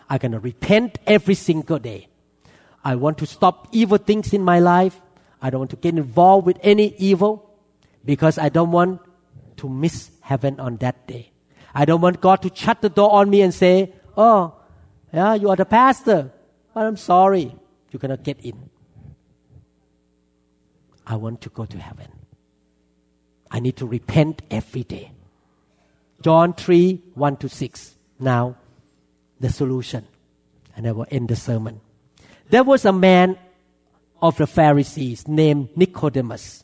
I'm 0.09 0.17
going 0.17 0.33
to 0.33 0.39
repent 0.39 0.99
every 1.07 1.35
single 1.35 1.79
day. 1.79 2.09
I 2.83 2.95
want 2.95 3.17
to 3.19 3.25
stop 3.25 3.69
evil 3.71 3.97
things 3.97 4.33
in 4.33 4.43
my 4.43 4.59
life. 4.59 4.99
I 5.41 5.49
don't 5.49 5.59
want 5.61 5.71
to 5.71 5.77
get 5.77 5.95
involved 5.95 6.45
with 6.45 6.57
any 6.63 6.93
evil 6.97 7.46
because 8.07 8.39
I 8.39 8.47
don't 8.47 8.71
want 8.71 9.01
to 9.57 9.67
miss 9.67 10.11
heaven 10.21 10.59
on 10.59 10.77
that 10.77 11.05
day. 11.07 11.31
I 11.75 11.83
don't 11.83 11.99
want 11.99 12.21
God 12.21 12.41
to 12.43 12.51
shut 12.55 12.81
the 12.81 12.89
door 12.89 13.11
on 13.11 13.29
me 13.29 13.41
and 13.41 13.53
say, 13.53 13.93
Oh, 14.15 14.55
yeah, 15.13 15.35
you 15.35 15.49
are 15.49 15.55
the 15.57 15.65
pastor, 15.65 16.31
but 16.73 16.85
I'm 16.85 16.95
sorry, 16.95 17.53
you 17.91 17.99
cannot 17.99 18.23
get 18.23 18.39
in. 18.39 18.69
I 21.05 21.17
want 21.17 21.41
to 21.41 21.49
go 21.49 21.65
to 21.65 21.77
heaven. 21.77 22.07
I 23.51 23.59
need 23.59 23.75
to 23.77 23.85
repent 23.85 24.41
every 24.49 24.83
day. 24.83 25.11
John 26.21 26.53
3 26.53 27.01
1 27.13 27.37
to 27.37 27.49
6. 27.49 27.95
Now, 28.19 28.55
the 29.39 29.49
solution. 29.49 30.07
And 30.75 30.87
I 30.87 30.91
will 30.91 31.07
end 31.11 31.27
the 31.29 31.35
sermon. 31.35 31.81
There 32.49 32.63
was 32.63 32.85
a 32.85 32.93
man 32.93 33.37
of 34.21 34.37
the 34.37 34.47
Pharisees 34.47 35.27
named 35.27 35.69
Nicodemus, 35.75 36.63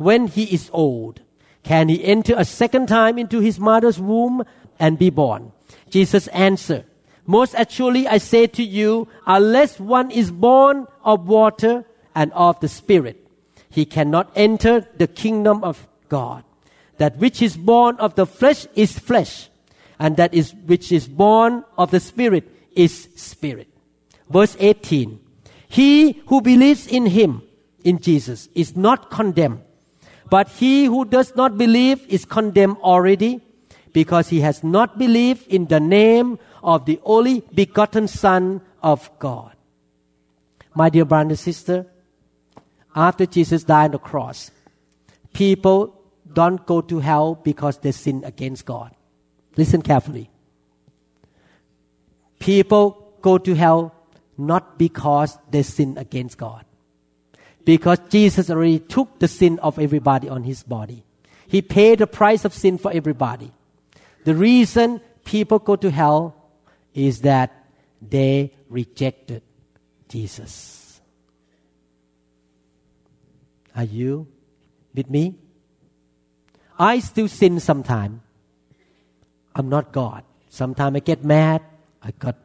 when 0.00 0.28
he 0.28 0.44
is 0.44 0.70
old? 0.72 1.20
Can 1.62 1.90
he 1.90 2.02
enter 2.02 2.34
a 2.36 2.44
second 2.44 2.88
time 2.88 3.18
into 3.18 3.40
his 3.40 3.60
mother's 3.60 4.00
womb 4.00 4.44
and 4.78 4.98
be 4.98 5.10
born? 5.10 5.52
Jesus 5.90 6.26
answered, 6.28 6.86
Most 7.26 7.54
actually 7.54 8.08
I 8.08 8.16
say 8.16 8.46
to 8.46 8.62
you, 8.62 9.08
unless 9.26 9.78
one 9.78 10.10
is 10.10 10.30
born 10.30 10.86
of 11.04 11.28
water 11.28 11.84
and 12.14 12.32
of 12.32 12.58
the 12.60 12.68
Spirit, 12.68 13.26
he 13.68 13.84
cannot 13.84 14.32
enter 14.34 14.88
the 14.96 15.06
kingdom 15.06 15.62
of 15.62 15.86
God. 16.08 16.44
That 16.96 17.18
which 17.18 17.42
is 17.42 17.56
born 17.58 17.96
of 17.96 18.14
the 18.14 18.26
flesh 18.26 18.66
is 18.74 18.98
flesh, 18.98 19.50
and 19.98 20.16
that 20.16 20.32
is 20.32 20.54
which 20.64 20.92
is 20.92 21.06
born 21.08 21.62
of 21.76 21.90
the 21.90 22.00
Spirit 22.00 22.48
is 22.74 23.08
spirit. 23.16 23.68
Verse 24.30 24.56
18. 24.58 25.20
He 25.68 26.22
who 26.26 26.40
believes 26.40 26.86
in 26.86 27.06
him, 27.06 27.42
in 27.84 27.98
Jesus, 27.98 28.48
is 28.54 28.76
not 28.76 29.10
condemned. 29.10 29.60
But 30.30 30.48
he 30.48 30.84
who 30.84 31.04
does 31.04 31.34
not 31.34 31.58
believe 31.58 32.06
is 32.08 32.24
condemned 32.24 32.76
already 32.78 33.40
because 33.92 34.28
he 34.28 34.40
has 34.40 34.62
not 34.62 34.98
believed 34.98 35.46
in 35.48 35.66
the 35.66 35.80
name 35.80 36.38
of 36.62 36.86
the 36.86 37.00
only 37.04 37.42
begotten 37.52 38.06
Son 38.06 38.60
of 38.82 39.10
God. 39.18 39.56
My 40.74 40.88
dear 40.88 41.04
brother 41.04 41.30
and 41.30 41.38
sister, 41.38 41.86
after 42.94 43.26
Jesus 43.26 43.64
died 43.64 43.86
on 43.86 43.90
the 43.92 43.98
cross, 43.98 44.52
people 45.32 46.00
don't 46.32 46.64
go 46.64 46.80
to 46.80 47.00
hell 47.00 47.34
because 47.34 47.78
they 47.78 47.90
sin 47.90 48.22
against 48.24 48.64
God. 48.64 48.94
Listen 49.56 49.82
carefully. 49.82 50.30
People 52.38 53.14
go 53.20 53.36
to 53.38 53.54
hell 53.54 53.92
not 54.38 54.78
because 54.78 55.36
they 55.50 55.62
sin 55.62 55.98
against 55.98 56.38
God. 56.38 56.64
Because 57.64 57.98
Jesus 58.08 58.50
already 58.50 58.78
took 58.78 59.18
the 59.18 59.28
sin 59.28 59.58
of 59.60 59.78
everybody 59.78 60.28
on 60.28 60.44
his 60.44 60.62
body. 60.62 61.04
He 61.46 61.62
paid 61.62 61.98
the 61.98 62.06
price 62.06 62.44
of 62.44 62.54
sin 62.54 62.78
for 62.78 62.92
everybody. 62.92 63.52
The 64.24 64.34
reason 64.34 65.00
people 65.24 65.58
go 65.58 65.76
to 65.76 65.90
hell 65.90 66.36
is 66.94 67.20
that 67.22 67.66
they 68.00 68.52
rejected 68.68 69.42
Jesus. 70.08 71.00
Are 73.76 73.84
you 73.84 74.26
with 74.94 75.08
me? 75.10 75.36
I 76.78 76.98
still 77.00 77.28
sin 77.28 77.60
sometimes. 77.60 78.20
I'm 79.54 79.68
not 79.68 79.92
God. 79.92 80.24
Sometimes 80.48 80.96
I 80.96 81.00
get 81.00 81.24
mad. 81.24 81.62
I 82.02 82.12
got 82.12 82.36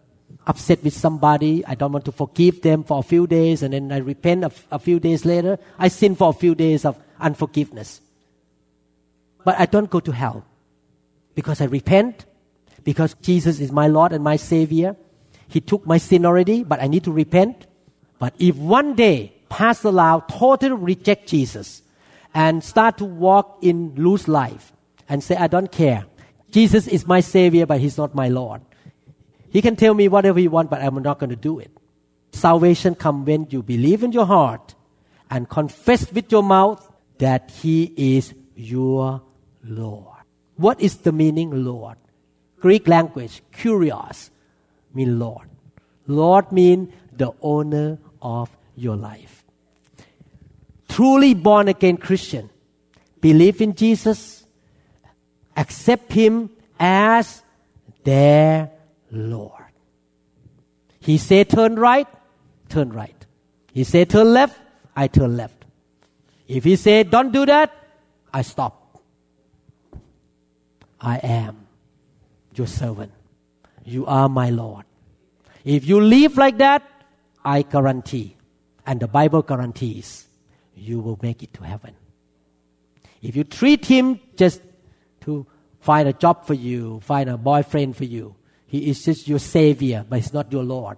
upset 0.47 0.83
with 0.83 0.93
somebody. 0.93 1.65
I 1.65 1.75
don't 1.75 1.91
want 1.91 2.05
to 2.05 2.11
forgive 2.11 2.61
them 2.61 2.83
for 2.83 2.99
a 2.99 3.03
few 3.03 3.27
days 3.27 3.63
and 3.63 3.73
then 3.73 3.91
I 3.91 3.97
repent 3.97 4.43
a, 4.71 4.79
few 4.79 4.99
days 4.99 5.25
later. 5.25 5.57
I 5.77 5.87
sin 5.87 6.15
for 6.15 6.29
a 6.29 6.33
few 6.33 6.55
days 6.55 6.85
of 6.85 6.97
unforgiveness. 7.19 8.01
But 9.43 9.59
I 9.59 9.65
don't 9.65 9.89
go 9.89 9.99
to 9.99 10.11
hell 10.11 10.45
because 11.35 11.61
I 11.61 11.65
repent, 11.65 12.25
because 12.83 13.13
Jesus 13.21 13.59
is 13.59 13.71
my 13.71 13.87
Lord 13.87 14.11
and 14.11 14.23
my 14.23 14.37
Savior. 14.37 14.95
He 15.47 15.61
took 15.61 15.85
my 15.85 15.97
sin 15.97 16.25
already, 16.25 16.63
but 16.63 16.81
I 16.81 16.87
need 16.87 17.03
to 17.03 17.11
repent. 17.11 17.67
But 18.17 18.33
if 18.39 18.55
one 18.55 18.95
day 18.95 19.33
Pastor 19.49 19.91
Lau 19.91 20.21
totally 20.21 20.73
reject 20.73 21.27
Jesus 21.27 21.81
and 22.33 22.63
start 22.63 22.97
to 22.97 23.05
walk 23.05 23.59
in 23.61 23.93
loose 23.95 24.27
life 24.27 24.73
and 25.07 25.23
say, 25.23 25.35
I 25.35 25.47
don't 25.47 25.71
care. 25.71 26.05
Jesus 26.51 26.87
is 26.87 27.07
my 27.07 27.19
Savior, 27.19 27.65
but 27.65 27.79
He's 27.79 27.97
not 27.97 28.15
my 28.15 28.29
Lord. 28.29 28.61
He 29.49 29.61
can 29.61 29.75
tell 29.75 29.93
me 29.93 30.07
whatever 30.07 30.39
He 30.39 30.47
wants, 30.47 30.69
but 30.69 30.81
I'm 30.81 31.01
not 31.01 31.19
going 31.19 31.29
to 31.29 31.35
do 31.35 31.59
it. 31.59 31.71
Salvation 32.31 32.95
comes 32.95 33.25
when 33.27 33.47
you 33.49 33.63
believe 33.63 34.03
in 34.03 34.11
your 34.11 34.25
heart 34.25 34.75
and 35.29 35.49
confess 35.49 36.11
with 36.11 36.31
your 36.31 36.43
mouth 36.43 36.85
that 37.17 37.51
He 37.51 37.93
is 37.95 38.33
your 38.55 39.21
Lord. 39.63 40.17
What 40.57 40.79
is 40.81 40.97
the 40.97 41.11
meaning, 41.11 41.63
Lord? 41.63 41.97
Greek 42.59 42.87
language, 42.87 43.41
kurios, 43.53 44.29
mean 44.93 45.19
Lord. 45.19 45.49
Lord 46.07 46.51
mean 46.51 46.93
the 47.11 47.31
owner 47.41 47.99
of 48.21 48.49
your 48.75 48.95
life. 48.95 49.43
Truly 50.89 51.33
born 51.33 51.67
again 51.67 51.97
Christian, 51.97 52.49
believe 53.21 53.61
in 53.61 53.75
Jesus, 53.75 54.45
accept 55.57 56.13
Him 56.13 56.49
as 56.79 57.43
their 58.03 58.71
Lord. 59.12 59.64
He 60.99 61.18
said 61.18 61.49
turn 61.49 61.76
right, 61.76 62.08
turn 62.70 62.91
right. 62.91 63.26
He 63.74 63.84
said 63.84 64.10
turn 64.10 64.34
left, 64.34 64.60
I 64.95 65.08
turn 65.08 65.38
left. 65.38 65.66
If 66.47 66.64
He 66.64 66.76
said 66.76 67.12
don't 67.12 67.32
do 67.32 67.45
that, 67.45 67.72
I 68.34 68.41
stop. 68.41 69.01
I 70.99 71.18
am 71.18 71.68
your 72.56 72.68
servant. 72.68 73.12
You 73.84 74.06
are 74.08 74.28
my 74.28 74.49
Lord. 74.49 74.86
If 75.64 75.86
you 75.86 76.01
live 76.01 76.38
like 76.38 76.58
that, 76.58 76.84
I 77.43 77.62
guarantee, 77.62 78.36
and 78.86 78.99
the 78.99 79.08
Bible 79.08 79.43
guarantees, 79.43 80.28
you 80.76 80.99
will 80.99 81.20
make 81.22 81.43
it 81.43 81.53
to 81.53 81.64
heaven. 81.64 81.95
If 83.22 83.36
you 83.36 83.43
treat 83.43 83.86
him 83.86 84.20
just 84.36 84.62
to 85.22 85.45
find 85.80 86.08
a 86.08 86.14
job 86.14 86.45
for 86.45 86.53
you, 86.53 86.99
find 87.01 87.30
a 87.30 87.38
boyfriend 87.38 87.95
for 87.95 88.06
you, 88.06 88.36
he 88.68 88.89
is 88.89 89.03
just 89.03 89.28
your 89.28 89.39
savior, 89.39 90.05
but 90.07 90.20
he's 90.20 90.34
not 90.34 90.51
your 90.51 90.63
Lord, 90.63 90.97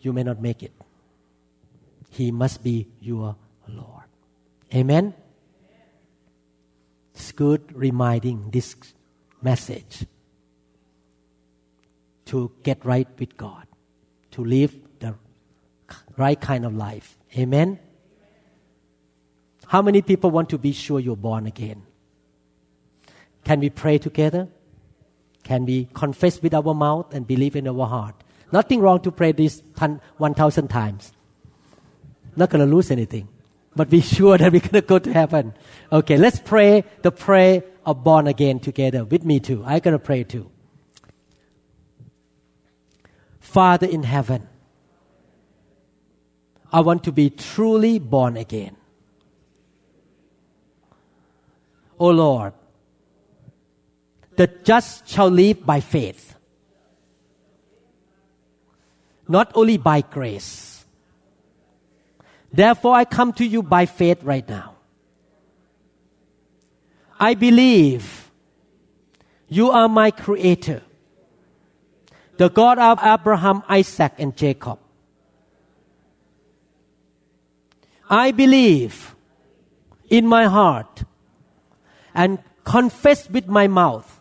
you 0.00 0.12
may 0.12 0.22
not 0.22 0.40
make 0.40 0.62
it. 0.62 0.72
He 2.10 2.30
must 2.30 2.62
be 2.62 2.88
your 3.00 3.36
Lord. 3.68 4.04
Amen? 4.74 5.14
It's 7.14 7.32
good 7.32 7.72
reminding 7.74 8.50
this 8.50 8.76
message 9.42 10.06
to 12.26 12.52
get 12.62 12.84
right 12.84 13.08
with 13.18 13.36
God, 13.36 13.66
to 14.32 14.44
live 14.44 14.74
the 15.00 15.14
right 16.16 16.40
kind 16.40 16.64
of 16.64 16.74
life. 16.74 17.18
Amen? 17.36 17.78
How 19.66 19.82
many 19.82 20.02
people 20.02 20.30
want 20.30 20.48
to 20.50 20.58
be 20.58 20.72
sure 20.72 20.98
you're 20.98 21.16
born 21.16 21.46
again? 21.46 21.82
Can 23.44 23.60
we 23.60 23.70
pray 23.70 23.98
together? 23.98 24.48
Can 25.50 25.66
we 25.66 25.88
confess 25.92 26.40
with 26.40 26.54
our 26.54 26.72
mouth 26.72 27.12
and 27.12 27.26
believe 27.26 27.56
in 27.56 27.66
our 27.66 27.84
heart? 27.84 28.14
Nothing 28.52 28.78
wrong 28.78 29.00
to 29.00 29.10
pray 29.10 29.32
this 29.32 29.64
1,000 29.74 30.68
times. 30.68 31.12
Not 32.36 32.50
going 32.50 32.64
to 32.64 32.72
lose 32.72 32.92
anything. 32.92 33.26
But 33.74 33.90
be 33.90 34.00
sure 34.14 34.38
that 34.38 34.52
we're 34.52 34.60
going 34.60 34.74
to 34.74 34.82
go 34.82 35.00
to 35.00 35.12
heaven. 35.12 35.54
Okay, 35.90 36.16
let's 36.16 36.38
pray 36.38 36.84
the 37.02 37.10
prayer 37.10 37.64
of 37.84 38.04
born 38.04 38.28
again 38.28 38.60
together 38.60 39.04
with 39.04 39.24
me 39.24 39.40
too. 39.40 39.64
I'm 39.66 39.80
going 39.80 39.90
to 39.90 39.98
pray 39.98 40.22
too. 40.22 40.48
Father 43.40 43.88
in 43.88 44.04
heaven, 44.04 44.48
I 46.72 46.78
want 46.78 47.02
to 47.02 47.10
be 47.10 47.28
truly 47.28 47.98
born 47.98 48.36
again. 48.36 48.76
O 51.98 52.06
oh 52.06 52.10
Lord, 52.10 52.52
the 54.40 54.46
just 54.64 55.06
shall 55.06 55.28
live 55.28 55.66
by 55.66 55.80
faith, 55.80 56.34
not 59.28 59.52
only 59.54 59.76
by 59.76 60.00
grace. 60.00 60.86
Therefore, 62.50 62.94
I 62.94 63.04
come 63.04 63.34
to 63.34 63.44
you 63.44 63.62
by 63.62 63.84
faith 63.84 64.22
right 64.22 64.48
now. 64.48 64.76
I 67.20 67.34
believe 67.34 68.30
you 69.46 69.70
are 69.70 69.90
my 69.90 70.10
creator 70.10 70.80
the 72.38 72.48
God 72.48 72.78
of 72.78 72.98
Abraham, 73.04 73.62
Isaac, 73.68 74.14
and 74.16 74.34
Jacob. 74.34 74.78
I 78.08 78.30
believe 78.30 79.14
in 80.08 80.26
my 80.26 80.46
heart 80.46 81.04
and 82.14 82.38
confess 82.64 83.28
with 83.28 83.46
my 83.46 83.68
mouth 83.68 84.16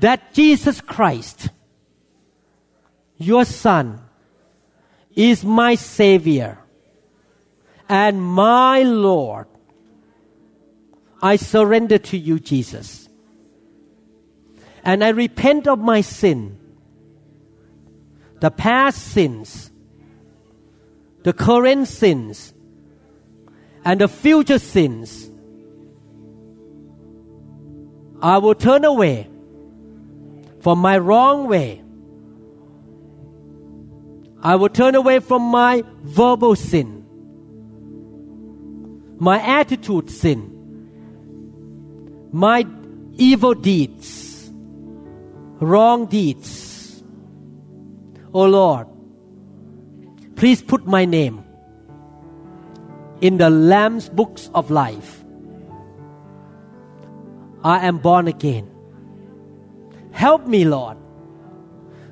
that 0.00 0.32
Jesus 0.32 0.80
Christ, 0.80 1.50
your 3.16 3.44
Son, 3.44 4.00
is 5.14 5.44
my 5.44 5.74
Savior 5.74 6.58
and 7.88 8.22
my 8.22 8.82
Lord. 8.82 9.46
I 11.20 11.36
surrender 11.36 11.98
to 11.98 12.18
you, 12.18 12.38
Jesus 12.38 13.08
and 14.88 15.04
I 15.04 15.10
repent 15.10 15.68
of 15.68 15.78
my 15.78 16.00
sin, 16.00 16.58
the 18.40 18.50
past 18.50 19.02
sins, 19.02 19.70
the 21.24 21.34
current 21.34 21.88
sins, 21.88 22.54
and 23.84 24.00
the 24.00 24.08
future 24.08 24.58
sins. 24.58 25.30
I 28.22 28.38
will 28.38 28.54
turn 28.54 28.86
away 28.86 29.28
from 30.60 30.78
my 30.78 30.98
wrong 30.98 31.48
way. 31.48 31.82
I 34.42 34.56
will 34.56 34.68
turn 34.68 34.94
away 34.94 35.18
from 35.18 35.42
my 35.42 35.82
verbal 36.02 36.54
sin, 36.54 37.04
my 39.18 39.40
attitude 39.40 40.10
sin, 40.10 40.54
my 42.32 42.64
evil 43.16 43.54
deeds 43.54 44.28
wrong 45.60 46.06
deeds. 46.06 47.02
Oh 48.32 48.44
Lord, 48.44 48.86
please 50.36 50.62
put 50.62 50.86
my 50.86 51.04
name 51.04 51.44
in 53.20 53.38
the 53.38 53.50
Lamb's 53.50 54.08
books 54.08 54.50
of 54.54 54.70
life. 54.70 55.24
I 57.64 57.86
am 57.86 57.98
born 57.98 58.28
again. 58.28 58.70
Help 60.18 60.46
me, 60.46 60.64
Lord, 60.64 60.98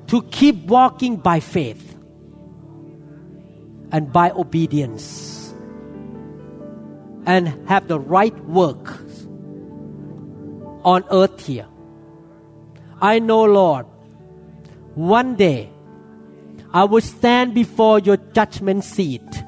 to 0.07 0.21
keep 0.31 0.65
walking 0.65 1.17
by 1.17 1.39
faith 1.39 1.95
and 3.91 4.11
by 4.11 4.31
obedience 4.31 5.53
and 7.25 7.49
have 7.67 7.87
the 7.87 7.99
right 7.99 8.37
work 8.45 8.99
on 10.85 11.03
earth 11.11 11.45
here 11.45 11.67
I 12.99 13.19
know, 13.19 13.43
Lord, 13.43 13.85
one 14.95 15.35
day 15.35 15.69
I 16.73 16.85
will 16.85 17.01
stand 17.01 17.53
before 17.53 17.99
your 17.99 18.17
judgment 18.17 18.83
seat. 18.83 19.43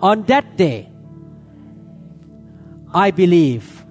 On 0.00 0.22
that 0.24 0.56
day, 0.56 0.88
I 2.94 3.10
believe 3.10 3.81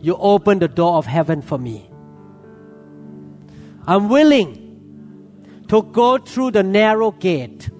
you 0.00 0.16
open 0.16 0.58
the 0.58 0.68
door 0.68 0.96
of 0.96 1.06
heaven 1.06 1.42
for 1.42 1.58
me. 1.58 1.90
I'm 3.86 4.08
willing 4.08 5.64
to 5.68 5.82
go 5.82 6.18
through 6.18 6.52
the 6.52 6.62
narrow 6.62 7.10
gate 7.10 7.70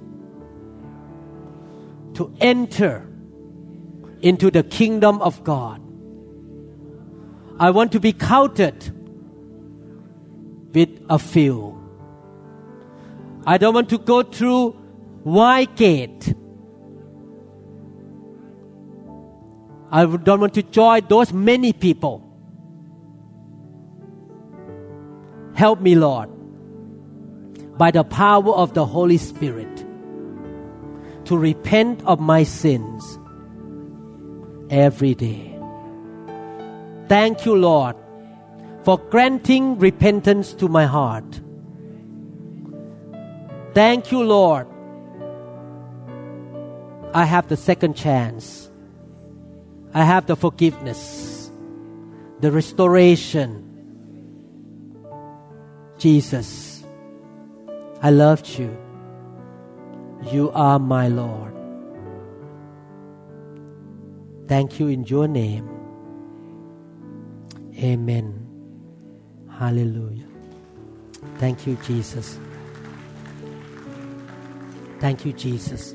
to 2.15 2.35
enter 2.41 3.07
into 4.21 4.51
the 4.51 4.63
kingdom 4.63 5.21
of 5.23 5.43
God. 5.45 5.81
I 7.59 7.71
want 7.71 7.93
to 7.93 8.01
be 8.01 8.13
counted 8.13 8.93
with 10.75 10.91
a 11.09 11.19
few. 11.19 11.77
I 13.47 13.59
don't 13.59 13.75
want 13.75 13.89
to 13.91 13.99
go 13.99 14.23
through 14.23 14.77
wide 15.25 15.77
gate. 15.77 16.35
I 19.91 20.07
don't 20.07 20.41
want 20.41 20.55
to 20.55 20.63
join 20.63 21.03
those 21.09 21.33
many 21.33 21.73
people. 21.73 22.27
Help 25.55 25.81
me, 25.81 25.95
Lord, 25.95 26.31
by 27.77 27.91
the 27.91 28.05
power 28.05 28.53
of 28.53 28.75
the 28.75 28.87
Holy 28.87 29.19
Spirit, 29.19 29.85
to 31.25 31.37
repent 31.37 32.03
of 32.05 32.21
my 32.21 32.45
sins 32.45 33.19
every 34.71 35.15
day. 35.15 35.59
Thank 37.09 37.45
you, 37.45 37.57
Lord, 37.57 37.97
for 38.85 38.97
granting 38.97 39.79
repentance 39.79 40.55
to 40.55 40.69
my 40.69 40.87
heart. 40.87 41.41
Thank 43.75 44.13
you, 44.13 44.23
Lord. 44.23 44.69
I 47.13 47.25
have 47.25 47.49
the 47.49 47.57
second 47.57 47.97
chance. 47.97 48.70
I 49.93 50.05
have 50.05 50.27
the 50.27 50.37
forgiveness, 50.37 51.51
the 52.41 52.53
restoration. 52.53 53.67
Jesus, 55.99 56.85
I 58.01 58.11
loved 58.11 58.49
you. 58.59 58.77
You 60.31 60.51
are 60.53 60.79
my 60.79 61.09
Lord. 61.09 61.55
Thank 64.47 64.81
you 64.81 64.89
in 64.89 65.05
your 65.05 65.29
name. 65.29 65.69
Amen. 67.79 68.47
Hallelujah. 69.51 70.27
Thank 71.39 71.67
you, 71.67 71.77
Jesus. 71.85 72.39
Thank 75.01 75.25
you, 75.25 75.33
Jesus. 75.33 75.95